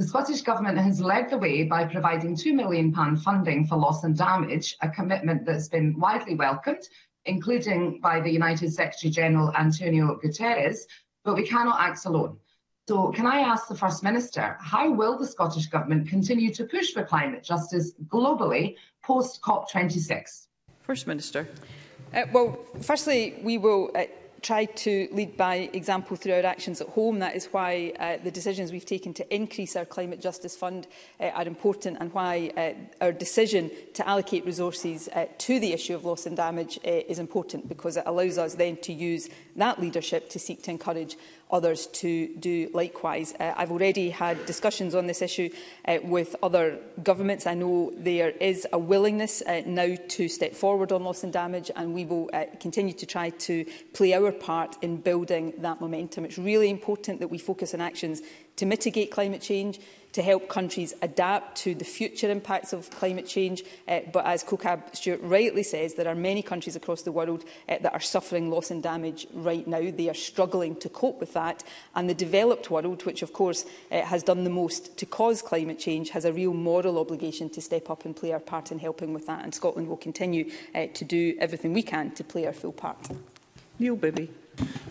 The 0.00 0.06
Scottish 0.06 0.40
Government 0.40 0.78
has 0.78 0.98
led 0.98 1.28
the 1.28 1.36
way 1.36 1.62
by 1.64 1.84
providing 1.84 2.34
£2 2.34 2.54
million 2.54 2.90
funding 3.18 3.66
for 3.66 3.76
loss 3.76 4.02
and 4.02 4.16
damage, 4.16 4.74
a 4.80 4.88
commitment 4.88 5.44
that's 5.44 5.68
been 5.68 5.94
widely 6.00 6.34
welcomed, 6.36 6.88
including 7.26 8.00
by 8.00 8.18
the 8.22 8.30
United 8.30 8.72
Secretary 8.72 9.10
General 9.10 9.52
Antonio 9.58 10.18
Guterres, 10.24 10.86
but 11.22 11.34
we 11.36 11.46
cannot 11.46 11.82
act 11.82 12.06
alone. 12.06 12.38
So, 12.88 13.12
can 13.12 13.26
I 13.26 13.40
ask 13.40 13.68
the 13.68 13.74
First 13.74 14.02
Minister, 14.02 14.56
how 14.58 14.90
will 14.90 15.18
the 15.18 15.26
Scottish 15.26 15.66
Government 15.66 16.08
continue 16.08 16.50
to 16.54 16.64
push 16.64 16.94
for 16.94 17.04
climate 17.04 17.42
justice 17.44 17.92
globally 18.06 18.76
post 19.04 19.42
COP26? 19.42 20.46
First 20.82 21.06
Minister. 21.08 21.46
Uh, 22.14 22.22
well, 22.32 22.58
firstly, 22.80 23.34
we 23.42 23.58
will 23.58 23.90
uh, 23.94 24.04
tried 24.42 24.74
to 24.74 25.08
lead 25.12 25.36
by 25.36 25.70
example 25.72 26.16
through 26.16 26.32
our 26.34 26.44
actions 26.46 26.80
at 26.80 26.88
home. 26.88 27.18
That 27.18 27.36
is 27.36 27.46
why 27.46 27.92
uh, 27.98 28.16
the 28.22 28.30
decisions 28.30 28.72
we've 28.72 28.86
taken 28.86 29.12
to 29.14 29.34
increase 29.34 29.76
our 29.76 29.84
Climate 29.84 30.20
Justice 30.20 30.56
Fund 30.56 30.86
uh, 31.20 31.26
are 31.28 31.46
important 31.46 31.98
and 32.00 32.12
why 32.12 32.52
uh, 32.56 33.04
our 33.04 33.12
decision 33.12 33.70
to 33.94 34.08
allocate 34.08 34.44
resources 34.46 35.08
uh, 35.14 35.26
to 35.38 35.60
the 35.60 35.72
issue 35.72 35.94
of 35.94 36.04
loss 36.04 36.26
and 36.26 36.36
damage 36.36 36.78
uh, 36.86 36.90
is 36.90 37.18
important 37.18 37.68
because 37.68 37.96
it 37.96 38.02
allows 38.06 38.38
us 38.38 38.54
then 38.54 38.76
to 38.78 38.92
use 38.92 39.28
that 39.56 39.80
leadership 39.80 40.30
to 40.30 40.38
seek 40.38 40.62
to 40.62 40.70
encourage 40.70 41.16
others 41.52 41.86
to 41.88 42.28
do 42.38 42.70
likewise. 42.72 43.34
Uh, 43.40 43.52
I've 43.56 43.70
already 43.70 44.10
had 44.10 44.44
discussions 44.46 44.94
on 44.94 45.06
this 45.06 45.22
issue 45.22 45.50
uh, 45.86 45.98
with 46.02 46.36
other 46.42 46.78
governments. 47.02 47.46
I 47.46 47.54
know 47.54 47.92
there 47.96 48.30
is 48.30 48.66
a 48.72 48.78
willingness 48.78 49.42
uh, 49.42 49.62
now 49.66 49.94
to 50.08 50.28
step 50.28 50.54
forward 50.54 50.92
on 50.92 51.04
loss 51.04 51.24
and 51.24 51.32
damage 51.32 51.70
and 51.76 51.94
we 51.94 52.04
will 52.04 52.30
uh, 52.32 52.44
continue 52.60 52.92
to 52.94 53.06
try 53.06 53.30
to 53.30 53.64
play 53.92 54.14
our 54.14 54.32
part 54.32 54.76
in 54.82 54.96
building 54.98 55.52
that 55.58 55.80
momentum. 55.80 56.24
It's 56.24 56.38
really 56.38 56.70
important 56.70 57.20
that 57.20 57.28
we 57.28 57.38
focus 57.38 57.74
on 57.74 57.80
actions 57.80 58.22
to 58.56 58.66
mitigate 58.66 59.10
climate 59.10 59.40
change, 59.40 59.80
to 60.12 60.22
help 60.22 60.48
countries 60.48 60.94
adapt 61.02 61.56
to 61.58 61.74
the 61.74 61.84
future 61.84 62.30
impacts 62.30 62.72
of 62.72 62.90
climate 62.90 63.26
change. 63.26 63.62
Uh, 63.86 64.00
but 64.12 64.24
as 64.26 64.42
COCAB 64.44 64.94
Stewart 64.96 65.20
rightly 65.22 65.62
says, 65.62 65.94
there 65.94 66.08
are 66.08 66.14
many 66.14 66.42
countries 66.42 66.76
across 66.76 67.02
the 67.02 67.12
world 67.12 67.44
uh, 67.68 67.76
that 67.80 67.92
are 67.92 68.00
suffering 68.00 68.50
loss 68.50 68.70
and 68.70 68.82
damage 68.82 69.26
right 69.32 69.66
now. 69.66 69.80
They 69.90 70.08
are 70.08 70.14
struggling 70.14 70.76
to 70.76 70.88
cope 70.88 71.20
with 71.20 71.32
that. 71.34 71.62
And 71.94 72.08
the 72.08 72.14
developed 72.14 72.70
world, 72.70 73.04
which 73.06 73.22
of 73.22 73.32
course 73.32 73.64
uh, 73.92 74.02
has 74.02 74.22
done 74.22 74.44
the 74.44 74.50
most 74.50 74.96
to 74.98 75.06
cause 75.06 75.42
climate 75.42 75.78
change, 75.78 76.10
has 76.10 76.24
a 76.24 76.32
real 76.32 76.54
moral 76.54 76.98
obligation 76.98 77.50
to 77.50 77.60
step 77.60 77.90
up 77.90 78.04
and 78.04 78.16
play 78.16 78.32
our 78.32 78.40
part 78.40 78.72
in 78.72 78.78
helping 78.78 79.12
with 79.14 79.26
that. 79.26 79.44
And 79.44 79.54
Scotland 79.54 79.88
will 79.88 79.96
continue 79.96 80.50
uh, 80.74 80.86
to 80.94 81.04
do 81.04 81.34
everything 81.38 81.72
we 81.72 81.82
can 81.82 82.10
to 82.12 82.24
play 82.24 82.46
our 82.46 82.52
full 82.52 82.72
part. 82.72 82.98
Neil 83.78 83.96
Bibby. 83.96 84.30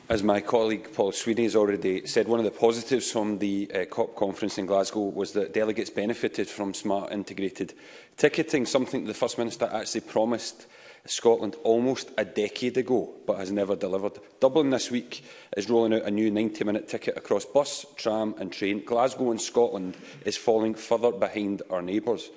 As 0.07 0.23
my 0.23 0.41
colleague 0.41 0.89
Paul 0.93 1.11
Sweeney 1.11 1.43
has 1.43 1.55
already 1.55 2.05
said, 2.07 2.27
one 2.27 2.39
of 2.39 2.45
the 2.45 2.51
positives 2.51 3.11
from 3.11 3.37
the 3.37 3.69
uh, 3.73 3.85
COP 3.85 4.15
conference 4.15 4.57
in 4.57 4.65
Glasgow 4.65 5.01
was 5.09 5.33
that 5.33 5.53
delegates 5.53 5.89
benefited 5.91 6.47
from 6.47 6.73
smart 6.73 7.11
integrated 7.11 7.73
ticketing, 8.17 8.65
something 8.65 9.05
the 9.05 9.13
First 9.13 9.37
Minister 9.37 9.69
actually 9.71 10.01
promised 10.01 10.65
Scotland 11.05 11.55
almost 11.63 12.09
a 12.17 12.25
decade 12.25 12.77
ago, 12.77 13.13
but 13.27 13.37
has 13.37 13.51
never 13.51 13.75
delivered. 13.75 14.13
Dublin 14.39 14.71
this 14.71 14.89
week 14.89 15.23
is 15.55 15.69
rolling 15.69 15.93
out 15.93 16.01
a 16.03 16.11
new 16.11 16.31
90-minute 16.31 16.87
ticket 16.87 17.15
across 17.15 17.45
bus, 17.45 17.85
tram 17.95 18.33
and 18.39 18.51
train. 18.51 18.83
Glasgow 18.83 19.31
and 19.31 19.39
Scotland 19.39 19.95
is 20.25 20.35
falling 20.37 20.73
further 20.73 21.11
behind 21.11 21.61
our 21.69 21.81
neighbours. 21.81 22.29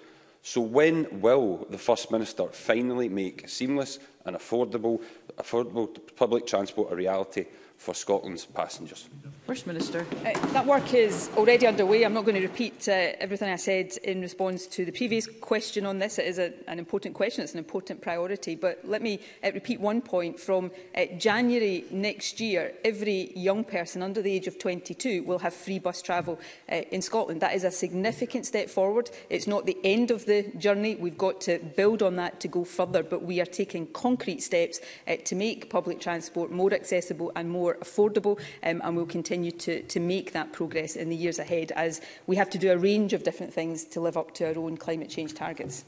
So 0.44 0.60
when 0.60 1.20
will 1.20 1.66
the 1.70 1.78
First 1.78 2.10
Minister 2.10 2.46
finally 2.48 3.08
make 3.08 3.48
seamless 3.48 3.98
and 4.24 4.36
affordable 4.36 5.00
affordable 5.36 5.88
public 6.16 6.46
transport 6.46 6.92
a 6.92 6.96
reality 6.96 7.44
for 7.82 7.94
Scotland's 7.94 8.44
passengers. 8.46 9.08
First 9.44 9.66
Minister. 9.66 10.06
Uh, 10.24 10.38
that 10.52 10.64
work 10.64 10.94
is 10.94 11.28
already 11.36 11.66
underway. 11.66 12.04
I'm 12.04 12.14
not 12.14 12.24
going 12.24 12.36
to 12.36 12.42
repeat 12.48 12.88
uh, 12.88 12.92
everything 13.18 13.50
I 13.50 13.56
said 13.56 13.88
in 14.04 14.20
response 14.20 14.68
to 14.68 14.84
the 14.84 14.92
previous 14.92 15.26
question 15.40 15.84
on 15.84 15.98
this. 15.98 16.16
It 16.20 16.26
is 16.26 16.38
a, 16.38 16.52
an 16.68 16.78
important 16.78 17.16
question. 17.16 17.42
It's 17.42 17.54
an 17.54 17.58
important 17.58 18.00
priority. 18.00 18.54
But 18.54 18.78
let 18.84 19.02
me 19.02 19.18
uh, 19.42 19.50
repeat 19.52 19.80
one 19.80 20.00
point. 20.00 20.38
From 20.38 20.70
uh, 20.96 21.06
January 21.18 21.84
next 21.90 22.38
year, 22.38 22.72
every 22.84 23.32
young 23.36 23.64
person 23.64 24.00
under 24.00 24.22
the 24.22 24.32
age 24.32 24.46
of 24.46 24.60
22 24.60 25.24
will 25.24 25.40
have 25.40 25.52
free 25.52 25.80
bus 25.80 26.00
travel 26.02 26.38
uh, 26.70 26.76
in 26.92 27.02
Scotland. 27.02 27.42
That 27.42 27.56
is 27.56 27.64
a 27.64 27.70
significant 27.72 28.46
step 28.46 28.70
forward. 28.70 29.10
It's 29.28 29.48
not 29.48 29.66
the 29.66 29.76
end 29.82 30.12
of 30.12 30.24
the 30.26 30.44
journey. 30.56 30.94
We've 30.94 31.18
got 31.18 31.40
to 31.42 31.58
build 31.76 32.00
on 32.00 32.14
that 32.14 32.38
to 32.40 32.48
go 32.48 32.62
further. 32.62 33.02
But 33.02 33.24
we 33.24 33.40
are 33.40 33.44
taking 33.44 33.88
concrete 33.88 34.40
steps 34.44 34.78
uh, 35.08 35.16
to 35.24 35.34
make 35.34 35.68
public 35.68 35.98
transport 36.00 36.52
more 36.52 36.72
accessible 36.72 37.32
and 37.34 37.50
more 37.50 37.71
more 37.74 37.82
affordable 37.82 38.38
um, 38.62 38.80
and 38.84 38.96
we'll 38.96 39.06
continue 39.06 39.50
to, 39.50 39.82
to 39.82 40.00
make 40.00 40.32
that 40.32 40.52
progress 40.52 40.96
in 40.96 41.08
the 41.08 41.16
years 41.16 41.38
ahead 41.38 41.72
as 41.76 42.00
we 42.26 42.36
have 42.36 42.50
to 42.50 42.58
do 42.58 42.72
a 42.72 42.76
range 42.76 43.12
of 43.12 43.22
different 43.22 43.52
things 43.52 43.84
to 43.84 44.00
live 44.00 44.16
up 44.16 44.32
to 44.34 44.46
our 44.46 44.58
own 44.64 44.76
climate 44.76 45.08
change 45.08 45.34
targets. 45.34 45.84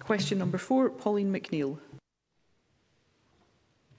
Question 0.00 0.38
number 0.38 0.58
four, 0.58 0.90
Pauline 0.90 1.32
McNeill. 1.32 1.78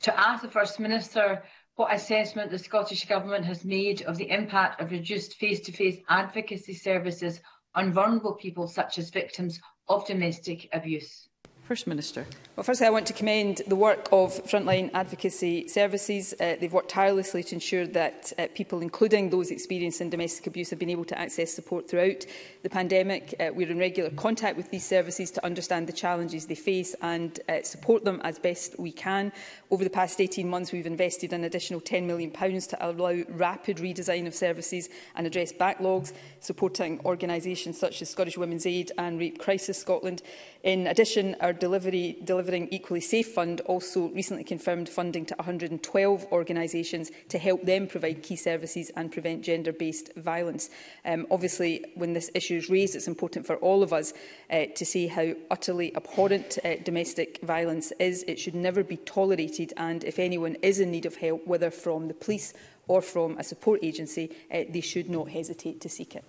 To 0.02 0.20
ask 0.20 0.42
the 0.44 0.50
First 0.50 0.80
Minister 0.80 1.44
what 1.76 1.94
assessment 1.94 2.52
the 2.52 2.60
Scottish 2.60 3.06
Government 3.06 3.44
has 3.46 3.66
made 3.66 4.02
of 4.04 4.18
the 4.18 4.30
impact 4.30 4.80
of 4.80 4.92
reduced 4.92 5.34
face-to-face 5.42 5.98
-face 6.00 6.04
advocacy 6.10 6.74
services 6.76 7.42
on 7.74 7.86
vulnerable 7.94 8.34
people 8.44 8.66
such 8.68 8.94
as 9.00 9.10
victims 9.22 9.60
of 9.90 10.08
domestic 10.08 10.70
abuse. 10.74 11.28
First 11.68 11.88
Minister. 11.88 12.28
Well, 12.56 12.64
firstly, 12.64 12.86
I 12.86 12.92
want 12.92 13.08
to 13.08 13.14
commend 13.14 13.64
the 13.68 13.76
work 13.76 14.08
of 14.12 14.32
frontline 14.46 14.92
advocacy 14.94 15.68
services. 15.68 16.34
Uh, 16.40 16.56
they've 16.62 16.72
worked 16.72 16.90
tirelessly 16.90 17.42
to 17.42 17.56
ensure 17.56 17.88
that 17.88 18.32
uh, 18.38 18.48
people, 18.54 18.84
including 18.84 19.32
those 19.32 19.50
experiencing 19.50 20.12
domestic 20.12 20.46
abuse, 20.46 20.70
have 20.70 20.78
been 20.78 20.92
able 20.92 21.06
to 21.06 21.18
access 21.18 21.52
support 21.52 21.90
throughout 21.90 22.24
the 22.62 22.70
pandemic. 22.70 23.34
Uh, 23.40 23.50
we're 23.52 23.70
in 23.72 23.80
regular 23.80 24.12
contact 24.12 24.56
with 24.58 24.70
these 24.70 24.86
services 24.86 25.32
to 25.32 25.44
understand 25.44 25.88
the 25.88 25.92
challenges 25.94 26.46
they 26.46 26.54
face 26.54 26.94
and 27.02 27.40
uh, 27.50 27.64
support 27.64 28.06
them 28.06 28.22
as 28.24 28.38
best 28.38 28.80
we 28.80 28.92
can. 28.92 29.34
Over 29.72 29.84
the 29.84 29.90
past 29.90 30.22
18 30.22 30.48
months, 30.48 30.72
we've 30.72 30.86
invested 30.86 31.34
an 31.34 31.46
additional 31.46 31.82
£10 31.82 32.04
million 32.06 32.30
to 32.32 32.78
allow 32.80 33.24
rapid 33.30 33.78
redesign 33.78 34.28
of 34.28 34.36
services 34.36 34.88
and 35.16 35.26
address 35.26 35.52
backlogs, 35.52 36.14
supporting 36.42 37.00
organisations 37.06 37.78
such 37.80 38.04
as 38.04 38.10
Scottish 38.12 38.38
Women's 38.38 38.68
Aid 38.68 38.92
and 39.00 39.18
Rape 39.20 39.40
Crisis 39.40 39.80
Scotland. 39.80 40.22
In 40.64 40.88
addition, 40.88 41.36
our 41.42 41.55
delivery, 41.60 42.18
Delivering 42.24 42.68
Equally 42.72 43.02
Safe 43.02 43.28
Fund 43.28 43.62
also 43.62 44.10
recently 44.10 44.44
confirmed 44.44 44.88
funding 44.90 45.26
to 45.26 45.36
112 45.36 46.26
organisations 46.32 47.12
to 47.30 47.38
help 47.38 47.64
them 47.64 47.88
provide 47.88 48.24
key 48.24 48.36
services 48.36 48.92
and 48.96 49.12
prevent 49.12 49.42
gender-based 49.44 50.14
violence. 50.18 50.70
Um, 51.06 51.26
obviously, 51.32 51.86
when 51.96 52.14
this 52.14 52.30
issue 52.34 52.56
is 52.58 52.70
raised, 52.70 52.96
it's 52.96 53.08
important 53.08 53.46
for 53.46 53.56
all 53.58 53.84
of 53.84 53.94
us 53.94 54.14
uh, 54.52 54.66
to 54.76 54.86
see 54.86 55.08
how 55.08 55.34
utterly 55.52 55.94
abhorrent 55.96 56.60
uh, 56.64 56.76
domestic 56.84 57.42
violence 57.42 57.92
is. 58.00 58.24
It 58.28 58.40
should 58.40 58.56
never 58.56 58.84
be 58.84 58.98
tolerated, 58.98 59.74
and 59.78 60.04
if 60.04 60.20
anyone 60.20 60.56
is 60.62 60.80
in 60.80 60.92
need 60.92 61.06
of 61.06 61.16
help, 61.16 61.46
whether 61.48 61.72
from 61.72 62.08
the 62.08 62.14
police 62.14 62.54
or 62.88 63.02
from 63.02 63.38
a 63.38 63.44
support 63.44 63.80
agency, 63.84 64.36
uh, 64.54 64.60
they 64.70 64.82
should 64.82 65.10
not 65.10 65.30
hesitate 65.30 65.82
to 65.82 65.90
seek 65.90 66.16
it. 66.16 66.24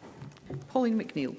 Pauline 0.69 0.99
McNeill. 1.01 1.37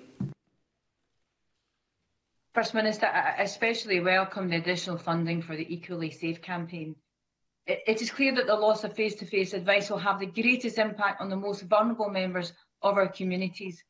First 2.57 2.73
Minister, 2.73 3.05
I 3.05 3.43
especially 3.43 3.99
welcome 3.99 4.47
the 4.49 4.55
additional 4.55 4.97
funding 4.97 5.43
for 5.43 5.55
the 5.55 5.71
Equally 5.71 6.09
Safe 6.09 6.41
campaign. 6.41 6.95
It 7.67 8.01
is 8.01 8.09
clear 8.09 8.33
that 8.33 8.47
the 8.47 8.55
loss 8.55 8.83
of 8.83 8.95
face-to-face 8.95 9.51
-face 9.51 9.53
advice 9.55 9.91
will 9.91 9.99
have 9.99 10.19
the 10.19 10.25
greatest 10.25 10.79
impact 10.79 11.21
on 11.21 11.29
the 11.29 11.35
most 11.35 11.61
vulnerable 11.67 12.09
members 12.09 12.53
of 12.81 12.97
our 12.97 13.09
communities. 13.09 13.83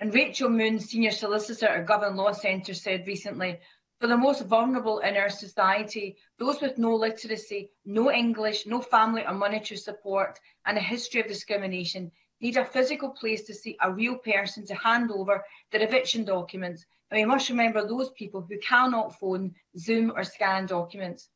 And 0.00 0.12
Rachel 0.12 0.50
Moon, 0.50 0.78
Senior 0.78 1.12
Solicitor 1.12 1.66
at 1.68 1.86
Govan 1.86 2.14
Law 2.14 2.32
Centre, 2.32 2.74
said 2.74 3.06
recently, 3.06 3.58
for 4.00 4.06
the 4.06 4.18
most 4.18 4.42
vulnerable 4.44 4.98
in 4.98 5.16
our 5.16 5.30
society, 5.30 6.18
those 6.36 6.60
with 6.60 6.76
no 6.76 6.94
literacy, 6.94 7.70
no 7.86 8.10
English, 8.12 8.66
no 8.66 8.82
family 8.82 9.24
or 9.24 9.32
monetary 9.32 9.78
support, 9.78 10.38
and 10.66 10.76
a 10.76 10.82
history 10.82 11.22
of 11.22 11.26
discrimination, 11.26 12.12
need 12.42 12.58
a 12.58 12.66
physical 12.66 13.08
place 13.12 13.44
to 13.44 13.54
see 13.54 13.78
a 13.80 13.90
real 13.90 14.18
person 14.18 14.66
to 14.66 14.74
hand 14.74 15.10
over 15.10 15.42
their 15.70 15.80
eviction 15.84 16.26
documents 16.26 16.84
and 17.10 17.20
we 17.20 17.24
must 17.24 17.48
remember 17.48 17.86
those 17.86 18.10
people 18.10 18.40
who 18.42 18.58
cannot 18.58 19.18
phone, 19.18 19.54
Zoom, 19.76 20.12
or 20.14 20.22
scan 20.22 20.66
documents. 20.66 21.28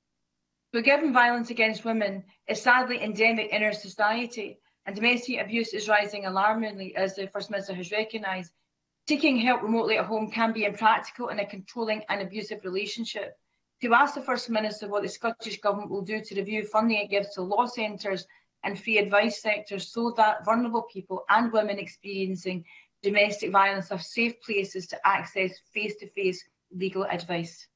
Forgiving 0.73 1.13
violence 1.13 1.51
against 1.51 1.85
women 1.85 2.25
is 2.49 2.63
sadly 2.63 3.03
endemic 3.03 3.51
in 3.51 3.63
our 3.63 3.73
society, 3.73 4.59
and 4.87 4.95
domestic 4.95 5.41
abuse 5.41 5.73
is 5.75 5.89
rising 5.89 6.27
alarmingly, 6.27 6.95
as 6.95 7.15
the 7.17 7.27
First 7.29 7.51
Minister 7.51 7.75
has 7.75 7.91
recognised. 7.91 8.53
Seeking 9.09 9.37
help 9.37 9.63
remotely 9.63 9.99
at 9.99 10.07
home 10.07 10.31
can 10.31 10.53
be 10.53 10.65
impractical 10.65 11.29
in 11.29 11.41
a 11.41 11.47
controlling 11.47 12.05
and 12.09 12.23
abusive 12.23 12.65
relationship. 12.65 13.37
To 13.83 13.95
ask 13.95 14.15
the 14.15 14.23
First 14.23 14.49
Minister 14.51 14.89
what 14.89 15.03
the 15.03 15.09
Scottish 15.09 15.61
Government 15.61 15.91
will 15.91 16.03
do 16.03 16.21
to 16.23 16.35
review 16.37 16.65
funding 16.67 16.99
it 17.01 17.11
gives 17.11 17.35
to 17.35 17.43
law 17.43 17.67
centres 17.67 18.27
and 18.63 18.81
free 18.83 18.99
advice 18.99 19.43
sectors 19.43 19.89
so 19.93 20.13
that 20.17 20.45
vulnerable 20.45 20.83
people 20.83 21.25
and 21.29 21.53
women 21.53 21.79
experiencing 21.79 22.65
domestic 23.05 23.51
violence 23.53 23.93
are 23.93 23.99
safe 24.01 24.41
places 24.41 24.87
to 24.87 25.07
access 25.07 25.53
face 25.75 25.95
to 25.97 26.09
face 26.19 26.43
legal 26.75 27.05
advice. 27.05 27.69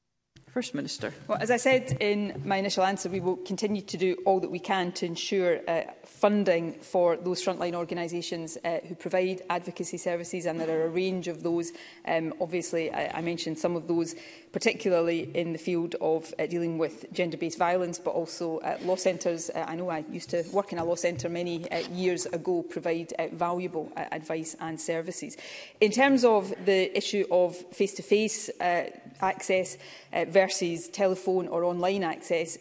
First 0.53 0.73
Minister. 0.73 1.13
Well, 1.27 1.37
as 1.39 1.51
I 1.51 1.57
said 1.57 1.97
in 1.99 2.41
my 2.43 2.57
initial 2.57 2.83
answer, 2.83 3.07
we 3.07 3.19
will 3.19 3.35
continue 3.37 3.83
to 3.83 3.97
do 3.97 4.15
all 4.25 4.39
that 4.39 4.49
we 4.49 4.57
can 4.57 4.91
to 4.93 5.05
ensure 5.05 5.59
uh, 5.67 5.83
funding 6.03 6.73
for 6.73 7.17
those 7.17 7.43
frontline 7.43 7.75
organisations 7.75 8.57
uh, 8.65 8.79
who 8.87 8.95
provide 8.95 9.43
advocacy 9.51 9.97
services, 9.97 10.47
and 10.47 10.59
there 10.59 10.79
are 10.79 10.85
a 10.85 10.89
range 10.89 11.27
of 11.27 11.43
those. 11.43 11.71
Um, 12.07 12.33
obviously, 12.41 12.91
I, 12.91 13.19
I 13.19 13.21
mentioned 13.21 13.59
some 13.59 13.75
of 13.75 13.87
those, 13.87 14.15
particularly 14.51 15.29
in 15.35 15.53
the 15.53 15.59
field 15.59 15.95
of 16.01 16.33
uh, 16.39 16.47
dealing 16.47 16.79
with 16.79 17.05
gender-based 17.13 17.59
violence, 17.59 17.99
but 17.99 18.11
also 18.11 18.57
uh, 18.59 18.79
law 18.81 18.95
centres. 18.95 19.51
Uh, 19.51 19.65
I 19.67 19.75
know 19.75 19.89
I 19.91 20.03
used 20.09 20.31
to 20.31 20.43
work 20.51 20.73
in 20.73 20.79
a 20.79 20.83
law 20.83 20.95
centre 20.95 21.29
many 21.29 21.69
uh, 21.69 21.77
years 21.89 22.25
ago, 22.25 22.63
provide 22.63 23.13
uh, 23.19 23.27
valuable 23.33 23.91
uh, 23.95 24.05
advice 24.11 24.55
and 24.59 24.81
services. 24.81 25.37
In 25.79 25.91
terms 25.91 26.25
of 26.25 26.51
the 26.65 26.79
issue 26.97 27.25
of 27.29 27.55
face-to-face 27.71 28.49
-face, 28.49 28.89
uh, 28.89 28.89
access, 29.21 29.77
uh, 30.13 30.25
versus 30.27 30.87
telephone 30.89 31.47
or 31.47 31.63
online 31.63 32.03
access, 32.03 32.57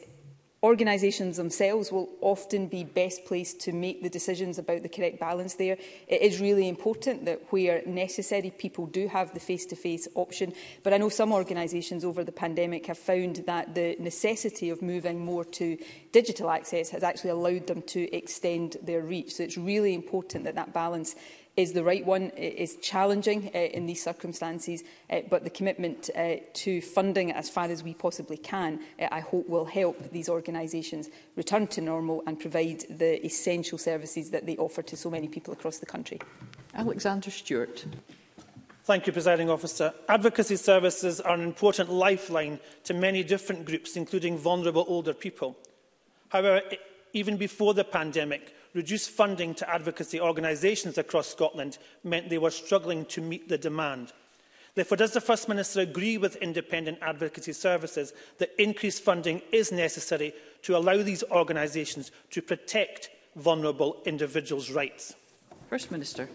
Organisations 0.61 1.37
themselves 1.37 1.93
will 1.93 2.09
often 2.21 2.67
be 2.67 2.83
best 2.83 3.25
placed 3.27 3.61
to 3.61 3.71
make 3.73 4.03
the 4.03 4.11
decisions 4.11 4.59
about 4.59 4.83
the 4.83 4.89
correct 4.89 5.21
balance 5.21 5.55
there. 5.55 5.79
It 6.09 6.21
is 6.21 6.41
really 6.41 6.69
important 6.69 7.27
that 7.27 7.43
where 7.51 7.81
necessary, 7.87 8.51
people 8.51 8.87
do 8.87 9.07
have 9.07 9.33
the 9.33 9.39
face-to-face 9.39 10.09
-face 10.09 10.17
option. 10.17 10.53
But 10.83 10.93
I 10.93 10.97
know 10.99 11.11
some 11.11 11.33
organisations 11.33 12.05
over 12.05 12.25
the 12.25 12.33
pandemic 12.33 12.87
have 12.87 12.99
found 12.99 13.37
that 13.47 13.77
the 13.77 13.95
necessity 14.01 14.69
of 14.71 14.83
moving 14.83 15.21
more 15.25 15.45
to 15.45 15.77
digital 16.11 16.51
access 16.51 16.91
has 16.91 17.05
actually 17.05 17.31
allowed 17.31 17.69
them 17.69 17.83
to 17.95 18.01
extend 18.13 18.79
their 18.85 19.03
reach. 19.09 19.37
So 19.37 19.45
it's 19.45 19.57
really 19.65 19.93
important 19.95 20.43
that 20.45 20.57
that 20.57 20.73
balance 20.73 21.15
is 21.59 21.73
the 21.73 21.83
right 21.83 22.07
one. 22.07 22.31
It 22.37 22.55
is 22.55 22.77
challenging 22.77 23.51
uh, 23.55 23.59
in 23.59 23.85
these 23.87 24.01
circumstances, 24.03 24.85
uh, 25.11 25.21
but 25.29 25.43
the 25.43 25.51
commitment 25.51 26.09
uh, 26.17 26.37
to 26.53 26.81
funding 26.81 27.33
as 27.33 27.51
far 27.51 27.65
as 27.67 27.83
we 27.83 27.95
possibly 27.95 28.37
can, 28.37 28.79
uh, 29.03 29.09
I 29.11 29.19
hope 29.21 29.49
will 29.49 29.65
help 29.65 29.99
these 30.13 30.29
organisations 30.29 31.09
return 31.35 31.67
to 31.69 31.81
normal 31.81 32.23
and 32.29 32.39
provide 32.39 32.85
the 32.89 33.25
essential 33.27 33.77
services 33.77 34.31
that 34.31 34.47
they 34.47 34.57
offer 34.57 34.83
to 34.83 34.97
so 34.97 35.11
many 35.11 35.27
people 35.27 35.53
across 35.53 35.79
the 35.79 35.87
country. 35.87 36.21
Alexander 36.75 37.29
Stewart. 37.31 37.85
Thank 38.85 39.07
you, 39.09 39.13
Presiding 39.13 39.51
Officer. 39.51 39.93
Advocacy 40.09 40.57
services 40.57 41.21
are 41.21 41.35
an 41.35 41.43
important 41.43 41.91
lifeline 41.91 42.59
to 42.85 42.95
many 42.95 43.23
different 43.25 43.65
groups, 43.65 43.97
including 43.97 44.39
vulnerable 44.39 44.85
older 44.89 45.13
people. 45.13 45.59
However, 46.31 46.63
e-, 46.71 46.77
even 47.13 47.37
before 47.37 47.75
the 47.75 47.83
pandemic, 47.85 48.55
reduced 48.75 49.11
funding 49.11 49.55
to 49.57 49.69
advocacy 49.71 50.21
organisations 50.21 50.99
across 50.99 51.29
Scotland 51.29 51.79
meant 52.05 52.29
they 52.29 52.39
were 52.39 52.51
struggling 52.51 53.05
to 53.07 53.21
meet 53.21 53.49
the 53.49 53.59
demand. 53.59 54.13
Therefore, 54.75 54.97
does 54.99 55.13
the 55.13 55.21
First 55.21 55.49
Minister 55.49 55.81
agree 55.81 56.19
with 56.19 56.37
independent 56.37 56.99
advocacy 57.03 57.53
services 57.53 58.13
that 58.39 58.51
increased 58.61 59.03
funding 59.03 59.43
is 59.51 59.73
necessary 59.73 60.33
to 60.63 60.77
allow 60.77 61.03
these 61.03 61.25
organisations 61.31 62.13
to 62.31 62.43
protect 62.43 63.11
vulnerable 63.37 63.97
individuals' 64.05 64.71
rights? 64.71 65.15
First 65.69 65.91
Minister. 65.91 66.29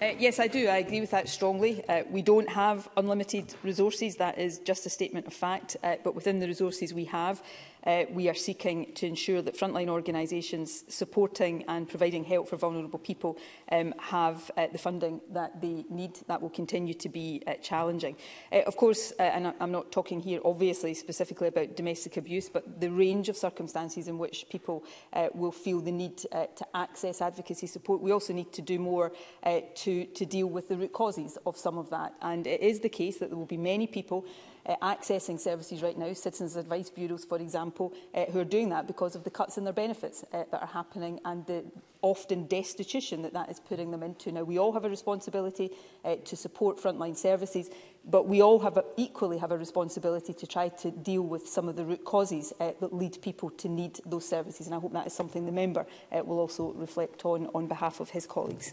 Uh, 0.00 0.12
yes, 0.18 0.40
I 0.40 0.46
do. 0.48 0.68
I 0.68 0.78
agree 0.78 1.00
with 1.00 1.10
that 1.12 1.28
strongly. 1.28 1.86
Uh, 1.88 2.02
we 2.10 2.22
don't 2.22 2.48
have 2.48 2.88
unlimited 2.96 3.54
resources. 3.62 4.16
That 4.16 4.38
is 4.38 4.58
just 4.60 4.84
a 4.86 4.90
statement 4.90 5.26
of 5.26 5.34
fact. 5.34 5.76
Uh, 5.82 5.96
but 6.02 6.14
within 6.14 6.38
the 6.38 6.46
resources 6.46 6.92
we 6.92 7.04
have, 7.06 7.42
uh, 7.86 8.04
we 8.10 8.28
are 8.28 8.34
seeking 8.34 8.92
to 8.94 9.06
ensure 9.06 9.40
that 9.42 9.56
frontline 9.56 9.88
organisations 9.88 10.84
supporting 10.92 11.64
and 11.68 11.88
providing 11.88 12.24
help 12.24 12.48
for 12.48 12.56
vulnerable 12.56 12.98
people 12.98 13.38
um, 13.72 13.94
have 13.98 14.50
uh, 14.56 14.66
the 14.72 14.78
funding 14.78 15.20
that 15.30 15.60
they 15.62 15.84
need. 15.88 16.18
That 16.26 16.42
will 16.42 16.50
continue 16.50 16.94
to 16.94 17.08
be 17.08 17.42
uh, 17.46 17.54
challenging. 17.62 18.16
Uh, 18.52 18.62
of 18.66 18.76
course, 18.76 19.12
uh, 19.18 19.22
and 19.22 19.54
I'm 19.60 19.70
not 19.70 19.92
talking 19.92 20.18
here 20.20 20.40
obviously 20.44 20.94
specifically 20.94 21.46
about 21.48 21.76
domestic 21.76 22.16
abuse, 22.16 22.48
but 22.48 22.80
the 22.80 22.90
range 22.90 23.28
of 23.28 23.36
circumstances 23.36 24.08
in 24.08 24.18
which 24.18 24.46
people 24.48 24.82
uh, 25.12 25.28
will 25.34 25.52
feel 25.52 25.80
the 25.80 25.92
need 25.92 26.20
uh, 26.32 26.46
to 26.56 26.66
access 26.74 27.22
advocacy 27.22 27.68
support. 27.68 28.00
We 28.02 28.10
also 28.12 28.32
need 28.32 28.52
to 28.54 28.62
do 28.62 28.78
more 28.80 29.12
uh, 29.44 29.60
to, 29.76 30.04
to 30.06 30.26
deal 30.26 30.48
with 30.48 30.68
the 30.68 30.76
root 30.76 30.92
causes 30.92 31.38
of 31.46 31.56
some 31.56 31.78
of 31.78 31.88
that. 31.90 32.14
And 32.20 32.46
it 32.48 32.60
is 32.62 32.80
the 32.80 32.88
case 32.88 33.18
that 33.18 33.28
there 33.28 33.38
will 33.38 33.46
be 33.46 33.56
many 33.56 33.86
people 33.86 34.26
uh, 34.68 34.76
accessing 34.82 35.38
services 35.38 35.82
right 35.82 35.96
now, 35.96 36.12
Citizens 36.12 36.56
Advice 36.56 36.90
Bureaus, 36.90 37.24
for 37.24 37.38
example, 37.38 37.92
uh, 38.14 38.24
who 38.26 38.40
are 38.40 38.44
doing 38.44 38.68
that 38.70 38.86
because 38.86 39.14
of 39.14 39.24
the 39.24 39.30
cuts 39.30 39.58
in 39.58 39.64
their 39.64 39.72
benefits 39.72 40.24
uh, 40.32 40.44
that 40.50 40.60
are 40.60 40.66
happening 40.68 41.20
and 41.24 41.46
the 41.46 41.64
often 42.02 42.46
destitution 42.46 43.22
that 43.22 43.32
that 43.32 43.48
is 43.50 43.60
putting 43.60 43.90
them 43.90 44.02
into. 44.02 44.30
Now, 44.30 44.42
we 44.44 44.58
all 44.58 44.72
have 44.72 44.84
a 44.84 44.88
responsibility 44.90 45.70
uh, 46.04 46.16
to 46.24 46.36
support 46.36 46.78
frontline 46.78 47.16
services, 47.16 47.70
but 48.08 48.26
we 48.28 48.40
all 48.42 48.60
have 48.60 48.76
a, 48.76 48.84
equally 48.96 49.38
have 49.38 49.50
a 49.50 49.58
responsibility 49.58 50.32
to 50.34 50.46
try 50.46 50.68
to 50.68 50.90
deal 50.90 51.22
with 51.22 51.48
some 51.48 51.68
of 51.68 51.76
the 51.76 51.84
root 51.84 52.04
causes 52.04 52.52
uh, 52.60 52.72
that 52.80 52.92
lead 52.92 53.20
people 53.22 53.50
to 53.50 53.68
need 53.68 53.98
those 54.04 54.26
services. 54.28 54.66
And 54.66 54.74
I 54.74 54.78
hope 54.78 54.92
that 54.92 55.06
is 55.06 55.14
something 55.14 55.46
the 55.46 55.52
member 55.52 55.86
uh, 56.16 56.22
will 56.24 56.38
also 56.38 56.72
reflect 56.72 57.24
on 57.24 57.48
on 57.54 57.66
behalf 57.66 58.00
of 58.00 58.10
his 58.10 58.26
colleagues. 58.26 58.72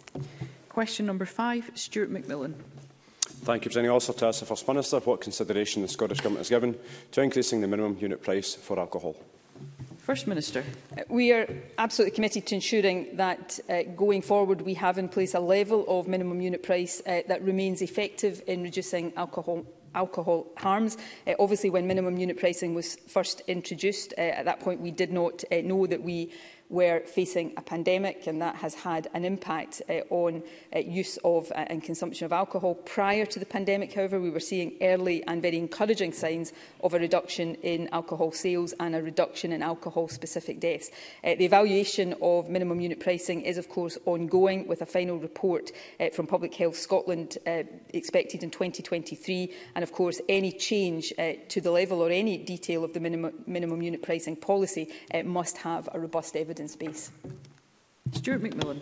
Question 0.69 1.05
number 1.05 1.25
five, 1.25 1.69
Stuart 1.75 2.11
McMillan. 2.11 2.53
Thank 3.43 3.65
you, 3.65 3.69
President. 3.71 3.91
Also 3.91 4.13
to 4.13 4.27
ask 4.27 4.39
the 4.39 4.45
First 4.45 4.65
Minister 4.69 4.99
what 4.99 5.19
consideration 5.19 5.81
the 5.81 5.87
Scottish 5.89 6.19
Government 6.21 6.39
has 6.39 6.49
given 6.49 6.79
to 7.11 7.21
increasing 7.21 7.59
the 7.59 7.67
minimum 7.67 7.97
unit 7.99 8.23
price 8.23 8.55
for 8.55 8.79
alcohol. 8.79 9.17
First 9.97 10.27
Minister. 10.27 10.63
Uh, 10.97 11.01
we 11.09 11.33
are 11.33 11.45
absolutely 11.77 12.15
committed 12.15 12.45
to 12.47 12.55
ensuring 12.55 13.07
that 13.17 13.59
uh, 13.69 13.83
going 13.97 14.21
forward 14.21 14.61
we 14.61 14.73
have 14.75 14.97
in 14.97 15.09
place 15.09 15.33
a 15.33 15.41
level 15.41 15.83
of 15.89 16.07
minimum 16.07 16.39
unit 16.39 16.63
price 16.63 17.01
uh, 17.05 17.19
that 17.27 17.41
remains 17.43 17.81
effective 17.81 18.41
in 18.47 18.63
reducing 18.63 19.11
alcohol 19.17 19.65
alcohol 19.95 20.47
harms. 20.57 20.97
Uh, 21.27 21.33
obviously, 21.37 21.69
when 21.69 21.85
minimum 21.85 22.17
unit 22.17 22.39
pricing 22.39 22.73
was 22.73 22.95
first 23.07 23.41
introduced, 23.41 24.11
uh, 24.17 24.21
at 24.21 24.45
that 24.45 24.59
point 24.61 24.79
we 24.81 24.89
did 24.89 25.11
not 25.11 25.43
uh, 25.51 25.57
know 25.65 25.85
that 25.85 26.01
we 26.01 26.31
we're 26.69 27.01
facing 27.01 27.53
a 27.57 27.61
pandemic 27.61 28.25
and 28.27 28.41
that 28.41 28.55
has 28.55 28.73
had 28.73 29.07
an 29.13 29.25
impact 29.25 29.81
uh, 29.89 29.93
on 30.09 30.41
uh, 30.75 30.79
use 30.79 31.17
of 31.23 31.51
uh, 31.51 31.65
and 31.67 31.83
consumption 31.83 32.25
of 32.25 32.31
alcohol. 32.31 32.75
Prior 32.75 33.25
to 33.25 33.39
the 33.39 33.45
pandemic, 33.45 33.93
however, 33.93 34.19
we 34.19 34.29
were 34.29 34.39
seeing 34.39 34.73
early 34.81 35.23
and 35.27 35.41
very 35.41 35.57
encouraging 35.57 36.13
signs 36.13 36.53
of 36.83 36.93
a 36.93 36.99
reduction 36.99 37.55
in 37.55 37.87
alcohol 37.91 38.31
sales 38.31 38.73
and 38.79 38.95
a 38.95 39.03
reduction 39.03 39.51
in 39.51 39.61
alcohol-specific 39.61 40.59
deaths. 40.59 40.89
Uh, 41.23 41.35
the 41.35 41.45
evaluation 41.45 42.15
of 42.21 42.49
minimum 42.49 42.79
unit 42.79 42.99
pricing 42.99 43.41
is, 43.41 43.57
of 43.57 43.69
course, 43.69 43.97
ongoing 44.05 44.65
with 44.67 44.81
a 44.81 44.85
final 44.85 45.17
report 45.19 45.71
uh, 45.99 46.09
from 46.09 46.25
Public 46.27 46.53
Health 46.53 46.77
Scotland 46.77 47.37
uh, 47.45 47.63
expected 47.93 48.41
in 48.41 48.49
2023. 48.49 49.53
And, 49.75 49.83
of 49.83 49.91
course, 49.91 50.21
any 50.29 50.51
change 50.51 51.13
uh, 51.19 51.33
to 51.49 51.61
the 51.61 51.71
level 51.71 52.01
or 52.01 52.09
any 52.09 52.37
detail 52.37 52.83
of 52.83 52.93
the 52.93 52.99
minimum, 52.99 53.33
minimum 53.45 53.81
unit 53.81 54.01
pricing 54.01 54.35
policy 54.35 54.89
uh, 55.13 55.23
must 55.23 55.57
have 55.57 55.87
a 55.93 55.99
robust 55.99 56.35
evidence 56.37 56.52
evidence 56.53 56.75
base. 56.75 57.11
Stuart 58.11 58.43
McMillan. 58.43 58.79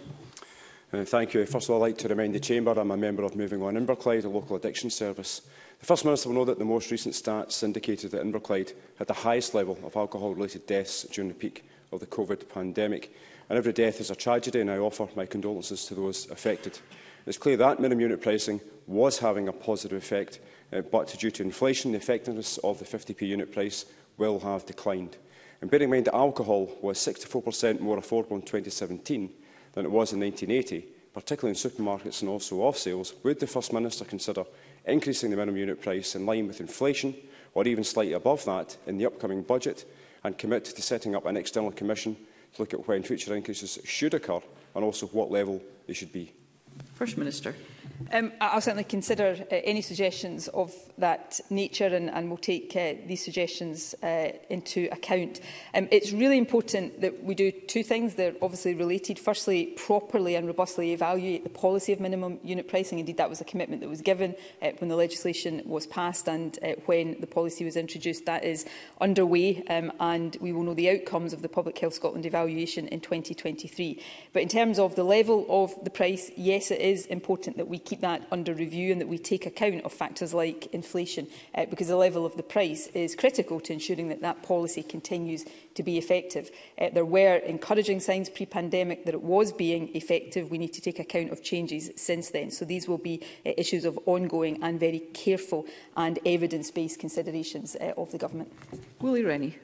Uh, 0.92 1.06
thank 1.06 1.34
you. 1.34 1.46
First 1.46 1.68
of 1.68 1.70
all, 1.70 1.78
I'd 1.86 1.92
like 1.92 1.98
to 2.00 2.10
remind 2.10 2.36
the 2.36 2.40
Chamber 2.42 2.72
I'm 2.78 2.92
a 2.92 2.98
member 2.98 3.24
of 3.24 3.38
Moving 3.38 3.62
On 3.64 3.76
Inverclyde, 3.76 4.26
a 4.26 4.28
local 4.28 4.58
addiction 4.58 4.90
service. 4.90 5.44
The 5.80 5.86
First 5.86 6.04
Minister 6.04 6.28
will 6.28 6.36
know 6.36 6.44
that 6.46 6.60
the 6.60 6.66
most 6.66 6.92
recent 6.92 7.16
stats 7.16 7.64
indicated 7.64 8.12
that 8.12 8.26
Inverclyde 8.26 8.74
had 9.00 9.08
the 9.08 9.14
highest 9.14 9.54
level 9.56 9.80
of 9.86 9.96
alcohol-related 9.96 10.68
deaths 10.68 11.04
during 11.14 11.30
the 11.30 11.34
peak 11.34 11.64
of 11.94 12.02
the 12.02 12.08
COVID 12.08 12.50
pandemic. 12.54 13.16
And 13.50 13.58
every 13.58 13.72
death 13.72 14.02
is 14.02 14.12
a 14.12 14.16
tragedy, 14.16 14.60
and 14.60 14.70
I 14.70 14.78
offer 14.80 15.08
my 15.16 15.26
condolences 15.26 15.86
to 15.86 15.96
those 15.96 16.30
affected. 16.30 16.78
It's 17.26 17.38
clear 17.38 17.56
that 17.56 17.80
minimum 17.80 18.02
unit 18.02 18.22
pricing 18.22 18.60
was 18.86 19.18
having 19.20 19.48
a 19.48 19.54
positive 19.54 19.98
effect, 19.98 20.42
uh, 20.74 20.82
but 20.82 21.16
due 21.18 21.32
to 21.32 21.44
inflation, 21.44 21.94
the 21.94 22.00
effectiveness 22.00 22.58
of 22.66 22.80
the 22.80 22.86
50p 22.98 23.22
unit 23.26 23.54
price 23.54 23.86
will 24.18 24.42
have 24.42 24.66
declined. 24.66 25.16
And 25.62 25.70
bearing 25.70 25.84
in 25.86 25.90
mind 25.92 26.06
that 26.06 26.16
alcohol 26.16 26.70
was 26.82 26.98
64% 26.98 27.80
more 27.80 27.96
affordable 27.98 28.32
in 28.32 28.42
2017 28.42 29.32
than 29.74 29.86
it 29.86 29.92
was 29.92 30.12
in 30.12 30.20
1980, 30.20 30.84
particularly 31.14 31.52
in 31.52 31.56
supermarkets 31.56 32.22
and 32.22 32.30
also 32.30 32.58
off-sales, 32.62 33.14
would 33.24 33.40
the 33.40 33.46
First 33.48 33.72
Minister 33.72 34.04
consider 34.04 34.44
increasing 34.86 35.30
the 35.30 35.38
minimum 35.38 35.58
unit 35.58 35.80
price 35.80 36.16
in 36.16 36.26
line 36.26 36.48
with 36.48 36.60
inflation 36.62 37.16
or 37.54 37.68
even 37.68 37.84
slightly 37.84 38.14
above 38.14 38.44
that 38.46 38.76
in 38.88 38.98
the 38.98 39.06
upcoming 39.06 39.44
budget 39.44 39.86
and 40.24 40.38
commit 40.38 40.66
to 40.66 40.82
setting 40.82 41.16
up 41.16 41.26
an 41.28 41.38
external 41.38 41.72
commission 41.72 42.18
to 42.56 42.62
look 42.62 42.74
at 42.74 42.88
when 42.88 43.04
future 43.04 43.36
increases 43.36 43.78
should 43.86 44.16
occur 44.16 44.40
and 44.76 44.84
also 44.84 45.06
what 45.08 45.30
level 45.30 45.62
they 45.86 45.94
should 45.94 46.12
be? 46.12 46.34
First 46.96 47.18
Minister. 47.20 47.54
Um, 48.14 48.34
I'll 48.42 48.60
certainly 48.60 48.84
consider 48.84 49.38
uh, 49.42 49.56
any 49.64 49.82
suggestions 49.82 50.48
of 50.50 50.74
that 50.98 51.40
nature 51.50 51.86
and, 51.88 52.10
and 52.10 52.28
we'll 52.28 52.38
take 52.38 52.76
uh, 52.76 52.94
these 53.08 53.24
suggestions 53.24 53.96
uh, 54.04 54.30
into 54.50 54.90
account. 54.92 55.40
Um, 55.74 55.88
it's 55.92 56.12
really 56.12 56.38
important 56.38 57.00
that 57.02 57.24
we 57.24 57.36
do 57.36 57.52
two 57.52 57.84
things. 57.84 58.16
They're 58.16 58.34
obviously 58.42 58.74
related. 58.76 59.18
Firstly, 59.18 59.68
properly 59.78 60.36
and 60.36 60.46
robustly 60.46 60.92
evaluate 60.92 61.44
the 61.46 61.50
policy 61.50 61.94
of 61.94 62.02
minimum 62.02 62.40
unit 62.44 62.68
pricing. 62.68 63.00
Indeed, 63.00 63.16
that 63.18 63.30
was 63.30 63.40
a 63.40 63.46
commitment 63.46 63.82
that 63.82 63.88
was 63.88 64.02
given 64.02 64.36
uh, 64.62 64.72
when 64.80 64.90
the 64.90 64.96
legislation 64.98 65.62
was 65.66 65.88
passed 65.88 66.28
and 66.28 66.58
uh, 66.64 66.74
when 66.88 67.16
the 67.22 67.28
policy 67.28 67.64
was 67.64 67.78
introduced. 67.78 68.26
That 68.26 68.44
is 68.44 68.66
underway 69.00 69.64
um, 69.70 69.92
and 70.02 70.36
we 70.42 70.52
will 70.52 70.64
know 70.64 70.74
the 70.74 70.90
outcomes 70.90 71.32
of 71.32 71.42
the 71.44 71.50
Public 71.50 71.78
Health 71.78 71.94
Scotland 71.94 72.26
evaluation 72.26 72.90
in 72.90 73.00
2023. 73.00 74.02
But 74.34 74.42
in 74.42 74.50
terms 74.50 74.80
of 74.80 74.96
the 74.96 75.04
level 75.06 75.46
of 75.50 75.74
the 75.86 75.90
price, 75.90 76.30
yes, 76.36 76.72
it 76.72 76.82
is 76.82 77.06
important 77.06 77.56
that 77.56 77.68
we 77.72 77.80
keep 77.80 78.02
that 78.02 78.28
under 78.32 78.54
review 78.54 78.92
and 78.92 79.00
that 79.02 79.08
we 79.08 79.18
take 79.18 79.46
account 79.46 79.82
of 79.86 79.92
factors 79.94 80.34
like 80.34 80.66
inflation, 80.74 81.26
uh, 81.56 81.66
because 81.68 81.88
the 81.88 81.96
level 81.96 82.26
of 82.26 82.36
the 82.36 82.44
price 82.44 82.88
is 82.88 83.16
critical 83.16 83.60
to 83.62 83.72
ensuring 83.74 84.10
that 84.10 84.22
that 84.22 84.44
policy 84.44 84.84
continues 84.84 85.46
to 85.76 85.82
be 85.82 85.98
effective. 85.98 86.52
Uh, 86.80 86.90
there 86.94 87.06
were 87.06 87.38
encouraging 87.38 88.00
signs 88.02 88.30
pre-pandemic 88.30 89.06
that 89.06 89.14
it 89.14 89.24
was 89.24 89.52
being 89.54 89.88
effective. 89.96 90.52
We 90.52 90.58
need 90.58 90.74
to 90.74 90.82
take 90.82 91.00
account 91.00 91.32
of 91.32 91.42
changes 91.42 91.90
since 91.96 92.30
then. 92.30 92.52
So 92.52 92.66
these 92.66 92.88
will 92.90 92.98
be 92.98 93.26
uh, 93.46 93.52
issues 93.58 93.86
of 93.86 93.98
ongoing 94.06 94.62
and 94.62 94.78
very 94.80 95.00
careful 95.14 95.66
and 95.96 96.20
evidence-based 96.26 97.00
considerations 97.00 97.78
uh, 97.80 97.94
of 97.98 98.12
the 98.12 98.18
government. 98.18 98.52
Willie 99.00 99.24
Rennie. 99.24 99.56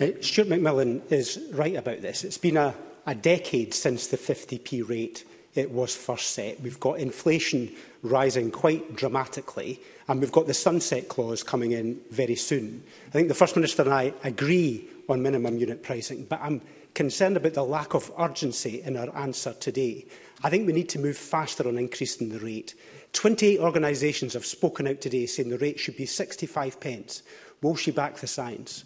Uh, 0.00 0.08
Stuart 0.20 0.48
McMillan 0.48 1.00
is 1.12 1.40
right 1.52 1.76
about 1.76 2.02
this. 2.02 2.24
It's 2.24 2.38
been 2.38 2.56
a, 2.56 2.74
a 3.06 3.14
decade 3.14 3.72
since 3.72 4.08
the 4.08 4.18
50p 4.18 4.88
rate 4.88 5.24
it 5.56 5.70
was 5.70 5.94
first 5.94 6.30
set. 6.30 6.60
We've 6.60 6.80
got 6.80 6.98
inflation 6.98 7.72
rising 8.02 8.50
quite 8.50 8.96
dramatically, 8.96 9.80
and 10.08 10.20
we've 10.20 10.32
got 10.32 10.46
the 10.46 10.54
sunset 10.54 11.08
clause 11.08 11.42
coming 11.42 11.72
in 11.72 12.00
very 12.10 12.34
soon. 12.34 12.82
I 13.08 13.12
think 13.12 13.28
the 13.28 13.34
First 13.34 13.56
Minister 13.56 13.82
and 13.82 13.92
I 13.92 14.12
agree 14.24 14.88
on 15.08 15.22
minimum 15.22 15.56
unit 15.58 15.82
pricing, 15.82 16.24
but 16.28 16.40
I'm 16.42 16.60
concerned 16.94 17.36
about 17.36 17.54
the 17.54 17.64
lack 17.64 17.94
of 17.94 18.10
urgency 18.18 18.82
in 18.82 18.96
our 18.96 19.14
answer 19.16 19.54
today. 19.60 20.06
I 20.42 20.50
think 20.50 20.66
we 20.66 20.72
need 20.72 20.88
to 20.90 20.98
move 20.98 21.16
faster 21.16 21.66
on 21.66 21.78
increasing 21.78 22.28
the 22.28 22.38
rate. 22.40 22.74
28 23.12 23.60
organisations 23.60 24.34
have 24.34 24.46
spoken 24.46 24.86
out 24.88 25.00
today 25.00 25.26
saying 25.26 25.48
the 25.48 25.58
rate 25.58 25.78
should 25.78 25.96
be 25.96 26.06
65 26.06 26.80
pence. 26.80 27.22
Will 27.62 27.76
she 27.76 27.90
back 27.90 28.16
the 28.16 28.26
science? 28.26 28.84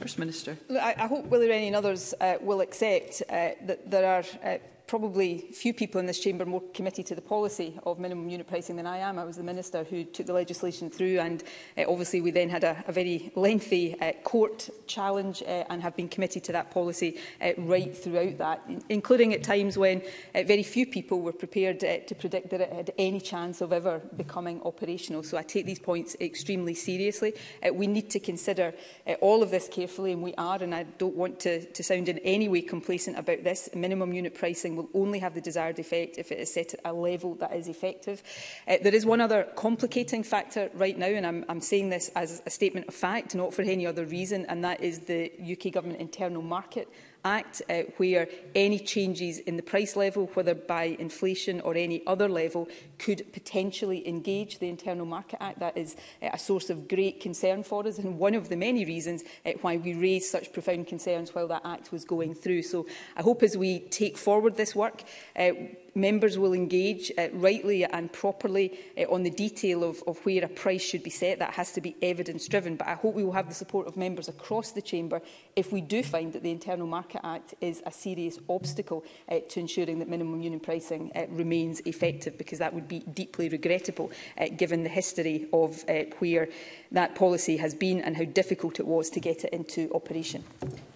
First 0.00 0.18
Minister. 0.18 0.58
Look, 0.68 0.82
I, 0.82 0.94
I 0.98 1.06
hope 1.06 1.26
Willie 1.26 1.48
Rennie 1.48 1.68
and 1.68 1.76
others 1.76 2.14
uh, 2.20 2.34
will 2.40 2.60
accept 2.60 3.22
uh, 3.28 3.50
that 3.62 3.90
there 3.90 4.04
are 4.04 4.24
uh, 4.48 4.58
probably 4.86 5.38
few 5.52 5.72
people 5.72 5.98
in 5.98 6.06
this 6.06 6.20
chamber 6.20 6.44
more 6.44 6.62
committed 6.74 7.06
to 7.06 7.14
the 7.14 7.22
policy 7.22 7.78
of 7.86 7.98
minimum 7.98 8.28
unit 8.28 8.46
pricing 8.46 8.76
than 8.76 8.86
I 8.86 8.98
am. 8.98 9.18
I 9.18 9.24
was 9.24 9.36
the 9.36 9.42
Minister 9.42 9.84
who 9.84 10.04
took 10.04 10.26
the 10.26 10.32
legislation 10.34 10.90
through 10.90 11.20
and 11.20 11.42
uh, 11.78 11.84
obviously 11.88 12.20
we 12.20 12.30
then 12.30 12.50
had 12.50 12.64
a, 12.64 12.84
a 12.86 12.92
very 12.92 13.32
lengthy 13.34 13.98
uh, 14.00 14.12
court 14.24 14.68
challenge 14.86 15.42
uh, 15.42 15.64
and 15.70 15.80
have 15.82 15.96
been 15.96 16.08
committed 16.08 16.44
to 16.44 16.52
that 16.52 16.70
policy 16.70 17.18
uh, 17.40 17.52
right 17.58 17.96
throughout 17.96 18.36
that, 18.38 18.62
including 18.90 19.32
at 19.32 19.42
times 19.42 19.78
when 19.78 20.02
uh, 20.34 20.42
very 20.42 20.62
few 20.62 20.84
people 20.84 21.20
were 21.22 21.32
prepared 21.32 21.82
uh, 21.82 21.98
to 22.06 22.14
predict 22.14 22.50
that 22.50 22.60
it 22.60 22.72
had 22.72 22.92
any 22.98 23.20
chance 23.20 23.62
of 23.62 23.72
ever 23.72 24.02
becoming 24.18 24.60
operational. 24.64 25.22
So 25.22 25.38
I 25.38 25.42
take 25.42 25.64
these 25.64 25.78
points 25.78 26.14
extremely 26.20 26.74
seriously. 26.74 27.32
Uh, 27.66 27.72
we 27.72 27.86
need 27.86 28.10
to 28.10 28.20
consider 28.20 28.74
uh, 29.06 29.14
all 29.22 29.42
of 29.42 29.50
this 29.50 29.66
carefully 29.66 30.12
and 30.12 30.22
we 30.22 30.34
are 30.36 30.62
and 30.62 30.74
I 30.74 30.82
don't 30.98 31.16
want 31.16 31.40
to, 31.40 31.64
to 31.64 31.82
sound 31.82 32.10
in 32.10 32.18
any 32.18 32.48
way 32.48 32.60
complacent 32.60 33.18
about 33.18 33.44
this. 33.44 33.70
Minimum 33.74 34.12
unit 34.12 34.34
pricing 34.34 34.73
legislation 34.76 34.76
will 34.94 35.00
only 35.00 35.18
have 35.20 35.34
the 35.34 35.40
desired 35.40 35.78
effect 35.78 36.18
if 36.18 36.32
it 36.32 36.38
is 36.38 36.52
set 36.52 36.74
at 36.74 36.80
a 36.84 36.92
level 36.92 37.34
that 37.36 37.54
is 37.54 37.68
effective. 37.68 38.22
Uh, 38.68 38.76
there 38.82 38.94
is 38.94 39.06
one 39.06 39.20
other 39.20 39.44
complicating 39.56 40.22
factor 40.22 40.70
right 40.74 40.98
now, 40.98 41.14
and 41.14 41.26
I'm, 41.26 41.44
I'm 41.48 41.60
saying 41.60 41.90
this 41.90 42.10
as 42.14 42.42
a 42.46 42.50
statement 42.50 42.88
of 42.88 42.94
fact, 42.94 43.34
not 43.34 43.54
for 43.54 43.62
any 43.62 43.86
other 43.86 44.04
reason, 44.06 44.46
and 44.46 44.64
that 44.64 44.80
is 44.80 45.00
the 45.00 45.30
UK 45.50 45.72
Government 45.74 46.00
internal 46.00 46.42
market 46.42 46.88
Act, 47.26 47.62
uh, 47.70 47.82
where 47.96 48.28
any 48.54 48.78
changes 48.78 49.38
in 49.38 49.56
the 49.56 49.62
price 49.62 49.96
level, 49.96 50.30
whether 50.34 50.54
by 50.54 50.84
inflation 50.98 51.60
or 51.62 51.74
any 51.74 52.06
other 52.06 52.28
level, 52.28 52.68
could 52.98 53.32
potentially 53.32 54.06
engage 54.06 54.58
the 54.58 54.68
Internal 54.68 55.06
Market 55.06 55.42
Act. 55.42 55.58
That 55.58 55.76
is 55.78 55.96
uh, 56.22 56.28
a 56.34 56.38
source 56.38 56.68
of 56.68 56.86
great 56.86 57.20
concern 57.20 57.62
for 57.62 57.86
us 57.86 57.96
and 57.96 58.18
one 58.18 58.34
of 58.34 58.50
the 58.50 58.56
many 58.56 58.84
reasons 58.84 59.22
uh, 59.46 59.52
why 59.62 59.78
we 59.78 59.94
raised 59.94 60.30
such 60.30 60.52
profound 60.52 60.86
concerns 60.86 61.34
while 61.34 61.48
that 61.48 61.62
Act 61.64 61.92
was 61.92 62.04
going 62.04 62.34
through. 62.34 62.60
So 62.62 62.84
I 63.16 63.22
hope 63.22 63.42
as 63.42 63.56
we 63.56 63.78
take 63.80 64.18
forward 64.18 64.56
this 64.56 64.76
work, 64.76 65.02
uh, 65.34 65.52
members 65.94 66.38
will 66.38 66.52
engage 66.52 67.12
uh, 67.16 67.28
rightly 67.32 67.84
and 67.84 68.12
properly 68.12 68.78
uh, 68.98 69.02
on 69.12 69.22
the 69.22 69.30
detail 69.30 69.84
of, 69.84 70.02
of 70.06 70.18
where 70.26 70.44
a 70.44 70.48
price 70.48 70.82
should 70.82 71.02
be 71.02 71.10
set. 71.10 71.38
That 71.38 71.52
has 71.54 71.72
to 71.72 71.80
be 71.80 71.96
evidence-driven. 72.02 72.76
But 72.76 72.88
I 72.88 72.94
hope 72.94 73.14
we 73.14 73.24
will 73.24 73.32
have 73.32 73.48
the 73.48 73.54
support 73.54 73.86
of 73.86 73.96
members 73.96 74.28
across 74.28 74.72
the 74.72 74.82
Chamber 74.82 75.22
if 75.56 75.72
we 75.72 75.80
do 75.80 76.02
find 76.02 76.32
that 76.32 76.42
the 76.42 76.50
Internal 76.50 76.86
Market 76.86 77.20
Act 77.24 77.54
is 77.60 77.82
a 77.86 77.92
serious 77.92 78.38
obstacle 78.48 79.04
uh, 79.30 79.38
to 79.50 79.60
ensuring 79.60 79.98
that 80.00 80.08
minimum 80.08 80.40
union 80.40 80.60
pricing 80.60 81.10
uh, 81.14 81.26
remains 81.28 81.80
effective, 81.86 82.36
because 82.38 82.58
that 82.58 82.74
would 82.74 82.88
be 82.88 83.00
deeply 83.14 83.48
regrettable 83.48 84.10
uh, 84.40 84.46
given 84.56 84.82
the 84.82 84.88
history 84.88 85.46
of 85.52 85.84
uh, 85.88 86.02
where 86.18 86.48
that 86.92 87.14
policy 87.14 87.56
has 87.56 87.74
been 87.74 88.00
and 88.00 88.16
how 88.16 88.24
difficult 88.24 88.80
it 88.80 88.86
was 88.86 89.10
to 89.10 89.20
get 89.20 89.44
it 89.44 89.52
into 89.52 89.90
operation. 89.94 90.42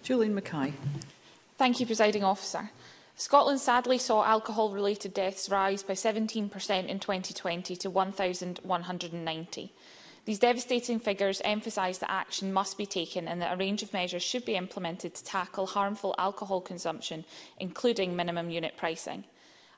Julian 0.03 0.35
Mackay. 0.35 0.73
Thank 1.57 1.79
you, 1.79 1.85
Presiding 1.85 2.23
Officer. 2.23 2.69
Scotland 3.21 3.59
sadly 3.59 3.97
saw 3.97 4.23
alcohol-related 4.23 5.13
deaths 5.13 5.49
rise 5.49 5.83
by 5.83 5.91
17% 5.93 6.49
in 6.87 6.99
2020 7.01 7.75
to 7.75 7.89
1,190. 7.89 9.73
These 10.23 10.39
devastating 10.39 11.01
figures 11.01 11.41
emphasise 11.43 11.97
that 11.97 12.09
action 12.09 12.53
must 12.53 12.77
be 12.77 12.85
taken 12.85 13.27
and 13.27 13.41
that 13.41 13.53
a 13.53 13.57
range 13.57 13.83
of 13.83 13.91
measures 13.91 14.23
should 14.23 14.45
be 14.45 14.55
implemented 14.55 15.15
to 15.15 15.23
tackle 15.25 15.67
harmful 15.67 16.15
alcohol 16.17 16.61
consumption, 16.61 17.25
including 17.59 18.15
minimum 18.15 18.49
unit 18.49 18.77
pricing. 18.77 19.25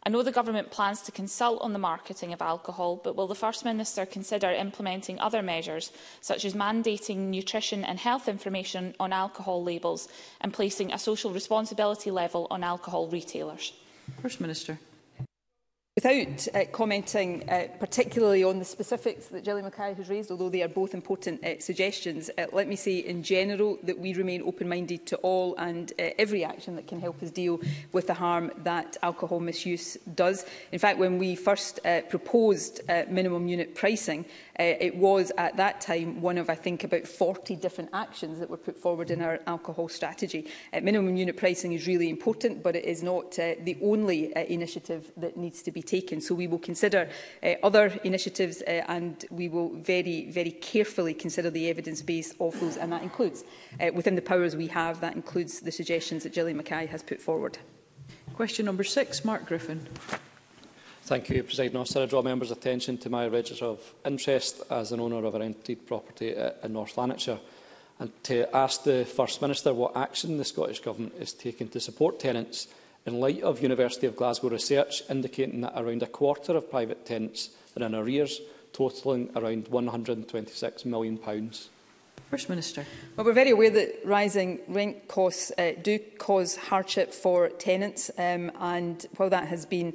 I 0.04 0.10
know 0.10 0.24
the 0.24 0.32
Government 0.32 0.72
plans 0.72 1.02
to 1.04 1.12
consult 1.12 1.62
on 1.62 1.74
the 1.74 1.80
marketing 1.80 2.34
of 2.34 2.41
alcohol, 2.41 2.95
but 3.04 3.16
will 3.16 3.28
the 3.28 3.36
First 3.36 3.64
Minister 3.64 4.04
consider 4.08 4.49
implementing 4.49 5.20
other 5.20 5.43
measures, 5.43 5.91
such 6.22 6.43
as 6.43 6.56
mandating 6.56 7.18
nutrition 7.30 7.84
and 7.86 7.99
health 7.99 8.28
information 8.28 8.95
on 8.99 9.14
alcohol 9.14 9.64
labels 9.64 10.08
and 10.41 10.52
placing 10.54 10.91
a 10.91 10.97
social 10.97 11.30
responsibility 11.32 12.10
level 12.10 12.47
on 12.49 12.64
alcohol 12.64 13.10
retailers? 13.10 13.74
First 14.24 14.41
Minister. 14.41 14.80
Without 15.95 16.47
uh, 16.53 16.63
commenting 16.71 17.49
uh, 17.49 17.67
particularly 17.77 18.45
on 18.45 18.59
the 18.59 18.63
specifics 18.65 19.25
that 19.25 19.43
Gillian 19.43 19.65
Mackay 19.65 19.93
has 19.95 20.07
raised, 20.07 20.31
although 20.31 20.47
they 20.47 20.63
are 20.63 20.69
both 20.69 20.93
important 20.93 21.43
uh, 21.43 21.59
suggestions, 21.59 22.29
uh, 22.37 22.45
let 22.53 22.69
me 22.69 22.77
say 22.77 22.99
in 22.99 23.21
general 23.23 23.77
that 23.83 23.99
we 23.99 24.13
remain 24.13 24.41
open-minded 24.43 25.05
to 25.07 25.17
all 25.17 25.53
and 25.57 25.91
uh, 25.99 26.03
every 26.17 26.45
action 26.45 26.77
that 26.77 26.87
can 26.87 27.01
help 27.01 27.21
us 27.21 27.29
deal 27.29 27.59
with 27.91 28.07
the 28.07 28.13
harm 28.13 28.51
that 28.63 28.95
alcohol 29.03 29.41
misuse 29.41 29.97
does. 30.15 30.45
In 30.71 30.79
fact, 30.79 30.97
when 30.97 31.17
we 31.17 31.35
first 31.35 31.81
uh, 31.85 31.99
proposed 32.07 32.79
uh, 32.89 33.03
minimum 33.09 33.49
unit 33.49 33.75
pricing, 33.75 34.23
Eh, 34.62 34.78
it 34.80 34.95
was 34.95 35.32
at 35.39 35.57
that 35.57 35.82
time 35.82 36.22
one 36.22 36.38
of, 36.38 36.47
I 36.47 36.53
think, 36.53 36.84
about 36.84 37.07
40 37.07 37.55
different 37.55 37.89
actions 37.93 38.38
that 38.38 38.47
were 38.47 38.57
put 38.57 38.78
forward 38.78 39.09
in 39.09 39.18
mm-hmm. 39.18 39.28
our 39.28 39.39
alcohol 39.47 39.89
strategy. 39.89 40.45
Eh, 40.72 40.80
minimum 40.82 41.16
unit 41.18 41.36
pricing 41.36 41.74
is 41.74 41.88
really 41.88 42.12
important, 42.12 42.62
but 42.62 42.76
it 42.76 42.86
is 42.86 43.01
not 43.01 43.39
eh, 43.39 43.55
the 43.64 43.76
only 43.82 44.32
initiative 44.36 45.12
that 45.18 45.36
needs 45.36 45.64
to 45.64 45.72
be 45.72 45.82
taken. 45.82 46.22
So 46.22 46.36
we 46.36 46.45
will 46.45 46.59
consider 46.59 47.09
other 47.64 47.88
initiatives 48.03 48.62
and 48.62 49.26
we 49.32 49.49
will 49.49 49.70
very, 49.80 50.30
very 50.30 50.51
carefully 50.51 51.16
consider 51.16 51.49
the 51.49 51.68
evidence 51.68 52.03
base 52.03 52.34
of 52.39 52.59
those, 52.59 52.78
and 52.78 52.91
that 52.93 53.01
includes, 53.01 53.43
within 53.95 54.14
the 54.16 54.22
powers 54.22 54.55
we 54.55 54.68
have, 54.68 55.01
that 55.01 55.16
includes 55.16 55.59
the 55.62 55.72
suggestions 55.72 56.22
that 56.22 56.34
Gillian 56.34 56.57
Mackay 56.57 56.86
has 56.86 57.01
put 57.01 57.20
forward. 57.20 57.57
Question 58.36 58.66
number 58.68 58.84
six, 58.84 59.26
Mark 59.26 59.47
Griffin. 59.47 59.88
Thank 61.12 61.30
you, 61.30 61.43
President 61.43 61.76
Officer. 61.76 62.03
I 62.03 62.05
draw 62.05 62.22
members' 62.22 62.51
attention 62.51 62.97
to 62.99 63.09
my 63.09 63.28
register 63.28 63.66
of 63.66 63.82
interest 64.05 64.62
as 64.72 64.93
an 64.93 65.01
owner 65.01 65.22
of 65.26 65.36
a 65.36 65.39
rented 65.39 65.86
property 65.86 66.34
uh, 66.38 66.51
in 66.64 66.72
North 66.72 66.97
Lanarkshire 66.97 67.38
and 67.99 68.24
to 68.24 68.55
ask 68.55 68.84
the 68.84 69.03
First 69.03 69.41
Minister 69.41 69.74
what 69.74 69.97
action 69.97 70.38
the 70.38 70.45
Scottish 70.45 70.80
Government 70.80 71.12
is 71.20 71.34
taking 71.34 71.68
to 71.68 71.82
support 71.82 72.18
tenants 72.18 72.70
in 73.05 73.20
light 73.20 73.41
of 73.43 73.62
University 73.62 74.07
of 74.07 74.16
Glasgow 74.16 74.47
research 74.47 75.03
indicating 75.09 75.59
that 75.59 75.74
around 75.76 76.01
a 76.01 76.07
quarter 76.07 76.55
of 76.55 76.72
private 76.72 77.05
tenants 77.05 77.49
are 77.78 77.84
in 77.84 77.93
arrears, 77.93 78.39
totalling 78.72 79.30
around 79.36 79.66
£126 79.66 80.86
million. 80.86 81.20
First 82.30 82.47
Minister. 82.47 82.86
Well, 83.18 83.26
we're 83.26 83.34
very 83.34 83.49
aware 83.49 83.70
that 83.70 83.99
rising 84.05 84.59
rent 84.70 85.09
costs 85.09 85.51
uh, 85.57 85.72
do 85.82 85.99
cause 86.18 86.55
hardship 86.55 87.14
for 87.14 87.49
tenants, 87.49 88.09
um, 88.18 88.49
and 88.62 89.05
while 89.18 89.30
that 89.30 89.49
has 89.49 89.66
been 89.66 89.91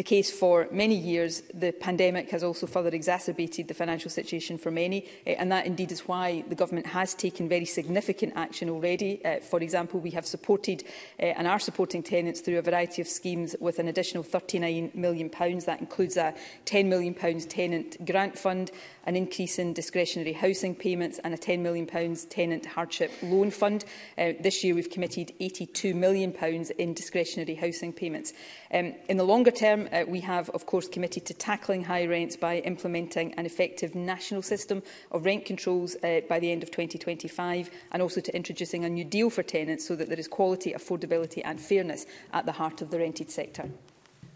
the 0.00 0.04
case 0.04 0.30
for 0.32 0.66
many 0.70 0.94
years. 0.94 1.42
The 1.52 1.72
pandemic 1.72 2.30
has 2.30 2.42
also 2.42 2.66
further 2.66 2.88
exacerbated 2.88 3.68
the 3.68 3.74
financial 3.74 4.10
situation 4.10 4.56
for 4.56 4.70
many, 4.70 5.06
uh, 5.26 5.30
and 5.42 5.52
that 5.52 5.66
indeed 5.66 5.92
is 5.92 6.08
why 6.08 6.42
the 6.48 6.54
Government 6.54 6.86
has 6.86 7.12
taken 7.12 7.50
very 7.50 7.66
significant 7.66 8.32
action 8.34 8.70
already. 8.70 9.22
Uh, 9.22 9.40
for 9.40 9.60
example, 9.60 10.00
we 10.00 10.10
have 10.12 10.24
supported 10.24 10.84
uh, 10.84 11.24
and 11.38 11.46
are 11.46 11.58
supporting 11.60 12.02
tenants 12.02 12.40
through 12.40 12.56
a 12.58 12.62
variety 12.62 13.02
of 13.02 13.08
schemes 13.08 13.54
with 13.60 13.78
an 13.78 13.88
additional 13.88 14.24
£39 14.24 14.94
million. 14.94 15.28
That 15.66 15.76
includes 15.80 16.16
a 16.16 16.32
£10 16.64 16.86
million 16.86 17.12
tenant 17.42 18.02
grant 18.06 18.38
fund, 18.38 18.70
an 19.06 19.16
increase 19.16 19.58
in 19.58 19.72
discretionary 19.72 20.32
housing 20.32 20.74
payments 20.74 21.18
and 21.20 21.32
a 21.32 21.36
£10 21.36 21.60
million 21.60 21.86
tenant 21.86 22.66
hardship 22.66 23.10
loan 23.22 23.50
fund. 23.50 23.84
Uh, 24.18 24.32
this 24.40 24.62
year 24.62 24.74
we've 24.74 24.90
committed 24.90 25.32
£82 25.40 25.94
million 25.94 26.32
in 26.78 26.94
discretionary 26.94 27.54
housing 27.54 27.92
payments. 27.92 28.32
Um, 28.72 28.94
in 29.08 29.16
the 29.16 29.24
longer 29.24 29.50
term, 29.50 29.88
uh, 29.92 30.04
we 30.06 30.20
have 30.20 30.50
of 30.50 30.66
course 30.66 30.88
committed 30.88 31.26
to 31.26 31.34
tackling 31.34 31.84
high 31.84 32.06
rents 32.06 32.36
by 32.36 32.58
implementing 32.58 33.32
an 33.34 33.46
effective 33.46 33.94
national 33.94 34.42
system 34.42 34.82
of 35.12 35.24
rent 35.24 35.44
controls 35.44 35.96
uh, 36.04 36.20
by 36.28 36.38
the 36.38 36.52
end 36.52 36.62
of 36.62 36.70
2025 36.70 37.70
and 37.92 38.02
also 38.02 38.20
to 38.20 38.34
introducing 38.34 38.84
a 38.84 38.88
new 38.88 39.04
deal 39.04 39.30
for 39.30 39.42
tenants 39.42 39.86
so 39.86 39.96
that 39.96 40.08
there 40.08 40.18
is 40.20 40.28
quality, 40.28 40.72
affordability 40.72 41.40
and 41.44 41.60
fairness 41.60 42.06
at 42.32 42.44
the 42.46 42.52
heart 42.52 42.82
of 42.82 42.90
the 42.90 42.98
rented 42.98 43.30
sector. 43.30 43.68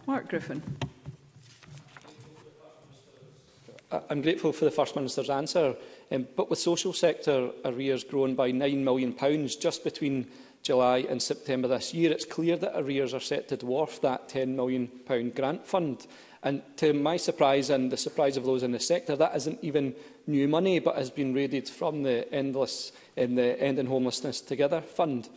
Mark 0.06 0.28
Griffin. 0.28 0.62
I'm 4.10 4.22
grateful 4.22 4.52
for 4.52 4.64
the 4.64 4.70
First 4.70 4.96
Minister's 4.96 5.30
answer, 5.30 5.76
um, 6.10 6.26
but 6.36 6.50
with 6.50 6.58
social 6.58 6.92
sector 6.92 7.50
arrears 7.64 8.04
grown 8.04 8.34
by 8.34 8.50
£9 8.52 8.76
million 8.78 9.48
just 9.48 9.84
between 9.84 10.26
July 10.62 11.04
and 11.08 11.22
September 11.22 11.68
this 11.68 11.92
year, 11.92 12.10
it's 12.10 12.24
clear 12.24 12.56
that 12.56 12.78
arrears 12.78 13.12
are 13.12 13.20
set 13.20 13.48
to 13.48 13.56
dwarf 13.56 14.00
that 14.00 14.28
£10 14.30 14.48
million 14.48 14.90
grant 15.34 15.66
fund. 15.66 16.06
And 16.42 16.62
to 16.78 16.92
my 16.94 17.16
surprise 17.18 17.68
and 17.70 17.90
the 17.92 17.96
surprise 17.98 18.36
of 18.36 18.44
those 18.44 18.62
in 18.62 18.72
the 18.72 18.80
sector, 18.80 19.14
that 19.16 19.36
isn't 19.36 19.58
even 19.62 19.94
new 20.26 20.48
money, 20.48 20.78
but 20.78 20.96
has 20.96 21.10
been 21.10 21.34
raided 21.34 21.68
from 21.68 22.02
the 22.02 22.32
endless 22.32 22.92
in 23.16 23.34
the 23.34 23.60
End 23.62 23.78
and 23.78 23.88
Homelessness 23.88 24.40
Together 24.40 24.80
fund. 24.80 25.28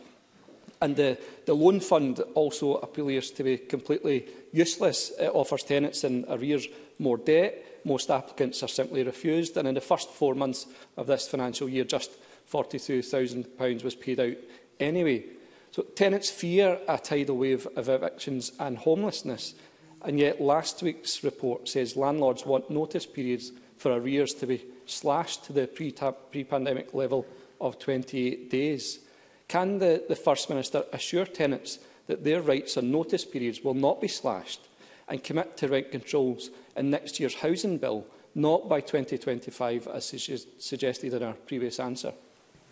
And 0.80 0.96
the, 0.96 1.18
the 1.46 1.54
loan 1.54 1.80
fund 1.80 2.20
also 2.34 2.76
appears 2.76 3.30
to 3.32 3.42
be 3.42 3.58
completely 3.58 4.26
useless. 4.52 5.10
It 5.18 5.28
offers 5.34 5.62
tenants 5.64 6.04
in 6.04 6.24
arrears 6.28 6.68
more 6.98 7.16
debt. 7.16 7.64
Most 7.84 8.10
applicants 8.10 8.62
are 8.62 8.68
simply 8.68 9.02
refused, 9.02 9.56
and 9.56 9.68
in 9.68 9.74
the 9.74 9.80
first 9.80 10.10
four 10.10 10.34
months 10.34 10.66
of 10.96 11.06
this 11.06 11.28
financial 11.28 11.68
year, 11.68 11.84
just 11.84 12.10
£42,000 12.52 13.84
was 13.84 13.94
paid 13.94 14.20
out 14.20 14.32
anyway. 14.80 15.24
So 15.70 15.82
tenants 15.82 16.30
fear 16.30 16.78
a 16.88 16.98
tidal 16.98 17.36
wave 17.36 17.66
of 17.76 17.88
evictions 17.88 18.52
and 18.58 18.76
homelessness, 18.76 19.54
and 20.02 20.18
yet 20.18 20.40
last 20.40 20.82
week's 20.82 21.22
report 21.24 21.68
says 21.68 21.96
landlords 21.96 22.44
want 22.46 22.70
notice 22.70 23.06
periods 23.06 23.52
for 23.76 23.92
arrears 23.94 24.34
to 24.34 24.46
be 24.46 24.64
slashed 24.86 25.44
to 25.44 25.52
the 25.52 25.66
pre-pandemic 25.68 26.90
pre 26.90 26.98
level 26.98 27.26
of 27.60 27.78
28 27.78 28.50
days. 28.50 29.00
Can 29.46 29.78
the, 29.78 30.04
the 30.08 30.16
First 30.16 30.48
Minister 30.50 30.84
assure 30.92 31.26
tenants 31.26 31.78
that 32.06 32.24
their 32.24 32.42
rights 32.42 32.76
and 32.76 32.90
notice 32.90 33.24
periods 33.24 33.60
will 33.62 33.74
not 33.74 34.00
be 34.00 34.08
slashed 34.08 34.67
and 35.08 35.22
commit 35.22 35.56
to 35.58 35.68
rent 35.68 35.90
controls 35.90 36.50
in 36.76 36.90
next 36.90 37.18
year's 37.18 37.34
housing 37.34 37.78
bill, 37.78 38.04
not 38.34 38.68
by 38.68 38.80
2025, 38.80 39.88
as 39.88 40.06
su 40.06 40.38
suggested 40.58 41.14
in 41.14 41.22
our 41.22 41.32
previous 41.32 41.80
answer? 41.80 42.12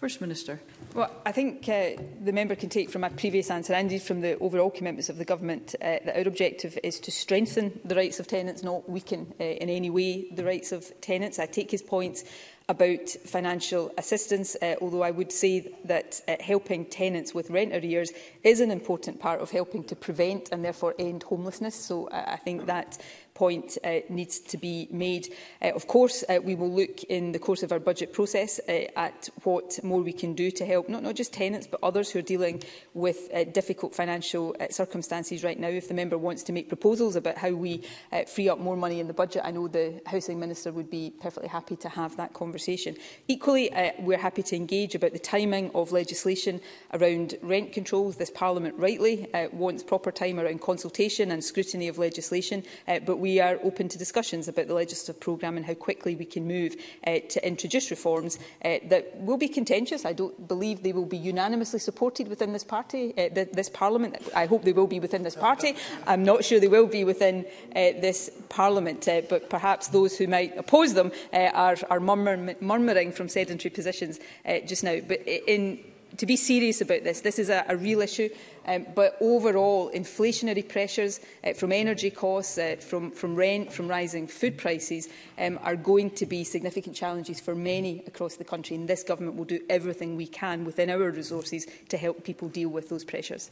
First 0.01 0.21
Minister. 0.21 0.61
Well, 0.95 1.11
I 1.25 1.33
think 1.33 1.67
uh, 1.71 1.93
the 2.23 2.31
member 2.33 2.55
can 2.55 2.69
take 2.69 2.91
from 2.91 3.01
my 3.01 3.09
previous 3.09 3.51
answer 3.51 3.73
and 3.73 3.91
indeed 3.91 4.03
from 4.03 4.21
the 4.21 4.39
overall 4.41 4.69
commitments 4.71 5.09
of 5.09 5.17
the 5.17 5.25
government 5.25 5.75
uh, 5.81 6.05
that 6.05 6.15
our 6.19 6.29
objective 6.29 6.79
is 6.85 7.01
to 7.01 7.11
strengthen 7.11 7.81
the 7.83 7.95
rights 7.95 8.21
of 8.21 8.27
tenants, 8.29 8.63
not 8.63 8.89
weaken 8.91 9.33
uh, 9.41 9.45
in 9.45 9.71
any 9.71 9.89
way 9.89 10.27
the 10.33 10.45
rights 10.45 10.71
of 10.71 10.93
tenants. 11.01 11.39
I 11.39 11.47
take 11.47 11.71
his 11.71 11.81
points 11.81 12.25
about 12.69 13.09
financial 13.09 13.93
assistance, 13.97 14.57
uh, 14.61 14.75
although 14.81 15.03
I 15.03 15.11
would 15.13 15.31
say 15.31 15.73
that 15.85 16.21
uh, 16.27 16.37
helping 16.41 16.85
tenants 16.87 17.33
with 17.35 17.49
rent 17.51 17.73
arrears 17.73 18.11
is 18.43 18.61
an 18.61 18.71
important 18.73 19.21
part 19.21 19.41
of 19.41 19.51
helping 19.53 19.85
to 19.85 19.95
prevent 19.97 20.49
and 20.51 20.65
therefore 20.65 20.95
end 20.99 21.23
homelessness. 21.23 21.75
So 21.77 22.09
uh, 22.09 22.25
I 22.27 22.37
think 22.37 22.67
that 22.67 22.99
point 23.35 23.77
uh, 23.85 23.97
needs 24.09 24.39
to 24.41 24.57
be 24.57 24.89
made. 24.91 25.31
Uh, 25.63 25.69
of 25.75 25.87
course, 25.87 26.25
uh, 26.31 26.39
we 26.43 26.55
will 26.55 26.73
look 26.73 27.05
in 27.05 27.33
the 27.33 27.39
course 27.39 27.63
of 27.63 27.71
our 27.71 27.79
budget 27.79 28.11
process 28.13 28.59
uh, 28.67 28.73
at 28.97 29.29
what 29.45 29.79
more 29.85 30.01
we 30.01 30.13
can 30.13 30.33
do 30.33 30.51
to 30.51 30.65
help 30.65 30.89
not, 30.89 31.03
not 31.03 31.15
just 31.15 31.35
tenants 31.35 31.67
but 31.67 31.79
others 31.83 32.11
who 32.11 32.19
are 32.19 32.23
dealing 32.31 32.63
with 32.95 33.29
uh, 33.35 33.45
difficult 33.45 33.95
financial 33.95 34.57
uh, 34.59 34.67
circumstances 34.71 35.45
right 35.45 35.61
now. 35.61 35.69
If 35.69 35.87
the 35.89 35.93
member 35.95 36.17
wants 36.17 36.43
to 36.45 36.53
make 36.55 36.69
proposals 36.71 37.15
about 37.15 37.37
how 37.37 37.51
we 37.51 37.83
uh, 38.11 38.25
free 38.25 38.49
up 38.49 38.59
more 38.59 38.75
money 38.77 39.01
in 39.01 39.07
the 39.07 39.13
budget, 39.15 39.43
I 39.45 39.51
know 39.51 39.69
the 39.69 40.01
Housing 40.07 40.41
Minister 40.41 40.73
would 40.73 40.89
be 40.91 41.13
perfectly 41.21 41.51
happy 41.51 41.77
to 41.77 41.89
have 41.91 42.17
that 42.17 42.33
conversation 42.33 42.56
conversation. 42.57 42.97
Equally, 43.29 43.71
uh, 43.75 43.91
we're 43.99 44.17
happy 44.17 44.43
to 44.43 44.57
engage 44.57 44.95
about 44.95 45.13
the 45.13 45.19
timing 45.19 45.71
of 45.75 45.93
legislation 45.93 46.59
around 46.95 47.35
rent 47.43 47.71
controls. 47.75 48.17
This 48.17 48.31
Parliament 48.31 48.75
rightly 48.79 49.27
uh, 49.35 49.49
wants 49.53 49.83
proper 49.83 50.11
time 50.11 50.41
around 50.41 50.63
consultation 50.63 51.33
and 51.33 51.45
scrutiny 51.45 51.87
of 51.87 51.99
legislation, 51.99 52.63
uh, 52.89 53.01
but 53.05 53.19
we 53.19 53.41
are 53.41 53.59
open 53.63 53.91
to 53.91 53.99
discussions 53.99 54.49
about 54.49 54.69
the 54.69 54.75
legislative 54.75 55.21
programme 55.21 55.59
and 55.59 55.67
how 55.67 55.75
quickly 55.75 56.17
we 56.17 56.25
can 56.25 56.49
move 56.49 56.77
uh, 57.07 57.19
to 57.29 57.47
introduce 57.47 57.91
reforms 57.91 58.39
uh, 58.65 58.79
that 58.89 59.05
will 59.19 59.37
be 59.37 59.49
contentious. 59.49 60.07
I 60.07 60.15
don't 60.15 60.49
believe 60.49 60.83
they 60.83 60.95
will 60.95 61.05
be 61.05 61.19
unanimously 61.19 61.79
supported 61.81 62.27
within 62.27 62.55
this 62.55 62.65
party, 62.65 63.13
uh, 63.19 63.29
th 63.37 63.53
this 63.53 63.69
Parliament. 63.83 64.13
I 64.43 64.47
hope 64.53 64.63
they 64.69 64.77
will 64.81 64.89
be 64.97 65.01
within 65.07 65.23
this 65.29 65.37
party. 65.47 65.71
I'm 66.13 66.25
not 66.33 66.39
sure 66.49 66.57
they 66.65 66.73
will 66.77 66.89
be 66.99 67.05
within 67.13 67.37
uh, 67.45 67.93
this 68.07 68.21
Parliament, 68.59 69.01
uh, 69.13 69.21
but 69.33 69.41
perhaps 69.57 69.85
those 69.99 70.13
who 70.19 70.25
might 70.37 70.51
oppose 70.57 70.91
them 70.99 71.09
uh, 71.13 71.51
are, 71.67 71.77
are 71.93 72.01
murmuring 72.01 72.45
murmuring 72.61 73.13
from 73.13 73.29
sedentary 73.29 73.71
positions 73.71 74.19
uh, 74.47 74.59
just 74.67 74.85
now. 74.85 74.99
But 75.07 75.21
in, 75.27 75.79
to 76.19 76.27
be 76.27 76.37
serious 76.37 76.81
about 76.81 77.05
this, 77.05 77.21
this 77.21 77.39
is 77.39 77.51
a, 77.51 77.65
a 77.69 77.77
real 77.77 78.01
issue. 78.01 78.29
Um, 78.67 78.87
but 78.95 79.17
overall, 79.21 79.91
inflationary 79.95 80.67
pressures 80.69 81.21
uh, 81.45 81.53
from 81.53 81.73
energy 81.73 82.11
costs, 82.11 82.59
uh, 82.59 82.77
from, 82.81 83.11
from 83.13 83.35
rent, 83.37 83.73
from 83.73 83.87
rising 83.89 84.27
food 84.27 84.57
prices 84.59 85.09
um, 85.39 85.59
are 85.63 85.77
going 85.77 86.11
to 86.13 86.27
be 86.27 86.43
significant 86.45 86.97
challenges 86.97 87.39
for 87.41 87.55
many 87.55 88.03
across 88.07 88.37
the 88.37 88.45
country. 88.45 88.77
And 88.77 88.89
this 88.89 89.03
government 89.05 89.37
will 89.37 89.45
do 89.45 89.61
everything 89.71 90.17
we 90.17 90.27
can 90.27 90.65
within 90.65 90.91
our 90.91 91.11
resources 91.11 91.67
to 91.91 91.97
help 91.97 92.25
people 92.25 92.49
deal 92.49 92.69
with 92.69 92.89
those 92.89 93.05
pressures. 93.05 93.51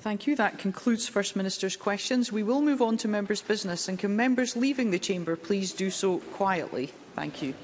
Thank 0.00 0.26
you. 0.26 0.36
That 0.36 0.58
concludes 0.58 1.08
First 1.08 1.36
Minister's 1.36 1.74
questions. 1.76 2.30
We 2.30 2.42
will 2.42 2.60
move 2.60 2.82
on 2.82 2.98
to 2.98 3.08
members' 3.08 3.40
business. 3.40 3.88
And 3.88 3.98
can 3.98 4.14
members 4.14 4.54
leaving 4.56 4.90
the 4.90 4.98
chamber 4.98 5.36
please 5.36 5.72
do 5.72 5.90
so 5.90 6.18
quietly? 6.18 6.92
Thank 7.16 7.40
you. 7.40 7.54